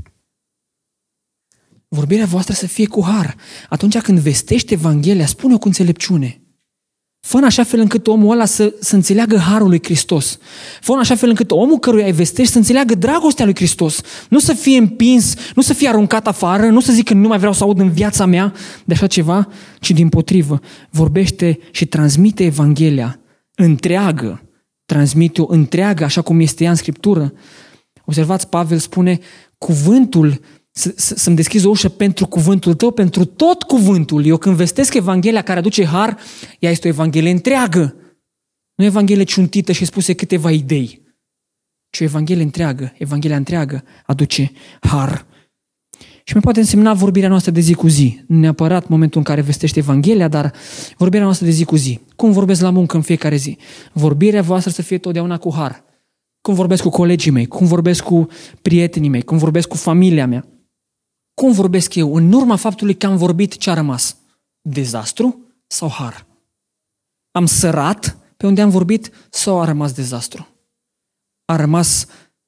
Vorbirea 1.88 2.26
voastră 2.26 2.54
să 2.54 2.68
fie 2.68 2.88
cu 2.88 3.04
har. 3.04 3.36
Atunci 3.70 3.98
când 3.98 4.20
vestești 4.20 4.74
Evanghelia, 4.74 5.26
spune-o 5.26 5.58
cu 5.58 5.68
înțelepciune. 5.68 6.42
Fă 7.20 7.38
în 7.38 7.44
așa 7.44 7.64
fel 7.64 7.80
încât 7.80 8.08
omul 8.08 8.32
ăla 8.32 8.46
să, 8.46 8.74
să 8.80 8.96
înțeleagă 8.96 9.38
harul 9.38 9.68
lui 9.68 9.84
Hristos. 9.84 10.38
Fă 10.82 10.92
în 10.92 11.00
așa 11.00 11.16
fel 11.16 11.30
încât 11.30 11.52
omul 11.52 11.78
căruia 11.80 12.06
îi 12.06 12.12
vestești 12.12 12.52
să 12.52 12.58
înțeleagă 12.58 12.96
dragostea 12.96 13.46
lui 13.46 13.56
Hristos. 13.56 14.02
Nu 14.30 14.40
să 14.40 14.54
fie 14.54 14.78
împins, 14.78 15.34
nu 15.56 15.62
să 15.62 15.74
fie 15.74 15.88
aruncat 15.88 16.28
afară, 16.28 16.70
nu 16.70 16.80
să 16.80 16.92
zică 16.92 17.14
nu 17.14 17.28
mai 17.28 17.38
vreau 17.38 17.54
să 17.54 17.64
aud 17.64 17.80
în 17.80 17.90
viața 17.90 18.26
mea 18.26 18.54
de 18.86 18.94
așa 18.94 19.08
ceva, 19.08 19.48
ci 19.80 19.92
din 19.92 20.10
potrivă. 20.10 20.60
Vorbește 20.90 21.60
și 21.72 21.86
transmite 21.86 22.44
Evanghelia 22.44 23.20
întreagă. 23.56 24.42
Transmite-o 24.86 25.46
întreagă, 25.50 26.04
așa 26.04 26.22
cum 26.22 26.40
este 26.40 26.64
ea 26.64 26.70
în 26.70 26.76
Scriptură. 26.76 27.34
Observați, 28.06 28.50
Pavel 28.50 28.78
spune, 28.78 29.20
cuvântul 29.58 30.30
să, 30.30 30.40
să, 30.40 30.57
să-mi 30.96 31.36
deschizi 31.36 31.66
o 31.66 31.70
ușă 31.70 31.90
pentru 31.90 32.26
cuvântul 32.26 32.74
tău, 32.74 32.92
pentru 32.92 33.26
tot 33.26 33.64
cuvântul. 33.64 34.26
Eu 34.26 34.38
când 34.38 34.56
vestesc 34.56 34.94
Evanghelia 34.94 35.42
care 35.42 35.60
aduce 35.60 35.86
har, 35.86 36.18
ea 36.60 36.72
este 36.72 36.88
o 36.88 36.92
Evanghelie 36.92 37.32
întreagă. 37.32 37.96
Nu 38.76 38.84
o 38.84 38.88
Evanghelie 38.88 39.24
ciuntită 39.24 39.72
și 39.72 39.86
spuse 39.86 40.14
câteva 40.14 40.52
idei, 40.52 41.02
ci 41.90 42.00
o 42.00 42.04
Evanghelie 42.04 42.44
întreagă. 42.44 42.94
Evanghelia 42.98 43.38
întreagă 43.38 43.84
aduce 44.06 44.52
har. 44.80 45.26
Și 46.24 46.34
mai 46.34 46.42
poate 46.42 46.60
însemna 46.60 46.94
vorbirea 46.94 47.30
noastră 47.30 47.52
de 47.52 47.60
zi 47.60 47.74
cu 47.74 47.88
zi. 47.88 48.24
Nu 48.28 48.40
neapărat 48.40 48.88
momentul 48.88 49.18
în 49.18 49.24
care 49.24 49.42
vestește 49.42 49.80
Evanghelia, 49.80 50.28
dar 50.28 50.54
vorbirea 50.98 51.26
noastră 51.26 51.46
de 51.46 51.52
zi 51.52 51.64
cu 51.64 51.76
zi. 51.76 52.00
Cum 52.16 52.32
vorbesc 52.32 52.62
la 52.62 52.70
muncă 52.70 52.96
în 52.96 53.02
fiecare 53.02 53.36
zi? 53.36 53.58
Vorbirea 53.94 54.42
voastră 54.42 54.72
să 54.72 54.82
fie 54.82 54.98
totdeauna 54.98 55.38
cu 55.38 55.54
har. 55.54 55.84
Cum 56.42 56.54
vorbesc 56.54 56.82
cu 56.84 56.90
colegii 56.90 57.32
mei, 57.32 57.46
cum 57.46 57.68
vorbesc 57.68 58.04
cu 58.04 58.28
prietenii 58.62 59.10
mei, 59.10 59.22
cum 59.22 59.38
vorbesc 59.38 59.68
cu 59.68 59.76
familia 59.78 60.28
mea. 60.28 60.48
Cum 61.42 61.52
vorbesc 61.52 61.96
eu? 61.96 62.16
În 62.16 62.32
urma 62.32 62.56
faptului 62.56 62.96
că 62.96 63.06
am 63.06 63.18
vorbit, 63.18 63.58
ce 63.58 63.70
a 63.70 63.74
rămas? 63.74 64.18
Dezastru 64.62 65.40
sau 65.68 65.90
har? 65.90 66.26
Am 67.32 67.46
sărat 67.46 68.18
pe 68.38 68.46
unde 68.46 68.62
am 68.62 68.70
vorbit 68.70 69.12
sau 69.30 69.62
a 69.62 69.66
rămas 69.66 69.94
dezastru? 69.94 70.48
A 71.46 71.56
rămas 71.56 72.08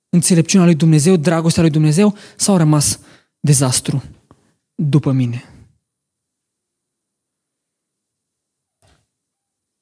înțelepciunea 0.10 0.66
lui 0.66 0.76
Dumnezeu, 0.76 1.16
dragostea 1.16 1.62
lui 1.62 1.72
Dumnezeu 1.72 2.16
sau 2.38 2.56
a 2.56 2.58
rămas 2.58 3.00
dezastru 3.40 4.04
după 4.76 5.12
mine? 5.12 5.44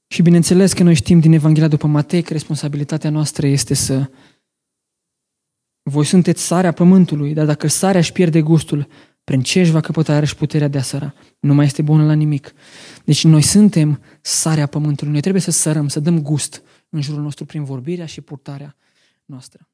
Și 0.07 0.21
bineînțeles 0.21 0.73
că 0.73 0.83
noi 0.83 0.95
știm 0.95 1.19
din 1.19 1.31
Evanghelia 1.31 1.67
după 1.67 1.87
Matei 1.87 2.21
că 2.21 2.33
responsabilitatea 2.33 3.09
noastră 3.09 3.47
este 3.47 3.73
să 3.73 4.09
voi 5.89 6.05
sunteți 6.05 6.41
sarea 6.41 6.71
pământului, 6.71 7.33
dar 7.33 7.45
dacă 7.45 7.67
sarea 7.67 7.99
își 7.99 8.11
pierde 8.11 8.41
gustul, 8.41 8.87
prin 9.23 9.41
ce 9.41 9.59
își 9.59 9.71
va 9.71 9.79
căpăta 9.79 10.13
iarăși 10.13 10.35
puterea 10.35 10.67
de 10.67 10.77
a 10.77 10.81
săra? 10.81 11.13
Nu 11.39 11.53
mai 11.53 11.65
este 11.65 11.81
bună 11.81 12.05
la 12.05 12.13
nimic. 12.13 12.53
Deci 13.05 13.23
noi 13.23 13.41
suntem 13.41 14.01
sarea 14.21 14.65
pământului. 14.65 15.11
Noi 15.11 15.21
trebuie 15.21 15.41
să 15.41 15.51
sărăm, 15.51 15.87
să 15.87 15.99
dăm 15.99 16.21
gust 16.21 16.61
în 16.89 17.01
jurul 17.01 17.21
nostru 17.21 17.45
prin 17.45 17.63
vorbirea 17.63 18.05
și 18.05 18.21
purtarea 18.21 18.75
noastră. 19.25 19.69